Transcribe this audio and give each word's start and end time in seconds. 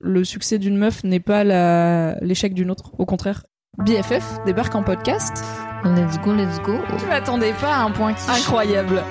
Le 0.00 0.24
succès 0.24 0.58
d'une 0.58 0.76
meuf 0.76 1.02
n'est 1.04 1.20
pas 1.20 1.42
la- 1.44 2.14
l'échec 2.20 2.54
d'une 2.54 2.70
autre, 2.70 2.92
au 2.98 3.04
contraire. 3.06 3.42
BFF 3.78 4.38
débarque 4.46 4.74
en 4.74 4.82
podcast. 4.82 5.44
Let's 5.84 6.18
go, 6.20 6.32
let's 6.34 6.60
go. 6.62 6.76
Je 6.98 7.06
m'attendais 7.06 7.52
pas 7.54 7.74
à 7.76 7.82
un 7.82 7.90
point 7.90 8.12
qui 8.14 8.30
incroyable. 8.30 9.02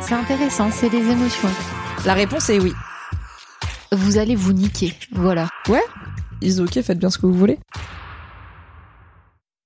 C'est 0.00 0.14
intéressant, 0.14 0.70
c'est 0.70 0.90
des 0.90 1.06
émotions. 1.10 1.48
La 2.04 2.14
réponse 2.14 2.48
est 2.50 2.58
oui. 2.60 2.72
Vous 3.92 4.18
allez 4.18 4.34
vous 4.36 4.52
niquer, 4.52 4.94
voilà. 5.12 5.48
Ouais 5.68 5.82
Is 6.42 6.60
ok, 6.60 6.80
faites 6.82 6.98
bien 6.98 7.08
ce 7.10 7.18
que 7.18 7.26
vous 7.26 7.32
voulez. 7.34 7.58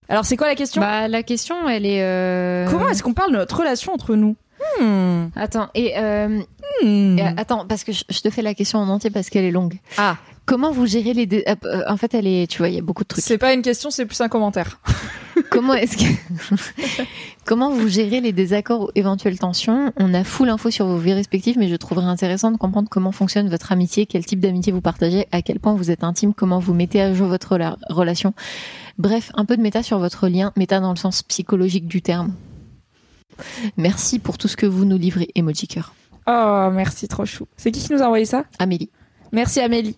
Alors 0.09 0.25
c'est 0.25 0.37
quoi 0.37 0.49
la 0.49 0.55
question? 0.57 0.81
Bah 0.83 1.07
la 1.09 1.23
question, 1.23 1.69
elle 1.69 1.87
est. 1.87 2.03
euh, 2.03 2.69
Comment 2.69 2.89
est-ce 2.89 3.03
qu'on 3.03 3.15
parle 3.15 3.33
de 3.33 3.37
notre 3.37 3.57
relation 3.59 3.93
entre 3.93 4.15
nous? 4.17 4.37
Hmm. 4.81 5.27
Attends, 5.37 5.69
et, 5.75 5.95
euh, 5.99 6.41
Hmm. 6.83 7.19
et, 7.19 7.23
attends, 7.37 7.67
parce 7.67 7.83
que 7.85 7.93
je, 7.93 8.05
je 8.09 8.21
te 8.21 8.31
fais 8.31 8.43
la 8.43 8.55
question 8.55 8.79
en 8.79 8.89
entier 8.89 9.11
parce 9.11 9.29
qu'elle 9.31 9.45
est 9.45 9.51
longue. 9.51 9.79
Ah, 9.99 10.17
Comment 10.47 10.73
vous 10.73 10.87
gérez 10.87 11.13
les 11.15 11.27
dé- 11.27 11.45
euh, 11.49 11.55
euh, 11.65 11.83
En 11.89 11.97
fait, 11.97 12.13
elle 12.15 12.27
est, 12.27 12.49
tu 12.51 12.59
vois, 12.59 12.69
il 12.69 12.75
y 12.75 12.79
a 12.79 12.83
beaucoup 12.83 13.03
de 13.05 13.09
trucs. 13.09 13.23
c'est 13.25 13.39
pas 13.39 13.53
une 13.53 13.63
question, 13.63 13.91
c'est 13.91 14.05
plus 14.07 14.21
un 14.21 14.29
commentaire. 14.29 14.81
Comment 15.51 15.75
est-ce 15.75 15.97
que 15.97 16.05
Comment 17.47 17.71
vous 17.71 17.89
gérez 17.89 18.21
les 18.21 18.33
désaccords 18.33 18.83
ou 18.83 18.89
éventuelles 18.95 19.39
tensions? 19.39 19.93
On 19.97 20.13
a 20.15 20.23
full 20.25 20.49
info 20.49 20.71
sur 20.71 20.87
vos 20.87 20.97
vies 20.99 21.13
respectives, 21.15 21.57
mais 21.59 21.69
je 21.69 21.77
trouverais 21.77 22.07
intéressant 22.07 22.51
de 22.51 22.57
comprendre 22.57 22.89
comment 22.91 23.13
fonctionne 23.13 23.49
votre 23.49 23.73
amitié, 23.73 24.07
quel 24.07 24.25
type 24.25 24.41
d'amitié 24.41 24.73
vous 24.73 24.81
partagez, 24.81 25.27
à 25.33 25.43
quel 25.43 25.59
point 25.61 25.75
vous 25.75 25.91
êtes 25.91 26.05
intime, 26.05 26.35
comment 26.35 26.59
vous 26.59 26.75
mettez 26.75 27.01
à 27.01 27.13
jour 27.15 27.29
votre 27.29 27.57
rela- 27.57 27.77
relation. 27.89 28.35
Bref, 28.99 29.31
un 29.35 29.45
peu 29.45 29.57
de 29.57 29.63
méta 29.63 29.83
sur 29.83 29.99
votre 29.99 30.29
lien, 30.29 30.53
méta 30.57 30.81
dans 30.81 30.91
le 30.91 30.97
sens 30.97 31.23
psychologique 31.23 31.87
du 31.87 32.03
terme. 32.03 32.33
Merci 33.77 34.19
pour 34.19 34.39
tout 34.39 34.49
ce 34.49 34.57
que 34.57 34.67
vous 34.67 34.85
nous 34.85 34.99
livrez, 34.99 35.29
emoji 35.35 35.67
cœur. 35.69 35.95
Oh, 36.27 36.69
merci, 36.73 37.09
trop 37.09 37.25
chou. 37.25 37.47
C'est 37.57 37.71
qui 37.73 37.81
qui 37.81 37.93
nous 37.93 38.03
a 38.03 38.07
envoyé 38.07 38.25
ça? 38.25 38.45
Amélie. 38.59 38.91
Merci 39.33 39.61
Amélie. 39.61 39.97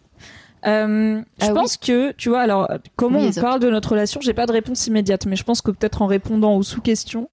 Euh, 0.66 1.20
je 1.40 1.46
Ah 1.46 1.48
oui. 1.48 1.54
pense 1.54 1.76
que, 1.76 2.12
tu 2.12 2.28
vois, 2.28 2.40
alors, 2.40 2.68
comment 2.96 3.18
Oui, 3.20 3.32
on 3.36 3.40
parle 3.40 3.60
de 3.60 3.68
notre 3.68 3.90
relation, 3.92 4.20
j'ai 4.20 4.32
pas 4.34 4.46
de 4.46 4.52
réponse 4.52 4.86
immédiate, 4.86 5.26
mais 5.26 5.34
je 5.36 5.42
pense 5.44 5.60
que 5.60 5.70
peut-être 5.72 6.02
en 6.02 6.06
répondant 6.06 6.54
aux 6.54 6.62
sous-questions, 6.62 7.28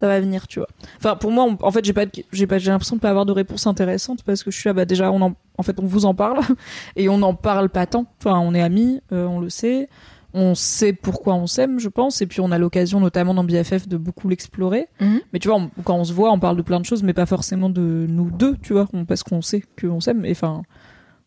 ça 0.00 0.08
va 0.08 0.18
venir, 0.18 0.48
tu 0.48 0.60
vois. 0.60 0.68
Enfin, 0.96 1.14
pour 1.16 1.30
moi, 1.30 1.44
on- 1.44 1.58
en 1.62 1.70
fait, 1.70 1.84
j'ai 1.84 1.92
pas, 1.92 2.06
de- 2.06 2.10
j'ai 2.32 2.46
pas, 2.46 2.56
j'ai 2.56 2.70
l'impression 2.70 2.96
de 2.96 3.00
pas 3.02 3.10
avoir 3.10 3.26
de 3.26 3.32
réponse 3.32 3.66
intéressante 3.66 4.22
parce 4.24 4.42
que 4.42 4.50
je 4.50 4.58
suis 4.58 4.68
là, 4.68 4.72
bah, 4.72 4.86
déjà, 4.86 5.12
on 5.12 5.20
en, 5.20 5.34
en 5.58 5.62
fait, 5.62 5.78
on 5.78 5.84
vous 5.84 6.06
en 6.06 6.14
parle 6.14 6.40
et 6.96 7.10
on 7.10 7.18
n'en 7.18 7.34
parle 7.34 7.68
pas 7.68 7.84
tant. 7.84 8.06
Enfin, 8.18 8.38
on 8.38 8.54
est 8.54 8.62
amis, 8.62 9.02
euh, 9.12 9.26
on 9.26 9.40
le 9.40 9.50
sait. 9.50 9.90
On 10.32 10.54
sait 10.54 10.92
pourquoi 10.92 11.34
on 11.34 11.46
s'aime, 11.46 11.80
je 11.80 11.88
pense, 11.88 12.22
et 12.22 12.26
puis 12.26 12.40
on 12.40 12.52
a 12.52 12.58
l'occasion, 12.58 13.00
notamment 13.00 13.34
dans 13.34 13.42
BFF, 13.44 13.88
de 13.88 13.96
beaucoup 13.96 14.28
l'explorer. 14.28 14.86
Mhm. 15.00 15.20
Mais 15.32 15.38
tu 15.40 15.48
vois, 15.48 15.56
on- 15.58 15.70
quand 15.82 15.96
on 15.96 16.04
se 16.04 16.12
voit, 16.12 16.30
on 16.30 16.38
parle 16.38 16.56
de 16.56 16.62
plein 16.62 16.78
de 16.80 16.84
choses, 16.86 17.02
mais 17.02 17.12
pas 17.14 17.26
forcément 17.26 17.68
de 17.68 18.06
nous 18.08 18.30
deux, 18.30 18.56
tu 18.62 18.72
vois, 18.74 18.86
on- 18.92 19.04
parce 19.04 19.22
qu'on 19.24 19.42
sait 19.42 19.62
qu'on 19.80 20.00
s'aime. 20.00 20.24
Enfin, 20.30 20.62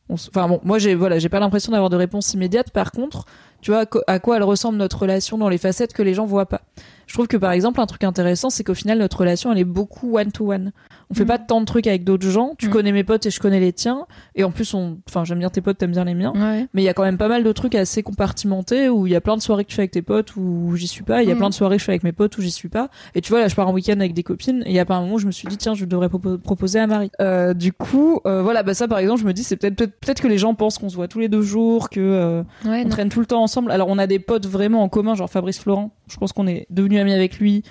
enfin 0.10 0.48
bon, 0.48 0.60
moi 0.64 0.80
j'ai 0.80 0.96
voilà, 0.96 1.20
j'ai 1.20 1.30
pas 1.30 1.40
l'impression 1.40 1.72
d'avoir 1.72 1.90
de 1.90 1.96
réponse 1.98 2.34
immédiate. 2.34 2.72
Par 2.72 2.92
contre, 2.92 3.26
tu 3.62 3.72
vois, 3.72 3.86
à 4.08 4.20
quoi 4.20 4.38
elle 4.38 4.44
ressemble 4.44 4.78
notre 4.78 5.00
relation 5.00 5.38
dans 5.38 5.50
les 5.50 5.58
facettes 5.58 5.94
que 5.94 6.02
les 6.04 6.14
gens 6.14 6.26
voient 6.26 6.46
pas? 6.48 6.62
Je 7.08 7.14
trouve 7.14 7.28
que 7.28 7.38
par 7.38 7.52
exemple, 7.52 7.80
un 7.82 7.86
truc 7.86 8.04
intéressant, 8.04 8.50
c'est 8.50 8.64
qu'au 8.64 8.74
final, 8.74 9.00
notre 9.00 9.20
relation, 9.20 9.52
elle 9.52 9.58
est 9.60 9.64
beaucoup 9.66 10.18
one 10.18 10.32
to 10.32 10.52
one. 10.54 10.72
On 11.14 11.16
fait 11.16 11.22
Mhm. 11.22 11.28
pas 11.28 11.38
tant 11.38 11.62
de 11.62 11.66
trucs 11.66 11.86
avec 11.86 12.04
d'autres 12.04 12.28
gens. 12.28 12.56
Tu 12.58 12.66
Mhm. 12.66 12.72
connais 12.74 12.92
mes 12.92 13.04
potes 13.04 13.26
et 13.28 13.30
je 13.30 13.40
connais 13.40 13.60
les 13.60 13.72
tiens. 13.72 14.08
Et 14.36 14.44
en 14.44 14.50
plus, 14.50 14.74
on, 14.74 14.98
enfin, 15.08 15.24
j'aime 15.26 15.38
bien 15.40 15.50
tes 15.52 15.62
potes, 15.62 15.78
t'aimes 15.78 15.92
bien 15.92 16.06
les 16.06 16.16
miens. 16.16 16.34
Ouais. 16.36 16.68
Mais 16.74 16.82
il 16.82 16.86
y 16.86 16.90
a 16.90 16.94
quand 16.94 17.04
même 17.04 17.18
pas 17.18 17.28
mal 17.28 17.44
de 17.44 17.52
trucs 17.52 17.76
assez 17.76 18.02
compartimentés 18.02 18.90
où 18.90 19.06
il 19.06 19.14
y 19.14 19.16
a 19.16 19.22
plein 19.22 19.38
de 19.38 19.42
soirées 19.42 19.64
que 19.64 19.70
tu 19.70 19.76
fais 19.76 19.84
avec 19.84 19.92
tes 19.92 20.02
potes 20.02 20.36
où 20.36 20.76
j'y 20.76 20.88
suis 20.88 21.04
pas. 21.04 21.22
Il 21.22 21.28
y 21.28 21.32
a 21.32 21.36
Mhm. 21.36 21.40
plein 21.40 21.50
de 21.50 21.54
soirées 21.54 21.76
que 21.76 21.82
je 21.82 21.86
fais 21.86 21.92
avec 21.92 22.04
mes 22.04 22.12
potes 22.14 22.38
où 22.38 22.42
j'y 22.42 22.50
suis 22.52 22.70
pas. 22.70 22.90
Et 23.14 23.22
tu 23.22 23.30
vois, 23.30 23.40
là, 23.42 23.48
je 23.48 23.56
pars 23.56 23.68
en 23.70 23.74
week-end 23.74 23.94
avec 24.00 24.14
des 24.14 24.24
copines. 24.24 24.64
Et 24.66 24.70
il 24.72 24.76
y 24.76 24.80
a 24.80 24.86
pas 24.86 24.96
un 24.96 25.02
moment 25.02 25.16
où 25.16 25.20
je 25.20 25.28
me 25.28 25.32
suis 25.32 25.48
dit, 25.48 25.58
tiens, 25.58 25.76
je 25.76 25.86
devrais 25.86 26.08
propo- 26.08 26.38
proposer 26.40 26.80
à 26.80 26.88
Marie. 26.88 27.12
Euh, 27.22 27.54
du 27.54 27.74
coup, 27.74 28.20
euh, 28.26 28.42
voilà, 28.42 28.64
bah 28.64 28.74
ça, 28.74 28.88
par 28.88 28.98
exemple, 29.00 29.22
je 29.22 29.26
me 29.28 29.34
dis, 29.34 29.44
c'est 29.44 29.58
peut-être 29.58 30.22
que 30.22 30.28
les 30.28 30.38
gens 30.40 30.56
pensent 30.56 30.78
qu'on 30.80 30.90
se 30.90 30.96
voit 30.96 31.08
tous 31.08 31.20
les 31.20 31.28
deux 31.30 31.42
jours, 31.44 31.90
que 31.90 32.00
euh, 32.00 32.42
Ouais, 32.66 32.82
on 32.82 32.84
non. 32.86 32.90
traîne 32.90 33.10
tout 33.10 33.20
le 33.20 33.26
temps 33.28 33.44
ensemble. 33.44 33.72
Alors, 33.72 33.88
on 33.90 33.98
a 34.00 34.08
des 34.08 34.20
potes 34.20 34.48
vraiment 34.48 34.82
en 34.84 34.90
commun, 34.90 35.14
genre 35.16 35.30
Fabrice 35.30 35.60
Florent. 35.60 35.92
Je 36.08 36.18
pense 36.18 36.34
qu'on 36.34 36.48
est 36.48 36.66
devenus 36.70 37.00
amis 37.00 37.14
avec 37.14 37.38
lui. 37.40 37.64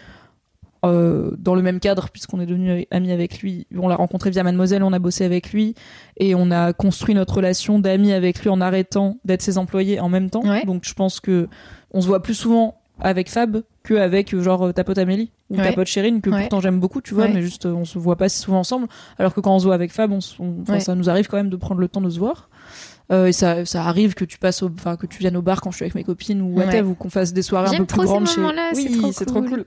Euh, 0.84 1.30
dans 1.38 1.54
le 1.54 1.62
même 1.62 1.78
cadre 1.80 2.08
puisqu'on 2.10 2.40
est 2.40 2.46
devenus 2.46 2.86
amis 2.90 3.12
avec 3.12 3.40
lui 3.40 3.66
on 3.78 3.86
l'a 3.88 3.94
rencontré 3.96 4.30
via 4.30 4.42
Mademoiselle 4.42 4.82
on 4.82 4.92
a 4.92 4.98
bossé 4.98 5.24
avec 5.24 5.52
lui 5.52 5.74
et 6.16 6.34
on 6.34 6.50
a 6.50 6.72
construit 6.72 7.14
notre 7.14 7.34
relation 7.36 7.78
d'amis 7.78 8.12
avec 8.12 8.40
lui 8.42 8.50
en 8.50 8.60
arrêtant 8.60 9.18
d'être 9.24 9.42
ses 9.42 9.58
employés 9.58 10.00
en 10.00 10.08
même 10.08 10.28
temps 10.30 10.42
Ouais. 10.42 10.64
donc 10.64 10.82
je 10.84 10.94
pense 10.94 11.20
que 11.20 11.48
on 11.92 12.00
se 12.00 12.06
voit 12.08 12.20
plus 12.22 12.34
souvent 12.34 12.80
avec 13.00 13.30
Fab 13.30 13.62
que 13.84 13.94
avec 13.94 14.32
euh, 14.34 14.42
genre 14.42 14.72
ta 14.74 14.82
pote 14.84 14.98
Amélie 14.98 15.30
ou 15.50 15.56
ta 15.56 15.72
pote 15.72 15.86
Chérine 15.86 16.20
que 16.20 16.30
Ouais. 16.30 16.40
pourtant 16.40 16.60
j'aime 16.60 16.80
beaucoup 16.80 17.00
tu 17.00 17.14
vois 17.14 17.24
Ouais. 17.26 17.32
mais 17.32 17.42
juste 17.42 17.66
euh, 17.66 17.72
on 17.72 17.84
se 17.84 17.98
voit 17.98 18.16
pas 18.16 18.28
si 18.28 18.38
souvent 18.40 18.58
ensemble 18.60 18.88
alors 19.18 19.34
que 19.34 19.40
quand 19.40 19.54
on 19.54 19.58
se 19.60 19.64
voit 19.66 19.74
avec 19.74 19.92
Fab 19.92 20.10
on, 20.12 20.20
ça 20.80 20.94
nous 20.96 21.08
arrive 21.08 21.28
quand 21.28 21.36
même 21.36 21.50
de 21.50 21.56
prendre 21.56 21.80
le 21.80 21.88
temps 21.88 22.00
de 22.00 22.10
se 22.10 22.18
voir 22.18 22.48
Euh, 23.12 23.26
et 23.26 23.32
ça, 23.32 23.64
ça 23.66 23.84
arrive 23.84 24.14
que 24.14 24.24
tu 24.24 24.38
passes 24.38 24.62
au, 24.62 24.70
enfin 24.74 24.96
que 24.96 25.06
tu 25.06 25.18
viennes 25.18 25.36
au 25.36 25.42
bar 25.42 25.60
quand 25.60 25.70
je 25.70 25.76
suis 25.76 25.84
avec 25.84 25.94
mes 25.94 26.04
copines 26.04 26.40
ou 26.40 26.54
whatever 26.56 26.80
Ouais. 26.80 26.88
ou 26.88 26.94
qu'on 26.94 27.10
fasse 27.10 27.32
des 27.32 27.42
soirées 27.42 27.74
un 27.76 27.78
peu 27.80 27.84
plus 27.84 28.04
grandes 28.04 28.26
chez 28.26 28.40
c'est 28.74 28.88
oui 28.88 28.98
trop 28.98 29.12
c'est 29.12 29.26
trop 29.26 29.42
cool. 29.42 29.64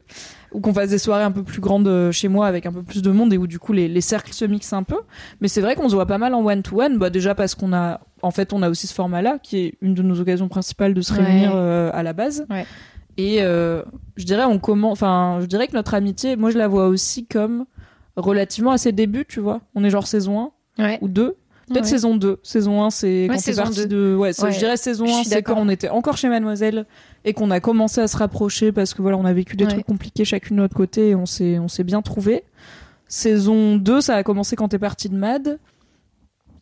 ou 0.51 0.61
qu'on 0.61 0.73
fasse 0.73 0.89
des 0.89 0.97
soirées 0.97 1.23
un 1.25 1.31
peu 1.31 1.43
plus 1.43 1.61
grandes 1.61 1.87
euh, 1.87 2.11
chez 2.11 2.27
moi 2.27 2.47
avec 2.47 2.65
un 2.65 2.71
peu 2.71 2.81
plus 2.81 3.01
de 3.03 3.11
monde 3.11 3.31
et 3.33 3.37
où 3.37 3.45
du 3.45 3.59
coup 3.59 3.71
les, 3.73 3.87
les 3.87 4.01
cercles 4.01 4.33
se 4.33 4.45
mixent 4.45 4.73
un 4.73 4.81
peu 4.83 4.97
mais 5.41 5.47
c'est 5.47 5.61
vrai 5.61 5.75
qu'on 5.75 5.89
se 5.89 5.93
voit 5.95 6.07
pas 6.07 6.17
mal 6.17 6.33
en 6.33 6.43
one 6.43 6.63
to 6.63 6.81
one 6.81 6.97
bah 6.97 7.09
déjà 7.11 7.35
parce 7.35 7.53
qu'on 7.55 7.71
a 7.73 7.99
en 8.23 8.31
fait 8.31 8.51
on 8.53 8.63
a 8.63 8.69
aussi 8.69 8.87
ce 8.87 8.93
format 8.95 9.21
là 9.21 9.37
qui 9.37 9.57
est 9.59 9.73
une 9.81 9.93
de 9.93 10.01
nos 10.01 10.19
occasions 10.19 10.47
principales 10.47 10.93
de 10.95 11.01
se 11.01 11.13
Ouais. 11.13 11.23
réunir 11.23 11.51
euh, 11.53 11.91
à 11.93 12.01
la 12.03 12.13
base 12.13 12.45
Ouais. 12.49 12.65
et 13.17 13.43
euh, 13.43 13.83
je 14.15 14.23
dirais 14.25 14.45
on 14.45 14.57
comment 14.59 14.91
enfin 14.91 15.37
je 15.41 15.45
dirais 15.45 15.67
que 15.67 15.73
notre 15.73 15.93
amitié 15.93 16.35
moi 16.35 16.49
je 16.49 16.57
la 16.57 16.67
vois 16.67 16.87
aussi 16.87 17.25
comme 17.27 17.65
relativement 18.15 18.71
à 18.71 18.77
ses 18.77 18.91
débuts 18.91 19.25
tu 19.27 19.39
vois 19.39 19.61
on 19.75 19.83
est 19.83 19.89
genre 19.89 20.07
saison 20.07 20.39
1 20.39 20.83
Ouais. 20.83 20.97
ou 21.01 21.07
2 21.07 21.35
Peut-être 21.67 21.83
Ouais. 21.83 21.89
saison 21.89 22.15
2. 22.15 22.39
Saison 22.43 22.83
1, 22.83 22.89
c'est 22.91 23.25
quand 23.27 23.33
t'es 23.35 23.39
saison 23.41 23.63
parti 23.63 23.79
2. 23.81 23.87
de. 23.87 24.15
Ouais, 24.15 24.39
Ouais. 24.43 24.51
je 24.51 24.57
dirais 24.59 24.77
saison 24.77 25.05
Je 25.07 25.11
1, 25.11 25.15
suis 25.15 25.25
c'est 25.25 25.41
quand 25.41 25.55
on 25.57 25.67
était 25.69 25.89
encore 25.89 26.15
chez 26.15 26.29
Mademoiselle 26.29 26.85
et 27.23 27.33
qu'on 27.33 27.49
a 27.49 27.59
commencé 27.59 28.01
à 28.01 28.07
se 28.07 28.15
rapprocher 28.17 28.71
parce 28.71 28.93
que 28.93 29.01
voilà, 29.01 29.17
on 29.17 29.25
a 29.25 29.33
vécu 29.33 29.55
des 29.55 29.65
Ouais. 29.65 29.71
trucs 29.71 29.85
compliqués 29.85 30.25
chacune 30.25 30.57
de 30.57 30.61
notre 30.61 30.75
côté 30.75 31.09
et 31.09 31.15
on 31.15 31.25
s'est, 31.25 31.57
on 31.57 31.67
s'est 31.67 31.83
bien 31.83 32.01
trouvé. 32.03 32.43
Saison 33.07 33.77
2, 33.77 34.01
ça 34.01 34.15
a 34.15 34.23
commencé 34.23 34.55
quand 34.55 34.67
t'es 34.69 34.79
parti 34.79 35.09
de 35.09 35.15
Mad 35.15 35.59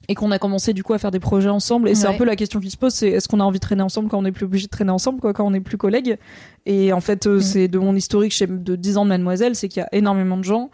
et 0.09 0.15
qu'on 0.15 0.31
a 0.31 0.39
commencé 0.39 0.73
du 0.73 0.83
coup 0.83 0.93
à 0.93 0.97
faire 0.97 1.11
des 1.11 1.21
projets 1.21 1.47
ensemble 1.49 1.87
et 1.87 1.95
c'est 1.95 2.07
un 2.07 2.11
Ouais. 2.11 2.17
peu 2.17 2.25
la 2.25 2.35
question 2.35 2.59
qui 2.59 2.69
se 2.69 2.75
pose 2.75 2.93
c'est 2.93 3.07
est-ce 3.07 3.29
qu'on 3.29 3.39
a 3.39 3.43
envie 3.45 3.59
de 3.59 3.63
traîner 3.63 3.83
ensemble 3.83 4.09
quand 4.09 4.17
on 4.19 4.23
n'est 4.23 4.33
plus 4.33 4.43
obligé 4.45 4.65
de 4.65 4.69
traîner 4.69 4.91
ensemble 4.91 5.21
quoi 5.21 5.31
quand 5.31 5.45
on 5.45 5.51
n'est 5.51 5.61
plus 5.61 5.77
collègues? 5.77 6.17
Et 6.65 6.91
en 6.91 6.99
fait 6.99 7.25
euh, 7.25 7.35
Mhm. 7.35 7.41
c'est 7.41 7.67
de 7.69 7.79
mon 7.79 7.95
historique 7.95 8.33
chez 8.33 8.45
de 8.45 8.75
10 8.75 8.97
ans 8.97 9.05
de 9.05 9.09
mademoiselle 9.09 9.55
c'est 9.55 9.69
qu'il 9.69 9.79
y 9.79 9.83
a 9.83 9.87
énormément 9.93 10.35
de 10.35 10.43
gens 10.43 10.69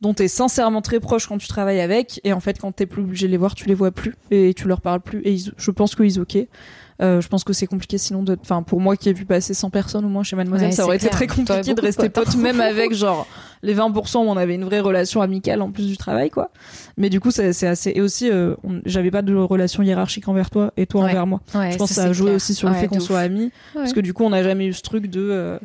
dont 0.00 0.14
t'es 0.14 0.28
sincèrement 0.28 0.80
très 0.82 0.98
proche 1.00 1.26
quand 1.26 1.38
tu 1.38 1.46
travailles 1.48 1.80
avec 1.80 2.20
et 2.24 2.32
en 2.32 2.40
fait 2.40 2.58
quand 2.58 2.72
t'es 2.72 2.86
plus 2.86 3.02
obligé 3.02 3.26
de 3.26 3.32
les 3.32 3.36
voir 3.36 3.54
tu 3.54 3.66
les 3.66 3.74
vois 3.74 3.90
plus 3.90 4.14
et 4.30 4.54
tu 4.54 4.66
leur 4.66 4.80
parles 4.80 5.00
plus 5.00 5.20
et 5.24 5.32
ils- 5.32 5.52
je 5.56 5.70
pense 5.70 5.94
qu'ils 5.94 6.20
ok. 6.20 6.38
Euh, 7.02 7.22
je 7.22 7.28
pense 7.28 7.44
que 7.44 7.54
c'est 7.54 7.66
compliqué 7.66 7.96
sinon 7.96 8.22
de 8.22 8.36
enfin 8.42 8.62
pour 8.62 8.78
moi 8.78 8.94
qui 8.94 9.08
ai 9.08 9.14
vu 9.14 9.24
passer 9.24 9.54
100 9.54 9.70
personnes 9.70 10.04
au 10.04 10.08
moins 10.08 10.22
chez 10.22 10.36
mademoiselle 10.36 10.68
Ouais, 10.68 10.74
ça 10.74 10.84
aurait 10.84 10.96
été 10.96 11.08
très 11.08 11.26
compliqué 11.26 11.72
de 11.72 11.80
rester 11.80 12.10
pote 12.10 12.34
même 12.36 12.60
avec 12.60 12.92
genre 12.92 13.26
les 13.62 13.74
20% 13.74 14.18
où 14.18 14.28
on 14.28 14.36
avait 14.36 14.54
une 14.54 14.64
vraie 14.66 14.80
relation 14.80 15.22
amicale 15.22 15.62
en 15.62 15.70
plus 15.70 15.86
du 15.86 15.96
travail 15.96 16.28
quoi. 16.28 16.50
Mais 16.98 17.08
du 17.08 17.18
coup 17.18 17.30
c'est 17.30 17.66
assez 17.66 17.92
et 17.94 18.02
aussi 18.02 18.30
euh, 18.30 18.54
on- 18.64 18.82
j'avais 18.84 19.10
pas 19.10 19.22
de 19.22 19.34
relation 19.34 19.82
hiérarchique 19.82 20.28
envers 20.28 20.50
toi 20.50 20.72
et 20.76 20.86
toi 20.86 21.04
Ouais. 21.04 21.10
envers 21.10 21.26
moi. 21.26 21.40
Ouais, 21.54 21.72
je 21.72 21.78
pense 21.78 21.88
que 21.88 21.94
ça, 21.94 22.04
a 22.04 22.12
joué 22.12 22.26
clair. 22.26 22.36
aussi 22.36 22.54
sur 22.54 22.68
le 22.68 22.74
fait 22.74 22.86
qu'on 22.88 23.00
soit 23.00 23.20
amis 23.20 23.50
parce 23.72 23.94
que 23.94 24.00
du 24.00 24.12
coup 24.12 24.24
on 24.24 24.30
n'a 24.30 24.42
jamais 24.42 24.66
eu 24.66 24.74
ce 24.74 24.82
truc 24.82 25.06
de 25.06 25.20
euh, 25.30 25.58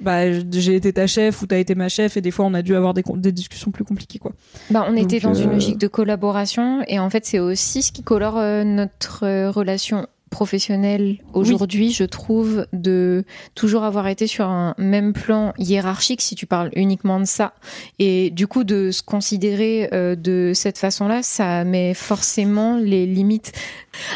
bah 0.00 0.32
j'ai 0.50 0.76
été 0.76 0.92
ta 0.92 1.06
chef 1.06 1.42
ou 1.42 1.46
t'as 1.46 1.58
été 1.58 1.74
ma 1.74 1.88
chef 1.88 2.16
et 2.16 2.20
des 2.20 2.30
fois 2.30 2.44
on 2.46 2.54
a 2.54 2.62
dû 2.62 2.74
avoir 2.74 2.94
des, 2.94 3.02
discussions 3.32 3.70
plus 3.70 3.84
compliquées 3.84 4.18
quoi 4.18 4.32
Bah, 4.70 4.86
on 4.88 4.96
était 4.96 5.20
Donc, 5.20 5.34
dans 5.34 5.40
une 5.40 5.50
euh, 5.50 5.54
logique 5.54 5.78
de 5.78 5.88
collaboration 5.88 6.82
et 6.86 6.98
en 6.98 7.10
fait 7.10 7.26
c'est 7.26 7.38
aussi 7.38 7.82
ce 7.82 7.92
qui 7.92 8.02
colore 8.02 8.38
euh, 8.38 8.64
notre 8.64 9.24
euh, 9.24 9.50
relation 9.50 10.06
professionnelle 10.28 11.18
aujourd'hui, 11.32 11.90
je 11.92 12.04
trouve, 12.04 12.66
de 12.72 13.24
toujours 13.54 13.84
avoir 13.84 14.06
été 14.08 14.26
sur 14.26 14.46
un 14.46 14.74
même 14.78 15.12
plan 15.12 15.52
hiérarchique 15.58 16.20
si 16.20 16.34
tu 16.34 16.46
parles 16.46 16.70
uniquement 16.76 17.18
de 17.18 17.24
ça. 17.24 17.54
Et 17.98 18.30
du 18.30 18.46
coup, 18.46 18.64
de 18.64 18.90
se 18.90 19.02
considérer 19.02 19.88
euh, 19.92 20.14
de 20.14 20.52
cette 20.54 20.78
façon-là, 20.78 21.22
ça 21.22 21.64
met 21.64 21.94
forcément 21.94 22.76
les 22.76 23.06
limites. 23.06 23.52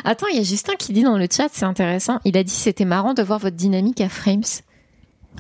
Attends, 0.05 0.27
il 0.29 0.37
y 0.37 0.41
a 0.41 0.45
Justin 0.45 0.75
qui 0.79 0.93
dit 0.93 1.03
dans 1.03 1.19
le 1.19 1.27
chat, 1.31 1.49
c'est 1.53 1.65
intéressant, 1.65 2.21
il 2.25 2.37
a 2.37 2.45
dit 2.45 2.53
c'était 2.53 2.85
marrant 2.85 3.15
de 3.15 3.23
voir 3.23 3.39
votre 3.39 3.57
dynamique 3.57 4.01
à 4.01 4.09
Frames. 4.09 4.43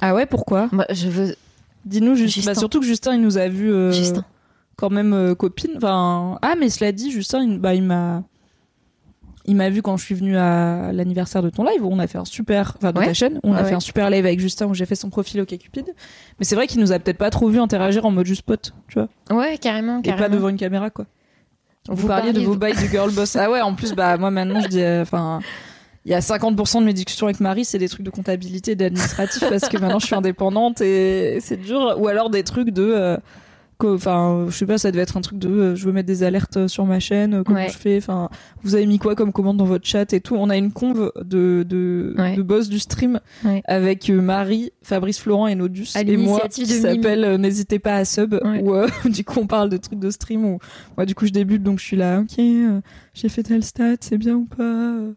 Ah 0.01 0.15
ouais 0.15 0.27
pourquoi 0.27 0.69
Moi, 0.73 0.87
je 0.91 1.09
veux... 1.09 1.37
dis-nous 1.85 2.15
juste 2.15 2.35
Justin. 2.35 2.53
bah, 2.53 2.59
surtout 2.59 2.81
que 2.81 2.87
Justin 2.87 3.15
il 3.15 3.21
nous 3.21 3.39
a 3.39 3.49
vu 3.49 3.73
euh, 3.73 3.93
Justin. 3.93 4.25
quand 4.77 4.91
même 4.91 5.13
euh, 5.13 5.35
copine. 5.35 5.73
Enfin, 5.77 6.39
ah, 6.43 6.55
mais 6.59 6.69
cela 6.71 6.93
dit, 6.93 7.11
Justin, 7.11 7.43
il, 7.45 7.59
bah, 7.59 7.75
il 7.75 7.83
m'a, 7.83 8.23
il 9.45 9.57
m'a 9.57 9.71
vu 9.71 9.83
quand 9.83 9.97
je 9.97 10.05
suis 10.05 10.15
venue 10.15 10.37
à 10.37 10.93
l'anniversaire 10.93 11.43
de 11.43 11.51
ton 11.51 11.65
live 11.65 11.85
où 11.85 11.89
on 11.91 11.99
a 11.99 12.07
fait 12.07 12.19
un 12.19 12.25
super, 12.25 12.75
enfin 12.79 12.93
de 12.93 12.99
Ouais. 12.99 13.07
ta 13.07 13.15
chaîne, 13.15 13.41
on 13.43 13.53
a 13.55 13.63
Ouais, 13.63 13.69
fait 13.69 13.75
un 13.75 13.81
super 13.81 14.09
live 14.11 14.25
avec 14.25 14.39
Justin 14.41 14.67
où 14.67 14.75
j'ai 14.75 14.87
fait 14.87 14.95
son 14.95 15.11
profil 15.11 15.41
au 15.41 15.47
Cupid. 15.47 15.87
Mais 16.39 16.45
c'est 16.45 16.55
vrai 16.55 16.67
qu'il 16.67 16.81
nous 16.81 16.93
a 16.93 16.99
peut-être 16.99 17.19
pas 17.19 17.31
trop 17.31 17.49
vu 17.49 17.59
interagir 17.61 18.05
en 18.07 18.11
mode 18.13 18.27
juste 18.27 18.43
pote, 18.43 18.73
tu 18.89 18.99
vois, 19.01 19.09
Ouais, 19.37 19.59
carrément, 19.59 19.99
et 19.99 20.03
carrément. 20.03 20.23
pas 20.23 20.29
devant 20.29 20.49
une 20.49 20.57
caméra 20.57 20.91
quoi. 20.91 21.07
Vous, 21.89 21.97
Vous 21.97 22.07
parliez 22.09 22.33
de 22.33 22.41
vos 22.41 22.55
bails 22.55 22.75
de 22.75 22.87
girl 22.89 23.11
boss. 23.13 23.35
Ah 23.35 23.51
ouais, 23.51 23.61
en 23.61 23.75
plus 23.75 23.93
bah 23.95 24.17
moi 24.17 24.31
maintenant 24.31 24.61
je 24.61 24.69
dis, 24.69 24.81
euh, 24.81 25.03
enfin. 25.03 25.41
Il 26.05 26.11
y 26.11 26.15
a 26.15 26.21
50% 26.21 26.81
de 26.81 26.85
mes 26.85 26.93
discussions 26.93 27.27
avec 27.27 27.41
Marie, 27.41 27.65
c'est 27.65 27.79
des 27.79 27.89
trucs 27.89 28.05
de 28.05 28.11
comptabilité, 28.11 28.75
d'administratif, 28.75 29.41
parce 29.49 29.69
que 29.69 29.79
maintenant 29.79 29.99
je 30.01 30.07
suis 30.07 30.15
indépendante 30.17 30.81
et 30.81 31.39
c'est 31.41 31.57
dur. 31.57 31.97
Ou 32.01 32.09
alors 32.09 32.29
des 32.31 32.43
trucs 32.43 32.71
de, 32.71 32.83
euh, 32.83 33.17
enfin, 33.85 34.47
je 34.49 34.57
sais 34.57 34.67
pas, 34.67 34.79
ça 34.79 34.91
devait 34.93 35.03
être 35.03 35.17
un 35.17 35.21
truc 35.21 35.39
de, 35.39 35.49
euh, 35.49 35.75
je 35.77 35.85
veux 35.87 35.93
mettre 35.93 36.07
des 36.07 36.23
alertes 36.23 36.67
sur 36.69 36.87
ma 36.87 37.01
chaîne, 37.01 37.35
euh, 37.35 37.43
comment 37.43 37.59
Ouais. 37.59 37.69
je 37.69 37.77
fais, 37.77 37.97
enfin, 37.99 38.29
vous 38.63 38.75
avez 38.77 38.87
mis 38.87 38.99
quoi 38.99 39.15
comme 39.17 39.33
commande 39.33 39.57
dans 39.57 39.65
votre 39.65 39.87
chat 39.87 40.13
et 40.13 40.21
tout. 40.21 40.37
On 40.37 40.51
a 40.51 40.57
une 40.57 40.73
conve 40.73 41.13
de, 41.25 41.65
de, 41.69 42.15
Ouais. 42.19 42.37
de 42.37 42.43
boss 42.43 42.69
du 42.69 42.79
stream 42.79 43.21
Ouais. 43.45 43.63
avec 43.65 44.09
euh, 44.11 44.21
Marie, 44.21 44.73
Fabrice 44.83 45.19
Florent 45.21 45.47
et 45.49 45.55
Nodus 45.55 45.89
et 45.97 46.17
moi 46.17 46.43
qui 46.51 46.67
s'appelle 46.67 47.25
euh, 47.25 47.39
N'hésitez 47.39 47.79
pas 47.81 47.97
à 47.97 48.05
sub 48.05 48.35
où 48.61 48.73
euh, 48.75 48.89
du 49.05 49.25
coup 49.25 49.39
on 49.41 49.47
parle 49.47 49.69
de 49.69 49.77
trucs 49.79 49.99
de 49.99 50.11
stream 50.11 50.45
où 50.45 50.59
moi 50.97 51.05
du 51.07 51.15
coup 51.15 51.27
je 51.27 51.33
débute 51.33 51.63
donc 51.63 51.79
je 51.81 51.85
suis 51.85 51.97
là, 51.97 52.21
ok, 52.21 52.39
euh, 52.39 52.81
j'ai 53.15 53.29
fait 53.29 53.43
tel 53.43 53.63
stat, 53.65 53.97
c'est 54.01 54.19
bien 54.19 54.35
ou 54.37 54.45
pas 54.47 54.63
euh, 54.63 55.13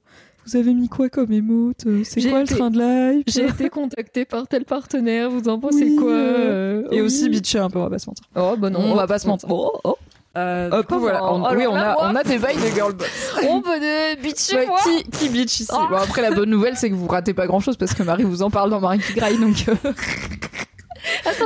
vous 0.48 0.56
avez 0.56 0.74
mis 0.74 0.88
quoi 0.90 1.10
comme 1.10 1.32
émote 1.32 1.84
Euh, 1.88 2.02
C'est 2.04 2.22
quoi 2.30 2.42
été- 2.42 2.54
le 2.54 2.58
train 2.60 2.70
de 2.72 2.80
live 2.80 3.24
J'ai 3.28 3.46
été 3.48 3.70
contactée 3.70 4.26
par 4.26 4.48
tel 4.48 4.66
partenaire, 4.66 5.30
vous 5.30 5.48
en 5.50 5.60
pensez 5.60 5.86
Oui, 5.86 5.96
quoi 5.96 6.12
euh, 6.12 6.84
euh, 6.84 6.88
Et 6.92 6.96
oui. 6.96 7.02
aussi 7.02 7.30
bitcher 7.30 7.60
un 7.60 7.70
peu, 7.70 7.80
on 7.80 7.84
va 7.84 7.90
pas 7.90 8.00
se 8.00 8.08
mentir. 8.10 8.26
Oh, 8.36 8.56
bah 8.58 8.70
non, 8.70 8.80
on 8.82 8.96
va 8.96 9.08
pas 9.08 9.20
se 9.20 9.28
mentir. 9.28 9.50
Oh, 9.52 9.72
oh. 9.84 9.98
Euh, 10.38 10.84
comment 10.88 11.00
voilà, 11.00 11.24
on, 11.32 11.56
oui, 11.56 11.66
on 11.66 11.74
a, 11.76 11.96
on 12.12 12.14
a 12.14 12.22
des 12.24 12.38
bails 12.38 12.58
de 12.70 12.76
girl 12.76 12.92
boss. 12.94 13.08
On 13.50 13.62
peut 13.62 13.80
de 13.80 14.22
bitcher, 14.22 14.58
Ouais, 14.58 14.66
moi 14.68 14.80
qui, 14.84 15.04
qui 15.10 15.30
bitch 15.30 15.62
ici 15.62 15.72
Ah. 15.72 15.88
Bon 15.90 15.96
après 15.96 16.22
la 16.22 16.32
bonne 16.32 16.50
nouvelle 16.50 16.76
c'est 16.76 16.90
que 16.90 16.96
vous 16.96 17.08
ratez 17.08 17.34
pas 17.34 17.48
grand 17.48 17.62
chose 17.62 17.78
parce 17.78 17.94
que 17.94 18.04
Marie 18.04 18.24
vous 18.24 18.44
en 18.44 18.50
parle 18.50 18.70
dans 18.70 18.82
Marie 18.82 19.00
qui 19.00 19.14
graille 19.14 19.38
donc 19.38 19.64
euh, 19.70 19.92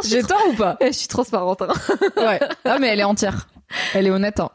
j'ai 0.06 0.24
tort 0.24 0.42
ou 0.52 0.56
pas? 0.56 0.78
Eh, 0.80 0.88
je 0.88 0.92
suis 0.98 1.08
transparente. 1.08 1.62
hein. 1.62 1.68
Ouais. 2.18 2.40
Ah 2.66 2.80
mais 2.80 2.88
elle 2.88 3.00
est 3.00 3.04
entière. 3.04 3.48
Elle 3.94 4.08
est 4.08 4.12
honnête. 4.12 4.40
Hein. 4.40 4.50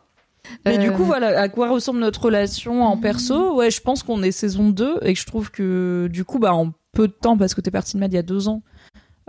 Mais 0.67 0.79
du 0.79 0.89
Euh, 0.89 0.93
coup 0.93 1.05
voilà 1.05 1.41
à 1.41 1.49
quoi 1.49 1.69
ressemble 1.71 2.01
notre 2.01 2.23
relation 2.23 2.83
en 2.85 2.97
perso? 2.97 3.55
Ouais 3.57 3.71
je 3.71 3.81
pense 3.81 4.03
qu'on 4.03 4.23
est 4.23 4.31
saison 4.33 4.71
2 4.71 4.99
et 5.03 5.15
que 5.15 5.19
je 5.21 5.27
trouve 5.27 5.51
que 5.51 6.09
du 6.13 6.25
coup 6.25 6.39
bah 6.39 6.55
en 6.55 6.73
peu 6.93 7.09
de 7.09 7.13
temps 7.13 7.37
parce 7.37 7.55
que 7.55 7.61
t'es 7.61 7.71
partie 7.71 7.95
de 7.95 8.01
Mad 8.01 8.13
il 8.13 8.17
y 8.17 8.19
a 8.19 8.23
deux 8.23 8.49
ans. 8.49 8.63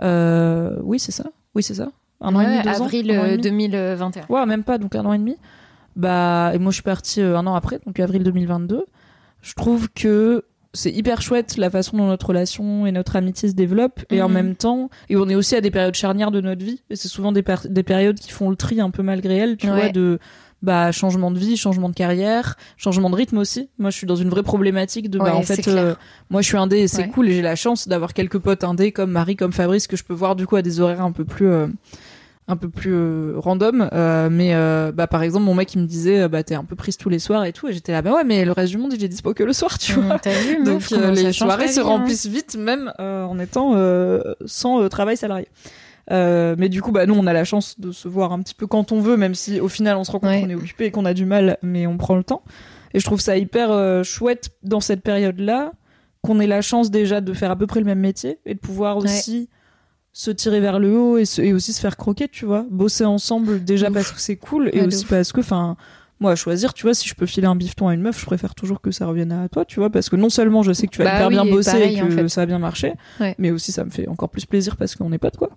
Euh, 0.02 0.78
oui 0.82 0.98
c'est 0.98 1.12
ça. 1.12 1.24
Oui 1.54 1.62
c'est 1.62 1.74
ça. 1.74 1.88
Un 2.20 2.34
an 2.34 2.40
et 2.40 2.44
demi, 2.46 2.62
deux 2.62 2.70
ans 2.80 2.84
avril 2.84 3.10
an 3.10 3.24
et 3.26 3.32
euh, 3.32 3.36
demi 3.36 3.68
2021. 3.68 4.24
Ouais, 4.30 4.46
même 4.46 4.64
pas, 4.64 4.78
donc 4.78 4.94
un 4.94 5.04
an 5.04 5.12
et 5.12 5.18
demi. 5.18 5.36
Bah, 5.96 6.50
et 6.54 6.58
moi, 6.58 6.70
je 6.70 6.76
suis 6.76 6.82
partie 6.82 7.20
euh, 7.20 7.38
un 7.38 7.46
an 7.46 7.54
après, 7.54 7.78
donc 7.86 8.00
avril 8.00 8.22
2022. 8.22 8.84
Je 9.42 9.54
trouve 9.54 9.88
que 9.90 10.44
c'est 10.72 10.90
hyper 10.90 11.20
chouette 11.22 11.56
la 11.58 11.68
façon 11.70 11.96
dont 11.98 12.06
notre 12.06 12.26
relation 12.28 12.86
et 12.86 12.92
notre 12.92 13.16
amitié 13.16 13.48
se 13.50 13.54
développent, 13.54 14.04
et 14.10 14.20
en 14.22 14.28
Mhm. 14.28 14.34
même 14.34 14.54
temps, 14.56 14.90
et 15.10 15.16
on 15.16 15.28
est 15.28 15.34
aussi 15.34 15.56
à 15.56 15.60
des 15.60 15.70
périodes 15.70 15.94
charnières 15.94 16.30
de 16.30 16.40
notre 16.40 16.64
vie, 16.64 16.82
et 16.90 16.96
c'est 16.96 17.08
souvent 17.08 17.32
des, 17.32 17.42
périodes 17.42 18.18
qui 18.18 18.30
font 18.30 18.48
le 18.50 18.56
tri 18.56 18.80
un 18.80 18.90
peu 18.90 19.02
malgré 19.02 19.36
elles, 19.36 19.56
tu 19.58 19.68
Ouais. 19.70 19.74
vois, 19.74 19.88
de 19.90 20.18
bah 20.62 20.90
changement 20.92 21.30
de 21.30 21.38
vie, 21.38 21.56
changement 21.56 21.88
de 21.88 21.94
carrière, 21.94 22.56
changement 22.76 23.10
de 23.10 23.14
rythme 23.16 23.38
aussi. 23.38 23.68
Moi, 23.78 23.90
je 23.90 23.96
suis 23.96 24.06
dans 24.06 24.16
une 24.16 24.28
vraie 24.30 24.42
problématique 24.42 25.10
de 25.10 25.18
bah 25.18 25.26
Ouais, 25.26 25.30
en 25.30 25.42
fait, 25.42 25.68
euh, 25.68 25.94
moi, 26.30 26.40
je 26.42 26.46
suis 26.46 26.56
indé 26.56 26.78
et 26.78 26.88
c'est 26.88 27.02
Ouais. 27.02 27.08
cool, 27.08 27.28
et 27.28 27.32
j'ai 27.34 27.42
la 27.42 27.56
chance 27.56 27.88
d'avoir 27.88 28.14
quelques 28.14 28.38
potes 28.38 28.64
indés 28.64 28.90
comme 28.92 29.10
Marie, 29.10 29.36
comme 29.36 29.52
Fabrice 29.52 29.86
que 29.86 29.96
je 29.96 30.04
peux 30.04 30.14
voir 30.14 30.34
du 30.36 30.46
coup 30.46 30.56
à 30.56 30.62
des 30.62 30.80
horaires 30.80 31.02
un 31.02 31.12
peu 31.12 31.24
plus 31.24 31.48
euh, 31.48 31.66
un 32.48 32.56
peu 32.56 32.68
plus 32.68 32.92
euh, 32.94 33.32
random 33.38 33.88
euh, 33.92 34.28
mais 34.30 34.54
euh, 34.54 34.92
bah 34.94 35.08
par 35.08 35.24
exemple 35.24 35.44
mon 35.46 35.54
mec 35.54 35.74
il 35.74 35.80
me 35.82 35.86
disait 35.86 36.28
bah 36.28 36.44
t'es 36.44 36.54
un 36.54 36.62
peu 36.62 36.76
prise 36.76 36.96
tous 36.96 37.08
les 37.08 37.18
soirs 37.18 37.44
et 37.44 37.52
tout 37.52 37.66
et 37.66 37.72
j'étais 37.72 37.90
là 37.90 38.02
bah 38.02 38.12
ouais 38.14 38.22
mais 38.22 38.44
le 38.44 38.52
reste 38.52 38.70
du 38.70 38.78
monde 38.78 38.92
il 38.92 39.02
est 39.02 39.08
dispo 39.08 39.34
que 39.34 39.42
le 39.42 39.52
soir 39.52 39.78
tu 39.80 39.94
vois 39.94 40.14
Mmh, 40.14 40.30
vu, 40.46 40.62
donc 40.64 40.90
les 40.90 41.32
soirées 41.32 41.66
se 41.66 41.80
hein. 41.80 41.84
remplissent 41.84 42.26
vite 42.26 42.54
même 42.56 42.92
euh, 43.00 43.24
en 43.24 43.40
étant 43.40 43.72
euh, 43.74 44.20
sans 44.44 44.80
euh, 44.80 44.88
travail 44.88 45.16
salarié 45.16 45.48
euh, 46.10 46.54
mais 46.58 46.68
du 46.68 46.82
coup 46.82 46.92
bah 46.92 47.06
nous 47.06 47.14
on 47.14 47.26
a 47.26 47.32
la 47.32 47.44
chance 47.44 47.80
de 47.80 47.90
se 47.92 48.06
voir 48.08 48.32
un 48.32 48.40
petit 48.40 48.54
peu 48.54 48.66
quand 48.66 48.92
on 48.92 49.00
veut 49.00 49.16
même 49.16 49.34
si 49.34 49.58
au 49.60 49.68
final 49.68 49.96
on 49.96 50.04
se 50.04 50.10
rend 50.12 50.20
compte 50.20 50.30
Ouais. 50.30 50.40
qu'on 50.42 50.50
est 50.50 50.54
occupé 50.54 50.84
et 50.86 50.90
qu'on 50.90 51.04
a 51.04 51.14
du 51.14 51.26
mal 51.26 51.58
mais 51.62 51.86
on 51.86 51.96
prend 51.96 52.16
le 52.16 52.22
temps 52.24 52.42
et 52.94 53.00
je 53.00 53.04
trouve 53.04 53.20
ça 53.20 53.36
hyper 53.36 53.70
euh, 53.72 54.02
chouette 54.04 54.50
dans 54.62 54.80
cette 54.80 55.02
période 55.02 55.38
là 55.40 55.72
qu'on 56.22 56.38
ait 56.40 56.46
la 56.46 56.62
chance 56.62 56.90
déjà 56.90 57.20
de 57.20 57.32
faire 57.32 57.50
à 57.50 57.56
peu 57.56 57.66
près 57.66 57.80
le 57.80 57.86
même 57.86 58.00
métier 58.00 58.38
et 58.46 58.54
de 58.54 58.58
pouvoir 58.60 58.96
aussi 58.98 59.48
se 60.12 60.30
tirer 60.30 60.60
vers 60.60 60.78
le 60.78 60.96
haut 60.98 61.18
et, 61.18 61.24
se- 61.24 61.42
et 61.42 61.52
aussi 61.52 61.72
se 61.74 61.80
faire 61.80 61.96
croquer, 61.98 62.26
tu 62.26 62.46
vois. 62.46 62.64
Bosser 62.70 63.04
ensemble 63.04 63.62
déjà 63.62 63.90
parce 63.90 64.12
que 64.12 64.18
c'est 64.20 64.36
cool 64.36 64.70
et 64.72 64.80
Ouais, 64.80 64.86
aussi 64.86 65.04
parce 65.04 65.30
que, 65.30 65.40
enfin, 65.40 65.76
moi, 66.20 66.32
à 66.32 66.34
choisir, 66.34 66.72
tu 66.72 66.84
vois, 66.84 66.94
si 66.94 67.06
je 67.06 67.14
peux 67.14 67.26
filer 67.26 67.46
un 67.46 67.54
bifton 67.54 67.88
à 67.88 67.92
une 67.94 68.00
meuf, 68.00 68.18
je 68.18 68.24
préfère 68.24 68.54
toujours 68.54 68.80
que 68.80 68.90
ça 68.90 69.06
revienne 69.06 69.30
à 69.30 69.46
toi, 69.50 69.66
tu 69.66 69.78
vois, 69.78 69.90
parce 69.90 70.08
que 70.08 70.16
non 70.16 70.30
seulement 70.30 70.62
je 70.62 70.72
sais 70.72 70.86
que 70.86 70.92
tu 70.92 70.98
vas 71.02 71.04
Bah 71.04 71.14
hyper 71.16 71.28
oui, 71.28 71.34
bien 71.34 71.44
et 71.44 71.50
bosser 71.50 71.70
pareil, 71.70 71.96
et 71.98 72.02
en 72.02 72.06
que 72.08 72.12
fait. 72.12 72.28
ça 72.30 72.40
va 72.40 72.46
bien 72.46 72.70
Ouais. 73.20 73.34
mais 73.38 73.50
aussi 73.50 73.72
ça 73.72 73.84
me 73.84 73.90
fait 73.90 74.08
encore 74.08 74.30
plus 74.30 74.46
plaisir 74.46 74.76
parce 74.78 74.96
qu'on 74.96 75.12
est 75.12 75.18
potes, 75.18 75.36
quoi. 75.36 75.50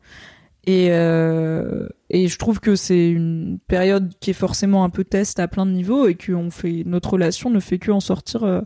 Et, 0.70 0.90
euh, 0.92 1.88
et 2.12 2.28
je 2.28 2.38
trouve 2.38 2.60
que 2.60 2.76
c'est 2.76 3.10
une 3.10 3.58
période 3.68 4.14
qui 4.20 4.30
est 4.30 4.34
forcément 4.34 4.84
un 4.84 4.92
peu 4.92 5.04
test 5.04 5.40
à 5.40 5.48
plein 5.48 5.66
de 5.66 5.72
niveaux 5.72 6.08
et 6.08 6.14
que 6.14 6.32
on 6.32 6.52
fait, 6.52 6.84
notre 6.86 7.14
relation 7.14 7.50
ne 7.50 7.60
fait 7.60 7.80
que 7.80 7.90
en 7.90 8.00
sortir, 8.00 8.44
euh, 8.44 8.62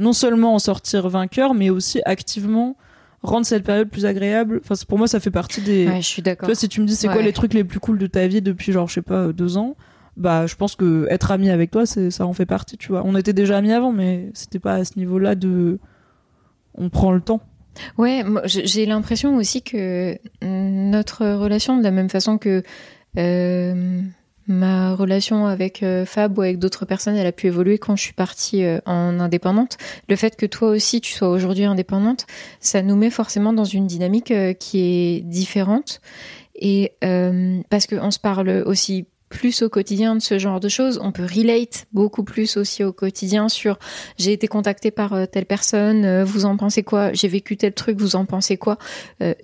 non 0.00 0.12
seulement 0.12 0.54
en 0.54 0.58
sortir 0.58 1.08
vainqueur, 1.08 1.54
mais 1.54 1.70
aussi 1.70 2.00
activement 2.06 2.76
rendre 3.22 3.46
cette 3.46 3.62
période 3.62 3.88
plus 3.88 4.04
agréable. 4.04 4.60
Enfin, 4.64 4.74
pour 4.88 4.98
moi, 4.98 5.06
ça 5.06 5.20
fait 5.20 5.30
partie 5.30 5.60
des. 5.60 5.86
Ouais, 5.86 6.02
je 6.02 6.06
suis 6.06 6.22
Tu 6.22 6.22
d'accord. 6.22 6.48
vois, 6.48 6.56
si 6.56 6.68
tu 6.68 6.80
me 6.80 6.86
dis 6.86 6.96
c'est 6.96 7.06
quoi 7.06 7.22
les 7.22 7.32
trucs 7.32 7.54
les 7.54 7.62
plus 7.62 7.78
cool 7.78 7.98
de 7.98 8.08
ta 8.08 8.26
vie 8.26 8.42
depuis 8.42 8.72
genre 8.72 8.88
je 8.88 8.94
sais 8.94 9.02
pas 9.02 9.26
euh, 9.26 9.32
deux 9.32 9.56
ans, 9.56 9.76
bah 10.16 10.46
je 10.48 10.56
pense 10.56 10.74
que 10.74 11.06
être 11.08 11.30
ami 11.30 11.50
avec 11.50 11.70
toi, 11.70 11.86
c'est 11.86 12.10
ça 12.10 12.26
en 12.26 12.32
fait 12.32 12.46
partie. 12.46 12.76
Tu 12.78 12.88
vois, 12.88 13.02
on 13.04 13.14
était 13.14 13.32
déjà 13.32 13.58
amis 13.58 13.72
avant, 13.72 13.92
mais 13.92 14.30
c'était 14.34 14.58
pas 14.58 14.74
à 14.74 14.84
ce 14.84 14.98
niveau-là 14.98 15.36
de. 15.36 15.78
On 16.74 16.88
prend 16.88 17.12
le 17.12 17.20
temps. 17.20 17.40
Ouais, 17.98 18.24
j'ai 18.44 18.86
l'impression 18.86 19.36
aussi 19.36 19.62
que 19.62 20.18
notre 20.42 21.26
relation, 21.26 21.76
de 21.76 21.82
la 21.82 21.90
même 21.90 22.10
façon 22.10 22.38
que 22.38 22.62
euh, 23.18 24.00
ma 24.46 24.94
relation 24.94 25.46
avec 25.46 25.82
euh, 25.82 26.04
Fab 26.04 26.36
ou 26.36 26.42
avec 26.42 26.58
d'autres 26.58 26.84
personnes, 26.84 27.16
elle 27.16 27.26
a 27.26 27.32
pu 27.32 27.46
évoluer 27.46 27.78
quand 27.78 27.96
je 27.96 28.02
suis 28.02 28.12
partie 28.12 28.64
euh, 28.64 28.78
en 28.84 29.20
indépendante. 29.20 29.78
Le 30.08 30.16
fait 30.16 30.36
que 30.36 30.46
toi 30.46 30.68
aussi 30.70 31.00
tu 31.00 31.12
sois 31.12 31.30
aujourd'hui 31.30 31.64
indépendante, 31.64 32.26
ça 32.60 32.82
nous 32.82 32.96
met 32.96 33.10
forcément 33.10 33.52
dans 33.52 33.64
une 33.64 33.86
dynamique 33.86 34.32
qui 34.58 34.80
est 34.80 35.20
différente. 35.20 36.00
Et 36.56 36.92
parce 37.68 37.86
qu'on 37.88 38.12
se 38.12 38.20
parle 38.20 38.62
aussi 38.66 39.06
plus 39.34 39.62
au 39.62 39.68
quotidien 39.68 40.14
de 40.14 40.22
ce 40.22 40.38
genre 40.38 40.60
de 40.60 40.68
choses, 40.68 41.00
on 41.02 41.10
peut 41.10 41.24
relate 41.24 41.86
beaucoup 41.92 42.22
plus 42.22 42.56
aussi 42.56 42.84
au 42.84 42.92
quotidien 42.92 43.48
sur 43.48 43.78
j'ai 44.16 44.32
été 44.32 44.46
contactée 44.46 44.92
par 44.92 45.12
euh, 45.12 45.26
telle 45.26 45.44
personne, 45.44 46.04
euh, 46.04 46.24
vous 46.24 46.44
en 46.44 46.56
pensez 46.56 46.84
quoi? 46.84 47.12
J'ai 47.12 47.26
vécu 47.26 47.56
tel 47.56 47.72
truc, 47.74 47.98
vous 48.00 48.14
en 48.14 48.26
pensez 48.26 48.56
quoi? 48.56 48.78
Euh, 49.22 49.34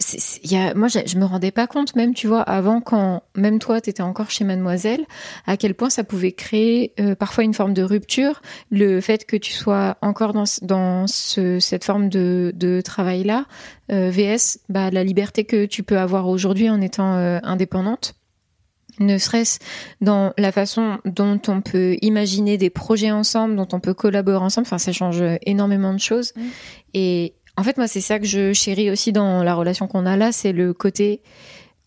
Moi, 0.76 0.86
je, 0.88 1.18
me 1.18 1.24
rendais 1.24 1.50
pas 1.50 1.66
compte, 1.66 1.96
même, 1.96 2.14
tu 2.14 2.28
vois, 2.28 2.42
avant, 2.42 2.80
quand 2.80 3.24
même 3.34 3.58
toi, 3.58 3.80
t'étais 3.80 4.02
encore 4.02 4.30
chez 4.30 4.44
Mademoiselle, 4.44 5.04
à 5.46 5.56
quel 5.56 5.74
point 5.74 5.90
ça 5.90 6.04
pouvait 6.04 6.32
créer 6.32 6.94
parfois 7.18 7.42
une 7.42 7.54
forme 7.54 7.74
de 7.74 7.82
rupture, 7.82 8.40
le 8.70 9.00
fait 9.00 9.26
que 9.26 9.36
tu 9.36 9.52
sois 9.52 9.96
encore 10.02 10.32
dans, 10.32 10.46
ce- 10.46 10.64
dans 10.64 11.08
ce, 11.08 11.58
cette 11.58 11.84
forme 11.84 12.08
de, 12.08 12.80
travail-là, 12.84 13.46
euh, 13.90 14.10
VS, 14.10 14.60
bah, 14.68 14.90
la 14.90 15.02
liberté 15.02 15.44
que 15.44 15.66
tu 15.66 15.82
peux 15.82 15.98
avoir 15.98 16.28
aujourd'hui 16.28 16.70
en 16.70 16.80
étant 16.80 17.12
indépendante 17.42 18.14
ne 19.00 19.18
serait-ce 19.18 19.58
dans 20.00 20.32
la 20.38 20.52
façon 20.52 20.98
dont 21.04 21.40
on 21.48 21.60
peut 21.60 21.96
imaginer 22.02 22.58
des 22.58 22.70
projets 22.70 23.10
ensemble, 23.10 23.56
dont 23.56 23.68
on 23.72 23.80
peut 23.80 23.94
collaborer 23.94 24.44
ensemble. 24.44 24.66
Enfin, 24.66 24.78
ça 24.78 24.92
change 24.92 25.22
énormément 25.44 25.92
de 25.92 25.98
choses. 25.98 26.32
Et 26.94 27.34
en 27.56 27.62
fait, 27.62 27.76
moi, 27.76 27.88
c'est 27.88 28.00
ça 28.00 28.18
que 28.18 28.26
je 28.26 28.52
chéris 28.52 28.90
aussi 28.90 29.12
dans 29.12 29.42
la 29.42 29.54
relation 29.54 29.86
qu'on 29.86 30.06
a 30.06 30.16
là, 30.16 30.32
c'est 30.32 30.52
le 30.52 30.72
côté, 30.72 31.20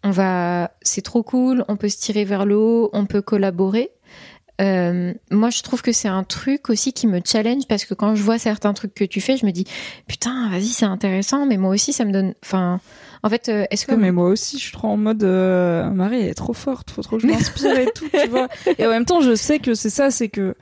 on 0.04 0.12
va, 0.12 0.72
c'est 0.82 1.02
trop 1.02 1.24
cool, 1.24 1.64
on 1.68 1.78
peut 1.78 1.90
se 1.90 1.98
tirer 1.98 2.26
vers 2.26 2.46
le 2.46 2.58
haut, 2.58 2.90
on 2.94 3.06
peut 3.06 3.22
collaborer. 3.22 3.92
Euh, 4.62 5.14
moi, 5.32 5.50
je 5.50 5.64
trouve 5.64 5.82
que 5.82 5.92
c'est 5.92 6.08
un 6.08 6.24
truc 6.24 6.70
aussi 6.70 6.94
qui 6.94 7.08
me 7.08 7.22
challenge 7.26 7.68
parce 7.68 7.86
que 7.86 7.94
quand 7.94 8.16
je 8.16 8.22
vois 8.22 8.38
certains 8.38 8.74
trucs 8.74 8.94
que 8.94 9.04
tu 9.04 9.20
fais, 9.20 9.38
je 9.38 9.46
me 9.46 9.52
dis 9.52 9.66
putain, 10.08 10.50
vas-y, 10.50 10.68
c'est 10.68 10.86
intéressant, 10.86 11.46
mais 11.46 11.58
moi 11.58 11.72
aussi, 11.72 11.92
ça 11.94 12.06
me 12.06 12.12
donne. 12.12 12.36
Enfin, 12.44 12.80
en 13.24 13.30
fait, 13.30 13.50
euh, 13.50 13.66
est-ce 13.72 13.86
que 13.88 13.96
mais 13.96 14.12
moi 14.12 14.28
aussi, 14.28 14.58
je 14.58 14.64
suis 14.64 14.72
trop 14.74 14.90
en 14.90 14.98
mode 14.98 15.24
euh, 15.24 15.90
Marie 15.92 16.22
elle 16.22 16.28
est 16.30 16.34
trop 16.34 16.54
forte, 16.54 16.92
faut 16.92 17.02
trop 17.02 17.16
que 17.18 17.24
je 17.24 17.28
m'inspire 17.32 17.78
et 17.78 17.90
tout, 17.92 18.10
tu 18.22 18.28
vois. 18.28 18.48
Et 18.78 18.86
en 18.86 18.90
même 18.90 19.06
temps, 19.06 19.22
je 19.22 19.34
sais 19.36 19.60
que 19.60 19.74
c'est 19.74 19.90
ça, 19.90 20.12
c'est 20.12 20.30
que 20.30 20.56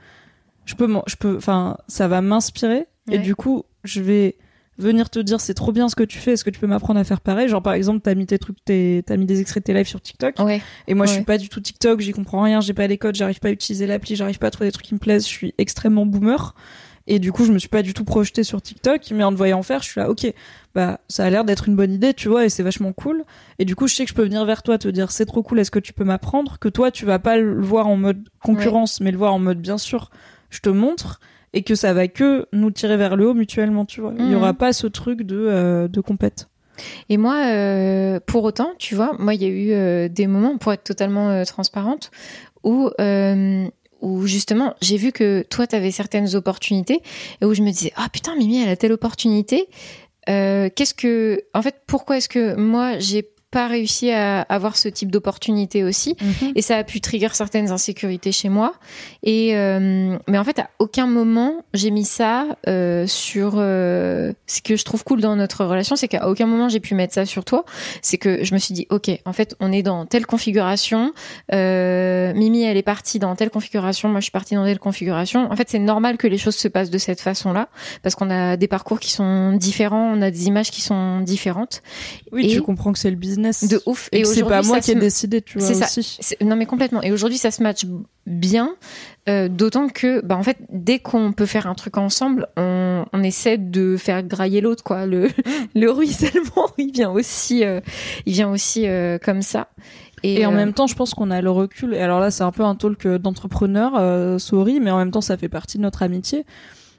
je 0.64 0.74
peux, 0.74 0.88
je 1.06 1.16
peux, 1.16 1.36
enfin, 1.36 1.76
ça 1.88 2.06
va 2.08 2.20
m'inspirer 2.20 2.86
et 3.10 3.18
du 3.18 3.34
coup, 3.34 3.64
je 3.84 4.00
vais 4.00 4.36
venir 4.78 5.10
te 5.10 5.18
dire 5.18 5.40
c'est 5.40 5.54
trop 5.54 5.70
bien 5.72 5.88
ce 5.88 5.94
que 5.96 6.02
tu 6.04 6.18
fais, 6.18 6.32
est-ce 6.32 6.44
que 6.44 6.50
tu 6.50 6.58
peux 6.60 6.66
m'apprendre 6.66 6.98
à 6.98 7.04
faire 7.04 7.20
pareil? 7.20 7.48
Genre 7.48 7.62
par 7.62 7.74
exemple, 7.74 8.00
t'as 8.00 8.14
mis 8.14 8.26
tes 8.26 8.38
trucs, 8.38 8.64
tes- 8.64 9.02
t'as 9.04 9.16
mis 9.16 9.26
des 9.26 9.40
extraits 9.40 9.62
de 9.62 9.66
tes 9.66 9.74
lives 9.74 9.86
sur 9.88 10.00
TikTok. 10.00 10.38
Ouais, 10.38 10.62
Et 10.86 10.94
moi, 10.94 11.06
je 11.06 11.10
Ouais. 11.10 11.16
suis 11.16 11.24
pas 11.24 11.36
du 11.38 11.48
tout 11.48 11.60
TikTok, 11.60 12.00
j'y 12.00 12.12
comprends 12.12 12.42
rien, 12.42 12.60
j'ai 12.60 12.72
pas 12.74 12.86
les 12.86 12.96
codes, 12.96 13.14
j'arrive 13.16 13.38
pas 13.40 13.48
à 13.48 13.50
utiliser 13.50 13.86
l'appli, 13.86 14.16
j'arrive 14.16 14.38
pas 14.38 14.46
à 14.46 14.50
trouver 14.50 14.68
des 14.68 14.72
trucs 14.72 14.86
qui 14.86 14.94
me 14.94 14.98
plaisent, 15.00 15.24
je 15.24 15.30
suis 15.30 15.52
extrêmement 15.58 16.06
boomer. 16.06 16.54
Et 17.06 17.18
du 17.18 17.32
coup, 17.32 17.44
je 17.44 17.52
me 17.52 17.58
suis 17.58 17.68
pas 17.68 17.82
du 17.82 17.94
tout 17.94 18.04
projetée 18.04 18.44
sur 18.44 18.62
TikTok, 18.62 19.10
mais 19.12 19.24
en 19.24 19.32
te 19.32 19.36
voyant 19.36 19.62
faire, 19.62 19.82
je 19.82 19.88
suis 19.90 20.00
là, 20.00 20.08
ok, 20.08 20.32
bah 20.74 21.00
ça 21.08 21.24
a 21.24 21.30
l'air 21.30 21.44
d'être 21.44 21.68
une 21.68 21.74
bonne 21.76 21.92
idée, 21.92 22.14
tu 22.14 22.28
vois, 22.28 22.44
et 22.44 22.48
c'est 22.48 22.62
vachement 22.62 22.92
cool. 22.92 23.24
Et 23.58 23.64
du 23.64 23.74
coup, 23.74 23.88
je 23.88 23.94
sais 23.94 24.04
que 24.04 24.10
je 24.10 24.14
peux 24.14 24.22
venir 24.22 24.44
vers 24.44 24.62
toi, 24.62 24.78
te 24.78 24.88
dire 24.88 25.10
c'est 25.10 25.26
trop 25.26 25.42
cool, 25.42 25.58
est-ce 25.58 25.70
que 25.72 25.78
tu 25.80 25.92
peux 25.92 26.04
m'apprendre? 26.04 26.58
Que 26.60 26.68
toi, 26.68 26.90
tu 26.90 27.04
vas 27.04 27.18
pas 27.18 27.36
le 27.38 27.60
voir 27.62 27.88
en 27.88 27.96
mode 27.96 28.28
concurrence, 28.42 29.00
mais 29.00 29.10
le 29.10 29.18
voir 29.18 29.34
en 29.34 29.38
mode 29.40 29.60
bien 29.60 29.78
sûr, 29.78 30.10
je 30.50 30.60
te 30.60 30.68
montre, 30.68 31.18
et 31.52 31.62
que 31.62 31.74
ça 31.74 31.92
va 31.92 32.08
que 32.08 32.46
nous 32.52 32.70
tirer 32.70 32.96
vers 32.96 33.16
le 33.16 33.26
haut 33.28 33.34
mutuellement, 33.34 33.84
tu 33.84 34.00
vois. 34.00 34.14
Il 34.16 34.24
y 34.26 34.28
Mhm. 34.30 34.36
aura 34.36 34.54
pas 34.54 34.72
ce 34.72 34.86
truc 34.86 35.22
de 35.22 35.36
euh, 35.36 35.88
de 35.88 36.00
compète. 36.00 36.48
Et 37.10 37.18
moi, 37.18 37.36
euh, 37.46 38.20
pour 38.26 38.44
autant, 38.44 38.70
tu 38.78 38.94
vois, 38.94 39.12
moi, 39.18 39.34
il 39.34 39.42
y 39.42 39.44
a 39.44 39.48
eu 39.48 39.72
euh, 39.72 40.08
des 40.08 40.26
moments, 40.26 40.56
pour 40.56 40.72
être 40.72 40.84
totalement 40.84 41.44
transparente, 41.44 42.10
où, 42.64 42.88
où 44.02 44.26
justement, 44.26 44.74
j'ai 44.82 44.96
vu 44.96 45.12
que 45.12 45.44
toi, 45.48 45.66
tu 45.66 45.74
avais 45.74 45.90
certaines 45.90 46.34
opportunités, 46.34 47.00
et 47.40 47.44
où 47.44 47.54
je 47.54 47.62
me 47.62 47.70
disais, 47.70 47.92
ah 47.96 48.08
putain, 48.12 48.36
Mimi, 48.36 48.60
elle 48.60 48.68
a 48.68 48.76
telle 48.76 48.92
opportunité. 48.92 49.68
Euh, 50.28 50.68
Qu'est-ce 50.74 50.94
que, 50.94 51.42
en 51.54 51.62
fait, 51.62 51.76
pourquoi 51.86 52.18
est-ce 52.18 52.28
que 52.28 52.54
moi, 52.54 52.98
j'ai 52.98 53.30
pas 53.52 53.68
réussi 53.68 54.10
à 54.10 54.40
avoir 54.42 54.76
ce 54.76 54.88
type 54.88 55.10
d'opportunité 55.12 55.84
aussi. 55.84 56.16
Et 56.56 56.62
ça 56.62 56.78
a 56.78 56.84
pu 56.84 57.00
trigger 57.00 57.28
certaines 57.32 57.70
insécurités 57.70 58.32
chez 58.32 58.48
moi. 58.48 58.74
Et 59.22 59.54
euh, 59.56 60.16
mais 60.26 60.38
en 60.38 60.44
fait 60.44 60.58
à 60.58 60.70
aucun 60.78 61.06
moment 61.06 61.62
j'ai 61.74 61.90
mis 61.90 62.04
ça 62.06 62.46
euh, 62.66 63.06
sur 63.06 63.52
euh, 63.56 64.32
ce 64.46 64.62
que 64.62 64.74
je 64.76 64.84
trouve 64.84 65.04
cool 65.04 65.20
dans 65.20 65.36
notre 65.36 65.64
relation 65.64 65.94
c'est 65.96 66.08
qu'à 66.08 66.28
aucun 66.28 66.46
moment 66.46 66.68
j'ai 66.70 66.80
pu 66.80 66.94
mettre 66.94 67.12
ça 67.14 67.26
sur 67.26 67.44
toi. 67.44 67.64
C'est 68.00 68.18
que 68.18 68.42
je 68.42 68.54
me 68.54 68.58
suis 68.58 68.74
dit 68.74 68.86
ok 68.90 69.10
en 69.26 69.32
fait 69.34 69.54
on 69.60 69.70
est 69.70 69.82
dans 69.82 70.06
telle 70.06 70.26
configuration. 70.26 71.12
Mimi 71.52 72.62
elle 72.64 72.76
est 72.78 72.82
partie 72.82 73.18
dans 73.18 73.36
telle 73.36 73.50
configuration. 73.50 74.08
Moi 74.08 74.20
je 74.20 74.24
suis 74.24 74.32
partie 74.32 74.54
dans 74.54 74.64
telle 74.64 74.78
configuration. 74.78 75.50
En 75.52 75.56
fait 75.56 75.68
c'est 75.68 75.78
normal 75.78 76.16
que 76.16 76.26
les 76.26 76.38
choses 76.38 76.56
se 76.56 76.68
passent 76.68 76.90
de 76.90 76.98
cette 76.98 77.20
façon 77.20 77.52
là 77.52 77.68
parce 78.02 78.14
qu'on 78.14 78.30
a 78.30 78.56
des 78.56 78.68
parcours 78.68 78.98
qui 78.98 79.10
sont 79.10 79.52
différents 79.52 80.12
on 80.16 80.22
a 80.22 80.30
des 80.30 80.46
images 80.46 80.70
qui 80.70 80.80
sont 80.80 81.20
différentes. 81.20 81.82
Oui, 82.32 82.46
Et- 82.46 82.54
tu 82.54 82.62
comprends 82.62 82.92
que 82.92 82.98
c'est 82.98 83.10
le 83.10 83.16
business. 83.16 83.41
De 83.42 83.80
ouf 83.86 84.08
et 84.12 84.24
c'est 84.24 84.42
pas 84.42 84.62
moi 84.62 84.80
qui 84.80 84.92
ai 84.92 84.94
décidé, 84.94 85.42
tu 85.42 85.58
vois 85.58 85.66
C'est 85.66 85.74
ça. 85.74 85.86
aussi. 85.98 86.20
Non 86.40 86.56
mais 86.56 86.66
complètement. 86.66 87.02
Et 87.02 87.12
aujourd'hui 87.12 87.38
ça 87.38 87.50
se 87.50 87.62
match 87.62 87.84
bien, 88.26 88.76
euh, 89.28 89.48
d'autant 89.48 89.88
que 89.88 90.24
bah 90.24 90.36
en 90.36 90.42
fait 90.42 90.58
dès 90.70 90.98
qu'on 90.98 91.32
peut 91.32 91.46
faire 91.46 91.66
un 91.66 91.74
truc 91.74 91.98
ensemble, 91.98 92.46
on, 92.56 93.04
on 93.12 93.22
essaie 93.22 93.58
de 93.58 93.96
faire 93.96 94.22
grailler 94.22 94.60
l'autre 94.60 94.84
quoi. 94.84 95.06
Le 95.06 95.28
le 95.74 95.90
ruissellement 95.90 96.70
il 96.78 96.92
vient 96.92 97.10
aussi 97.10 97.64
euh, 97.64 97.80
il 98.26 98.32
vient 98.32 98.50
aussi 98.50 98.86
euh, 98.86 99.18
comme 99.18 99.42
ça. 99.42 99.68
Et, 100.24 100.46
en 100.46 100.52
même 100.52 100.72
temps, 100.72 100.86
je 100.86 100.94
pense 100.94 101.14
qu'on 101.14 101.32
a 101.32 101.42
le 101.42 101.50
recul. 101.50 101.94
Et 101.94 101.98
alors 101.98 102.20
là, 102.20 102.30
c'est 102.30 102.44
un 102.44 102.52
peu 102.52 102.62
un 102.62 102.76
talk 102.76 103.08
d'entrepreneur, 103.08 104.40
sorry, 104.40 104.78
mais 104.78 104.92
en 104.92 104.98
même 104.98 105.10
temps, 105.10 105.20
ça 105.20 105.36
fait 105.36 105.48
partie 105.48 105.78
de 105.78 105.82
notre 105.82 106.04
amitié. 106.04 106.46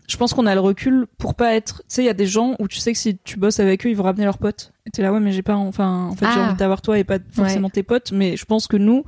Je 0.10 0.18
pense 0.18 0.34
qu'on 0.34 0.46
a 0.46 0.54
le 0.54 0.60
recul 0.60 1.08
pour 1.18 1.36
pas 1.36 1.56
être. 1.56 1.78
Tu 1.84 1.84
sais, 1.88 2.04
il 2.04 2.06
y 2.06 2.10
a 2.10 2.14
des 2.14 2.26
gens 2.26 2.56
où 2.60 2.68
tu 2.68 2.80
sais 2.80 2.92
que 2.92 3.00
si 3.00 3.18
tu 3.24 3.38
bosses 3.38 3.62
avec 3.62 3.86
eux, 3.86 3.90
ils 3.90 3.96
vont 3.96 4.04
ramener 4.04 4.26
leurs 4.26 4.38
potes. 4.38 4.73
T'es 4.92 5.02
là, 5.02 5.13
ouais, 5.13 5.20
mais 5.20 5.32
j'ai 5.32 5.44
pas. 5.44 5.56
Enfin, 5.56 6.10
en 6.12 6.16
fait, 6.16 6.25
j'ai 6.25 6.40
Ah. 6.40 6.48
envie 6.50 6.58
d'avoir 6.58 6.82
toi 6.82 7.00
et 7.00 7.04
pas 7.04 7.18
forcément 7.32 7.70
tes 7.70 7.84
potes. 7.84 8.12
Mais 8.12 8.36
je 8.36 8.44
pense 8.46 8.68
que 8.68 8.75
nous, 8.75 9.06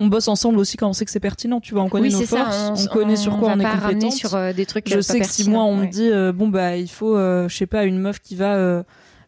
on 0.00 0.06
bosse 0.06 0.26
ensemble 0.28 0.58
aussi 0.58 0.76
quand 0.76 0.88
on 0.88 0.92
sait 0.94 1.04
que 1.04 1.10
c'est 1.10 1.20
pertinent. 1.20 1.60
Tu 1.60 1.74
vois, 1.74 1.82
on 1.82 1.88
connaît 1.88 2.08
oui 2.08 2.14
nos 2.14 2.24
ça. 2.24 2.44
forces, 2.44 2.86
on, 2.86 2.88
connaît 2.88 3.16
sur 3.16 3.38
quoi 3.38 3.50
on 3.54 3.60
est 3.60 3.64
compétente. 3.64 4.12
sur 4.12 4.34
euh, 4.34 4.52
des 4.52 4.64
trucs. 4.66 4.88
je 4.88 4.96
pas 4.96 5.02
sais 5.02 5.20
que 5.20 5.26
si 5.26 5.48
moi 5.50 5.64
on 5.64 5.80
ouais. 5.80 5.86
me 5.86 5.90
dit 5.92 6.08
euh, 6.10 6.32
bon 6.32 6.48
bah 6.48 6.76
il 6.76 6.88
faut 6.88 7.16
euh, 7.16 7.48
je 7.48 7.56
sais 7.56 7.66
pas 7.66 7.84
une 7.84 7.98
meuf 7.98 8.20
qui 8.20 8.34
va 8.34 8.54
euh, 8.54 8.82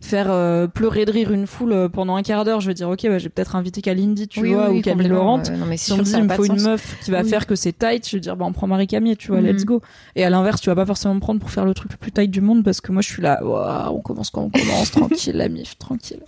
faire 0.04 0.26
euh, 0.30 0.66
pleurer 0.66 1.04
de 1.06 1.10
rire 1.10 1.32
une 1.32 1.46
foule 1.46 1.72
euh, 1.72 1.88
pendant 1.88 2.16
un 2.16 2.22
quart 2.22 2.44
d'heure 2.44 2.60
je 2.60 2.68
vais 2.68 2.74
dire 2.74 2.88
ok 2.88 3.00
bah 3.04 3.18
j'ai 3.18 3.28
peut-être 3.30 3.56
invité 3.56 3.80
Kalindi 3.80 4.28
tu 4.28 4.40
Oui, 4.40 4.52
vois 4.52 4.70
oui, 4.70 4.78
ou 4.78 4.82
Camille 4.82 5.08
Laurent 5.08 5.40
euh, 5.48 5.56
non, 5.56 5.66
mais 5.66 5.76
c'est 5.76 5.86
si 5.86 5.92
on 5.92 5.96
me 5.96 6.02
dit 6.02 6.12
il 6.14 6.22
me 6.24 6.28
faut 6.28 6.44
une 6.44 6.58
sens. 6.58 6.68
meuf 6.68 6.96
qui 7.02 7.10
va 7.10 7.22
Oui. 7.22 7.28
faire 7.28 7.46
que 7.46 7.54
c'est 7.54 7.72
tight 7.76 8.06
je 8.08 8.16
vais 8.16 8.20
dire 8.20 8.36
bah 8.36 8.44
on 8.46 8.52
prend 8.52 8.66
Marie 8.66 8.86
Camille 8.86 9.16
tu 9.16 9.28
vois 9.28 9.40
Mhm. 9.40 9.46
let's 9.46 9.64
go 9.64 9.80
et 10.14 10.24
à 10.24 10.30
l'inverse 10.30 10.60
tu 10.60 10.68
vas 10.70 10.74
pas 10.76 10.86
forcément 10.86 11.14
me 11.14 11.20
prendre 11.20 11.40
pour 11.40 11.50
faire 11.50 11.64
le 11.64 11.74
truc 11.74 11.90
le 11.92 11.96
plus 11.98 12.12
tight 12.12 12.30
du 12.30 12.40
monde 12.40 12.62
parce 12.62 12.80
que 12.80 12.92
moi 12.92 13.02
je 13.02 13.08
suis 13.08 13.22
là 13.22 13.42
Ouah, 13.44 13.90
on 13.92 14.00
commence 14.00 14.30
quand 14.30 14.42
on 14.42 14.50
commence 14.50 14.90
tranquille 14.92 15.36
la 15.36 15.48
mif 15.48 15.78
tranquille 15.78 16.20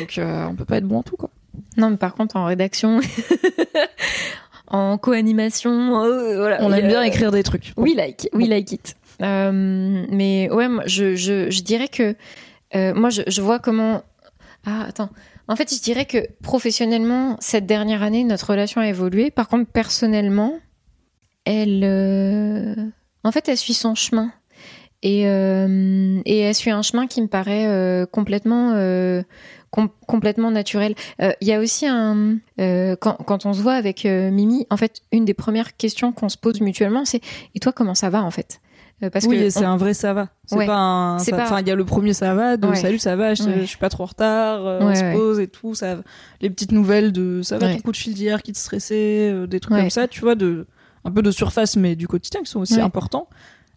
donc 0.00 0.18
euh, 0.18 0.46
on 0.50 0.54
peut 0.54 0.64
pas 0.64 0.76
être 0.78 0.86
bon 0.88 0.98
en 0.98 1.02
tout 1.02 1.16
quoi 1.16 1.30
Non, 1.76 1.90
mais 1.90 1.96
par 1.96 2.14
contre, 2.14 2.36
en 2.36 2.46
rédaction, 2.46 3.00
en 4.68 4.98
co-animation, 4.98 6.02
euh, 6.02 6.38
voilà. 6.38 6.58
on 6.60 6.72
aime 6.72 6.88
bien 6.88 7.02
écrire 7.02 7.30
des 7.30 7.42
trucs 7.42 7.72
We 7.76 7.94
like, 7.94 8.28
we 8.32 8.48
like 8.48 8.72
it. 8.72 8.96
Euh, 9.22 10.04
mais 10.10 10.50
ouais, 10.50 10.68
moi, 10.68 10.82
je, 10.86 11.14
je, 11.14 11.50
je 11.50 11.62
dirais 11.62 11.88
que 11.88 12.16
euh, 12.76 12.94
moi, 12.94 13.10
je, 13.10 13.40
vois 13.40 13.58
comment. 13.58 14.02
Ah, 14.66 14.84
attends. 14.88 15.10
En 15.48 15.56
fait, 15.56 15.72
je 15.74 15.80
dirais 15.80 16.06
que 16.06 16.18
professionnellement, 16.42 17.36
cette 17.40 17.66
dernière 17.66 18.02
année, 18.02 18.24
notre 18.24 18.50
relation 18.50 18.80
a 18.80 18.88
évolué. 18.88 19.30
Par 19.30 19.48
contre, 19.48 19.70
personnellement, 19.70 20.58
elle, 21.44 21.82
euh, 21.84 22.74
en 23.22 23.32
fait, 23.32 23.48
elle 23.48 23.58
suit 23.58 23.74
son 23.74 23.94
chemin. 23.94 24.32
Et, 25.02 25.28
euh, 25.28 26.22
et 26.24 26.38
elle 26.38 26.54
suit 26.54 26.70
un 26.70 26.80
chemin 26.80 27.06
qui 27.06 27.20
me 27.20 27.26
paraît 27.26 28.06
complètement, 28.10 28.72
com- 29.70 29.90
complètement 30.06 30.50
naturel. 30.50 30.94
Il 31.18 31.46
y 31.46 31.52
a 31.52 31.60
aussi 31.60 31.86
un, 31.86 32.38
quand, 32.56 33.18
quand 33.26 33.44
on 33.44 33.52
se 33.52 33.60
voit 33.60 33.74
avec 33.74 34.04
Mimi, 34.04 34.66
en 34.70 34.78
fait, 34.78 35.02
une 35.12 35.26
des 35.26 35.34
premières 35.34 35.76
questions 35.76 36.12
qu'on 36.12 36.30
se 36.30 36.38
pose 36.38 36.62
mutuellement, 36.62 37.04
c'est 37.04 37.20
et 37.54 37.60
toi 37.60 37.72
comment 37.72 37.94
ça 37.94 38.08
va 38.08 38.22
en 38.22 38.30
fait? 38.30 38.62
Parce 39.12 39.26
oui, 39.26 39.50
c'est 39.50 39.66
on- 39.66 39.68
un 39.68 39.76
vrai 39.76 39.92
ça 39.92 40.14
va. 40.14 40.28
C'est 40.46 40.56
Ouais. 40.56 40.66
pas 40.66 40.76
un. 40.76 41.18
Pas- 41.18 41.42
Enfin, 41.44 41.60
il 41.60 41.68
y 41.68 41.70
a 41.70 41.74
le 41.74 41.84
premier 41.84 42.14
ça 42.14 42.34
va, 42.34 42.56
de 42.56 42.66
Ouais. 42.68 42.76
salut 42.76 42.98
ça 42.98 43.16
va, 43.16 43.34
je, 43.34 43.42
Ouais. 43.42 43.60
je 43.60 43.64
suis 43.64 43.76
pas 43.76 43.90
trop 43.90 44.04
en 44.04 44.06
retard, 44.06 44.64
euh, 44.66 44.78
on 44.80 44.94
se 44.94 45.12
pose 45.14 45.40
et 45.40 45.48
tout, 45.48 45.74
ça. 45.74 45.96
Les 46.40 46.48
petites 46.48 46.72
nouvelles 46.72 47.12
de 47.12 47.42
ça 47.42 47.58
va 47.58 47.72
ton 47.74 47.80
coup 47.80 47.92
de 47.92 47.96
fil 47.96 48.14
d'hier 48.14 48.42
qui 48.42 48.52
te 48.52 48.58
stressait, 48.58 49.30
euh, 49.30 49.46
des 49.46 49.60
trucs 49.60 49.76
comme 49.76 49.90
ça, 49.90 50.08
tu 50.08 50.20
vois, 50.20 50.34
de 50.36 50.66
un 51.04 51.10
peu 51.10 51.20
de 51.20 51.30
surface 51.30 51.76
mais 51.76 51.96
du 51.96 52.08
quotidien 52.08 52.40
qui 52.42 52.50
sont 52.50 52.60
aussi 52.60 52.80
importants. 52.80 53.28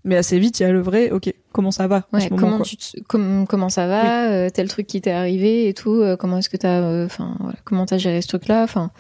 Mais 0.05 0.15
assez 0.15 0.39
vite, 0.39 0.61
il 0.61 0.63
y 0.63 0.65
a 0.65 0.71
le 0.71 0.79
vrai. 0.79 1.11
Ok, 1.11 1.33
comment 1.51 1.71
ça 1.71 1.87
va 1.87 2.03
en 2.13 2.19
ce 2.21 2.29
comment 2.29 2.57
quoi. 2.57 2.65
tu 2.65 2.77
te- 2.77 2.97
com- 3.01 3.45
comment 3.49 3.67
ça 3.67 3.87
va 3.87 4.29
euh, 4.31 4.49
tel 4.49 4.69
truc 4.69 4.87
qui 4.87 5.01
t'est 5.01 5.11
arrivé 5.11 5.67
et 5.67 5.73
tout 5.73 5.95
euh, 5.95 6.15
comment 6.15 6.37
est-ce 6.37 6.47
que 6.49 6.55
t'as 6.55 6.79
euh, 6.81 7.05
enfin 7.05 7.35
voilà 7.41 7.57
comment 7.65 7.85
t'as 7.85 7.97
géré 7.97 8.21
ce 8.21 8.27
truc 8.29 8.47
là 8.47 8.63
enfin 8.63 8.91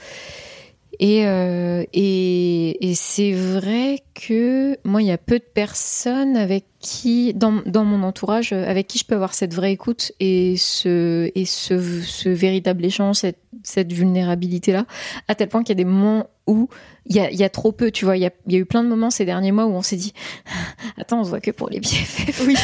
et 0.99 1.27
euh, 1.27 1.83
et, 1.93 2.89
et 2.89 2.95
c'est 2.95 3.33
vrai 3.33 4.03
que 4.13 4.77
moi 4.83 5.01
il 5.01 5.07
y 5.07 5.11
a 5.11 5.17
peu 5.17 5.39
de 5.39 5.43
personnes 5.43 6.35
avec 6.35 6.65
qui 6.79 7.33
dans, 7.33 7.61
dans 7.65 7.85
mon 7.85 8.03
entourage 8.03 8.53
avec 8.53 8.87
qui 8.87 8.97
je 8.97 9.05
peux 9.05 9.15
avoir 9.15 9.33
cette 9.33 9.53
vraie 9.53 9.71
écoute 9.71 10.11
et 10.19 10.55
ce 10.57 11.31
et 11.35 11.45
ce, 11.45 12.01
ce 12.01 12.29
véritable 12.29 12.85
échange 12.85 13.17
cette 13.17 13.39
cette 13.63 13.93
vulnérabilité 13.93 14.71
là 14.71 14.85
à 15.27 15.35
tel 15.35 15.49
point 15.49 15.61
qu'il 15.63 15.69
y 15.69 15.79
a 15.79 15.83
des 15.83 15.89
moments 15.89 16.27
où 16.47 16.69
il 17.09 17.15
y 17.15 17.19
a, 17.19 17.29
il 17.31 17.37
y 17.37 17.43
a 17.43 17.49
trop 17.49 17.71
peu 17.71 17.89
tu 17.91 18.03
vois 18.03 18.17
il 18.17 18.21
y 18.21 18.25
a, 18.25 18.31
il 18.47 18.53
y 18.53 18.55
a 18.57 18.59
eu 18.59 18.65
plein 18.65 18.83
de 18.83 18.89
moments 18.89 19.09
ces 19.09 19.23
derniers 19.23 19.53
mois 19.53 19.65
où 19.65 19.71
on 19.71 19.81
s'est 19.81 19.95
dit 19.95 20.13
attends 20.97 21.21
on 21.21 21.23
se 21.23 21.29
voit 21.29 21.39
que 21.39 21.51
pour 21.51 21.69
les 21.69 21.79
BFF 21.79 22.43
Oui. 22.45 22.55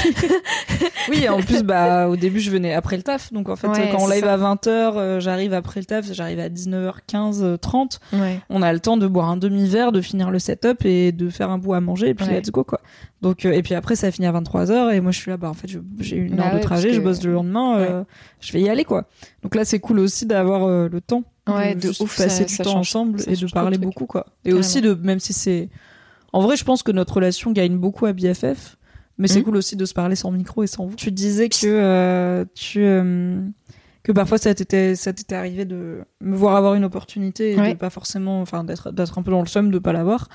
oui, 1.09 1.27
en 1.29 1.39
plus, 1.41 1.63
bah, 1.63 2.07
au 2.07 2.15
début, 2.15 2.39
je 2.39 2.49
venais 2.51 2.73
après 2.73 2.95
le 2.97 3.03
taf. 3.03 3.31
Donc, 3.33 3.49
en 3.49 3.55
fait, 3.55 3.67
Ouais, 3.67 3.89
quand 3.91 3.99
on 4.03 4.07
live 4.07 4.23
ça. 4.23 4.33
à 4.33 4.37
20h, 4.37 5.19
j'arrive 5.19 5.53
après 5.53 5.79
le 5.81 5.85
taf, 5.85 6.05
j'arrive 6.11 6.39
à 6.39 6.49
19h15, 6.49 7.41
euh, 7.43 7.57
30. 7.57 7.99
ouais 8.13 8.39
On 8.49 8.61
a 8.61 8.71
le 8.71 8.79
temps 8.79 8.97
de 8.97 9.07
boire 9.07 9.29
un 9.29 9.37
demi-verre, 9.37 9.91
de 9.91 10.01
finir 10.01 10.31
le 10.31 10.39
setup 10.39 10.85
et 10.85 11.11
de 11.11 11.29
faire 11.29 11.49
un 11.49 11.57
bout 11.57 11.73
à 11.73 11.81
manger 11.81 12.09
et 12.09 12.13
puis 12.13 12.25
Ouais. 12.25 12.39
let's 12.39 12.51
go, 12.51 12.63
quoi. 12.63 12.79
Donc, 13.21 13.45
euh, 13.45 13.51
et 13.51 13.61
puis 13.63 13.73
après, 13.75 13.95
ça 13.95 14.11
finit 14.11 14.27
à 14.27 14.31
23h 14.31 14.93
et 14.93 15.01
moi, 15.01 15.11
je 15.11 15.19
suis 15.19 15.31
là, 15.31 15.37
bah, 15.37 15.49
en 15.49 15.53
fait, 15.53 15.67
j'ai 15.99 16.17
une 16.17 16.35
Bah 16.35 16.47
heure 16.47 16.55
de 16.55 16.59
trajet, 16.61 16.93
je 16.93 16.99
que- 16.99 17.03
bosse 17.03 17.23
le 17.23 17.33
lendemain, 17.33 17.77
euh, 17.79 18.03
je 18.39 18.53
vais 18.53 18.61
y 18.61 18.69
aller, 18.69 18.85
quoi. 18.85 19.05
Donc 19.43 19.55
là, 19.55 19.65
c'est 19.65 19.79
cool 19.79 19.99
aussi 19.99 20.25
d'avoir 20.25 20.63
euh, 20.65 20.87
le 20.89 21.01
temps. 21.01 21.23
Ouais, 21.47 21.75
de, 21.75 21.79
de 21.81 21.87
juste 21.89 22.01
ouf, 22.01 22.17
passer 22.17 22.29
ça- 22.29 22.43
du 22.45 22.53
ça 22.55 22.63
temps 22.63 22.71
change- 22.71 22.79
ensemble 22.89 23.19
et 23.27 23.35
de 23.35 23.51
parler 23.51 23.77
beaucoup, 23.77 24.05
quoi. 24.05 24.25
Et 24.45 24.53
aussi 24.53 24.79
de, 24.81 24.93
même 24.93 25.19
si 25.19 25.33
c'est, 25.33 25.69
en 26.31 26.41
vrai, 26.41 26.55
je 26.55 26.63
pense 26.63 26.83
que 26.83 26.91
notre 26.91 27.15
relation 27.15 27.51
gagne 27.51 27.77
beaucoup 27.77 28.05
à 28.05 28.13
BFF, 28.13 28.77
mais 29.17 29.27
c'est 29.27 29.39
Mhm. 29.39 29.45
cool 29.45 29.57
aussi 29.57 29.75
de 29.75 29.85
se 29.85 29.93
parler 29.93 30.15
sans 30.15 30.31
micro 30.31 30.63
et 30.63 30.67
sans 30.67 30.85
vous. 30.85 30.95
Tu 30.95 31.11
disais 31.11 31.49
que 31.49 31.65
euh, 31.65 32.45
tu 32.55 32.79
euh, 32.83 33.41
que 34.03 34.11
parfois 34.11 34.37
ça 34.37 34.53
t'était 34.55 34.95
ça 34.95 35.13
t'était 35.13 35.35
arrivé 35.35 35.65
de 35.65 35.99
me 36.21 36.35
voir 36.35 36.55
avoir 36.55 36.73
une 36.75 36.83
opportunité 36.85 37.51
et 37.53 37.59
Ouais. 37.59 37.73
de 37.73 37.77
pas 37.77 37.89
forcément, 37.89 38.41
enfin 38.41 38.63
d'être 38.63 38.91
d'être 38.91 39.17
un 39.19 39.23
peu 39.23 39.31
dans 39.31 39.41
le 39.41 39.47
somme 39.47 39.69
de 39.71 39.79
pas 39.79 39.93
l'avoir. 39.93 40.29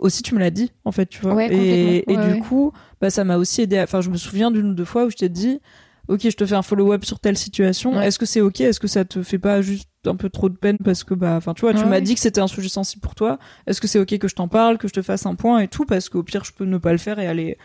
Aussi, 0.00 0.22
tu 0.22 0.34
me 0.34 0.38
l'as 0.40 0.50
dit, 0.50 0.70
en 0.84 0.92
fait, 0.92 1.06
tu 1.06 1.20
vois. 1.22 1.34
Ouais, 1.34 1.48
et 1.52 2.12
et 2.12 2.16
du 2.16 2.40
coup, 2.40 2.72
bah 3.00 3.10
ça 3.10 3.24
m'a 3.24 3.36
aussi 3.36 3.62
aidé. 3.62 3.80
Enfin, 3.80 4.00
je 4.00 4.10
me 4.10 4.16
souviens 4.16 4.50
d'une 4.52 4.66
ou 4.70 4.74
deux 4.74 4.84
fois 4.84 5.06
où 5.06 5.10
je 5.10 5.16
t'ai 5.16 5.28
dit. 5.28 5.60
Ok, 6.06 6.20
je 6.22 6.30
te 6.36 6.46
fais 6.46 6.54
un 6.54 6.62
follow-up 6.62 7.04
sur 7.04 7.18
telle 7.20 7.36
situation. 7.36 8.00
Est-ce 8.00 8.18
que 8.18 8.24
c'est 8.24 8.40
ok? 8.40 8.60
Est-ce 8.62 8.80
que 8.80 8.86
ça 8.86 9.04
te 9.04 9.22
fait 9.22 9.38
pas 9.38 9.60
juste 9.60 9.88
un 10.08 10.16
peu 10.16 10.28
trop 10.30 10.48
de 10.48 10.56
peine 10.56 10.78
parce 10.84 11.04
que 11.04 11.14
bah, 11.14 11.34
enfin, 11.36 11.54
tu 11.54 11.62
vois, 11.62 11.74
tu 11.74 11.84
Ouais, 11.84 11.86
m'as 11.86 12.00
dit 12.00 12.14
que 12.14 12.20
c'était 12.20 12.40
un 12.40 12.46
sujet 12.48 12.68
sensible 12.68 13.00
pour 13.02 13.14
toi. 13.14 13.38
Est-ce 13.66 13.80
que 13.80 13.86
c'est 13.88 13.98
ok 14.00 14.18
que 14.18 14.28
je 14.28 14.34
t'en 14.34 14.48
parle, 14.48 14.78
que 14.78 14.88
je 14.88 14.92
te 14.94 15.02
fasse 15.02 15.26
un 15.26 15.34
point 15.34 15.60
et 15.60 15.68
tout? 15.68 15.84
Parce 15.84 16.08
qu'au 16.08 16.22
pire, 16.22 16.44
je 16.44 16.52
peux 16.52 16.64
ne 16.64 16.78
pas 16.78 16.92
le 16.92 16.98
faire 16.98 17.18
et 17.18 17.26
aller 17.26 17.58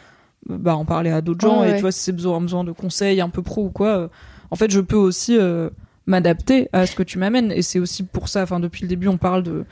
bah, 0.48 0.76
en 0.76 0.86
parler 0.86 1.10
à 1.12 1.22
d'autres 1.22 1.42
gens. 1.42 1.62
Ouais, 1.62 1.70
et 1.70 1.72
ouais. 1.72 1.76
tu 1.76 1.82
vois, 1.82 1.92
si 1.92 2.00
c'est 2.02 2.12
besoin, 2.12 2.42
besoin 2.42 2.64
de 2.64 2.72
conseils 2.72 3.22
un 3.22 3.30
peu 3.30 3.42
pro 3.42 3.66
ou 3.66 3.70
quoi, 3.72 3.88
euh, 3.98 4.08
en 4.52 4.56
fait, 4.56 4.72
je 4.72 4.80
peux 4.82 4.96
aussi 4.98 5.38
euh, 5.38 5.70
m'adapter 6.06 6.70
à 6.74 6.86
ce 6.86 6.96
que 6.96 7.04
tu 7.04 7.18
m'amènes. 7.20 7.52
Et 7.52 7.62
c'est 7.62 7.80
aussi 7.80 8.04
pour 8.04 8.28
ça, 8.30 8.44
enfin, 8.44 8.60
depuis 8.60 8.84
le 8.84 8.88
début, 8.90 9.08
on 9.08 9.18
parle 9.18 9.44
de 9.44 9.66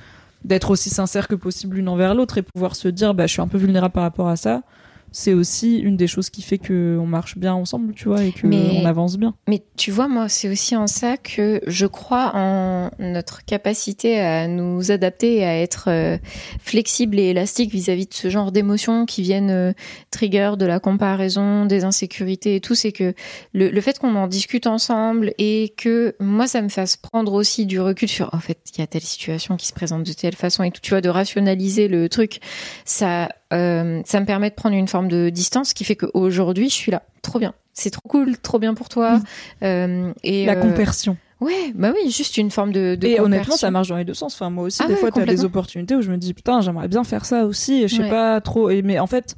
d'être 0.43 0.71
aussi 0.71 0.89
sincère 0.89 1.27
que 1.27 1.35
possible 1.35 1.75
l'une 1.75 1.87
envers 1.89 2.15
l'autre 2.15 2.37
et 2.37 2.41
pouvoir 2.41 2.75
se 2.75 2.87
dire, 2.87 3.13
bah, 3.13 3.27
je 3.27 3.33
suis 3.33 3.41
un 3.41 3.47
peu 3.47 3.59
vulnérable 3.59 3.93
par 3.93 4.03
rapport 4.03 4.27
à 4.27 4.35
ça. 4.35 4.63
C'est 5.11 5.33
aussi 5.33 5.77
une 5.77 5.97
des 5.97 6.07
choses 6.07 6.29
qui 6.29 6.41
fait 6.41 6.57
que 6.57 6.97
on 6.99 7.05
marche 7.05 7.37
bien 7.37 7.53
ensemble, 7.53 7.93
tu 7.93 8.07
vois, 8.07 8.23
et 8.23 8.31
que 8.31 8.47
on 8.47 8.85
avance 8.85 9.17
bien. 9.17 9.35
Mais 9.47 9.61
tu 9.75 9.91
vois, 9.91 10.07
moi, 10.07 10.29
c'est 10.29 10.49
aussi 10.49 10.75
en 10.75 10.87
ça 10.87 11.17
que 11.17 11.61
je 11.67 11.85
crois 11.85 12.31
en 12.33 12.91
notre 12.99 13.43
capacité 13.43 14.19
à 14.19 14.47
nous 14.47 14.91
adapter 14.91 15.37
et 15.37 15.45
à 15.45 15.57
être 15.57 15.85
euh, 15.89 16.17
flexible 16.59 17.19
et 17.19 17.25
élastique 17.25 17.71
vis-à-vis 17.71 18.07
de 18.07 18.13
ce 18.13 18.29
genre 18.29 18.53
d'émotions 18.53 19.05
qui 19.05 19.21
viennent 19.21 19.51
euh, 19.51 19.73
trigger 20.11 20.53
de 20.57 20.65
la 20.65 20.79
comparaison, 20.79 21.65
des 21.65 21.83
insécurités 21.83 22.55
et 22.55 22.61
tout. 22.61 22.75
C'est 22.75 22.93
que 22.93 23.13
le, 23.53 23.69
le 23.69 23.81
fait 23.81 23.99
qu'on 23.99 24.15
en 24.15 24.27
discute 24.27 24.65
ensemble 24.65 25.33
et 25.37 25.73
que 25.75 26.15
moi, 26.21 26.47
ça 26.47 26.61
me 26.61 26.69
fasse 26.69 26.95
prendre 26.95 27.33
aussi 27.33 27.65
du 27.65 27.81
recul 27.81 28.07
sur, 28.07 28.33
en 28.33 28.39
fait, 28.39 28.59
il 28.73 28.79
y 28.79 28.83
a 28.83 28.87
telle 28.87 29.01
situation 29.01 29.57
qui 29.57 29.67
se 29.67 29.73
présente 29.73 30.03
de 30.03 30.13
telle 30.13 30.35
façon 30.35 30.63
et 30.63 30.71
tout, 30.71 30.81
tu 30.81 30.91
vois, 30.91 31.01
de 31.01 31.09
rationaliser 31.09 31.89
le 31.89 32.07
truc, 32.07 32.39
ça 32.85 33.29
euh, 33.53 34.01
ça 34.05 34.19
me 34.19 34.25
permet 34.25 34.49
de 34.49 34.55
prendre 34.55 34.75
une 34.75 34.87
forme 34.87 35.07
de 35.07 35.29
distance 35.29 35.73
qui 35.73 35.83
fait 35.83 35.95
qu'aujourd'hui, 35.95 36.69
je 36.69 36.75
suis 36.75 36.91
là. 36.91 37.03
Trop 37.21 37.39
bien. 37.39 37.53
C'est 37.73 37.89
trop 37.89 38.07
cool, 38.07 38.37
trop 38.37 38.59
bien 38.59 38.73
pour 38.73 38.89
toi. 38.89 39.17
Mm. 39.17 39.23
Euh, 39.63 40.13
et 40.23 40.45
La 40.45 40.53
euh, 40.53 40.61
compersion. 40.61 41.17
Ouais, 41.39 41.71
bah 41.73 41.91
oui, 41.93 42.11
juste 42.11 42.37
une 42.37 42.51
forme 42.51 42.71
de, 42.71 42.95
de 42.95 43.07
Et 43.07 43.19
honnêtement, 43.19 43.55
ça 43.55 43.71
marche 43.71 43.87
dans 43.87 43.97
les 43.97 44.05
deux 44.05 44.13
sens. 44.13 44.35
Enfin, 44.35 44.49
moi 44.51 44.65
aussi, 44.65 44.81
ah 44.83 44.87
des 44.87 44.95
fois, 44.95 45.11
tu 45.11 45.19
as 45.19 45.25
des 45.25 45.43
opportunités 45.43 45.95
où 45.95 46.01
je 46.01 46.11
me 46.11 46.17
dis, 46.17 46.33
putain, 46.33 46.61
j'aimerais 46.61 46.87
bien 46.87 47.03
faire 47.03 47.25
ça 47.25 47.45
aussi. 47.45 47.83
Et 47.83 47.87
je 47.87 47.95
sais 47.95 48.09
pas 48.09 48.39
trop. 48.41 48.69
Et, 48.69 48.83
mais 48.83 48.99
en 48.99 49.07
fait, 49.07 49.35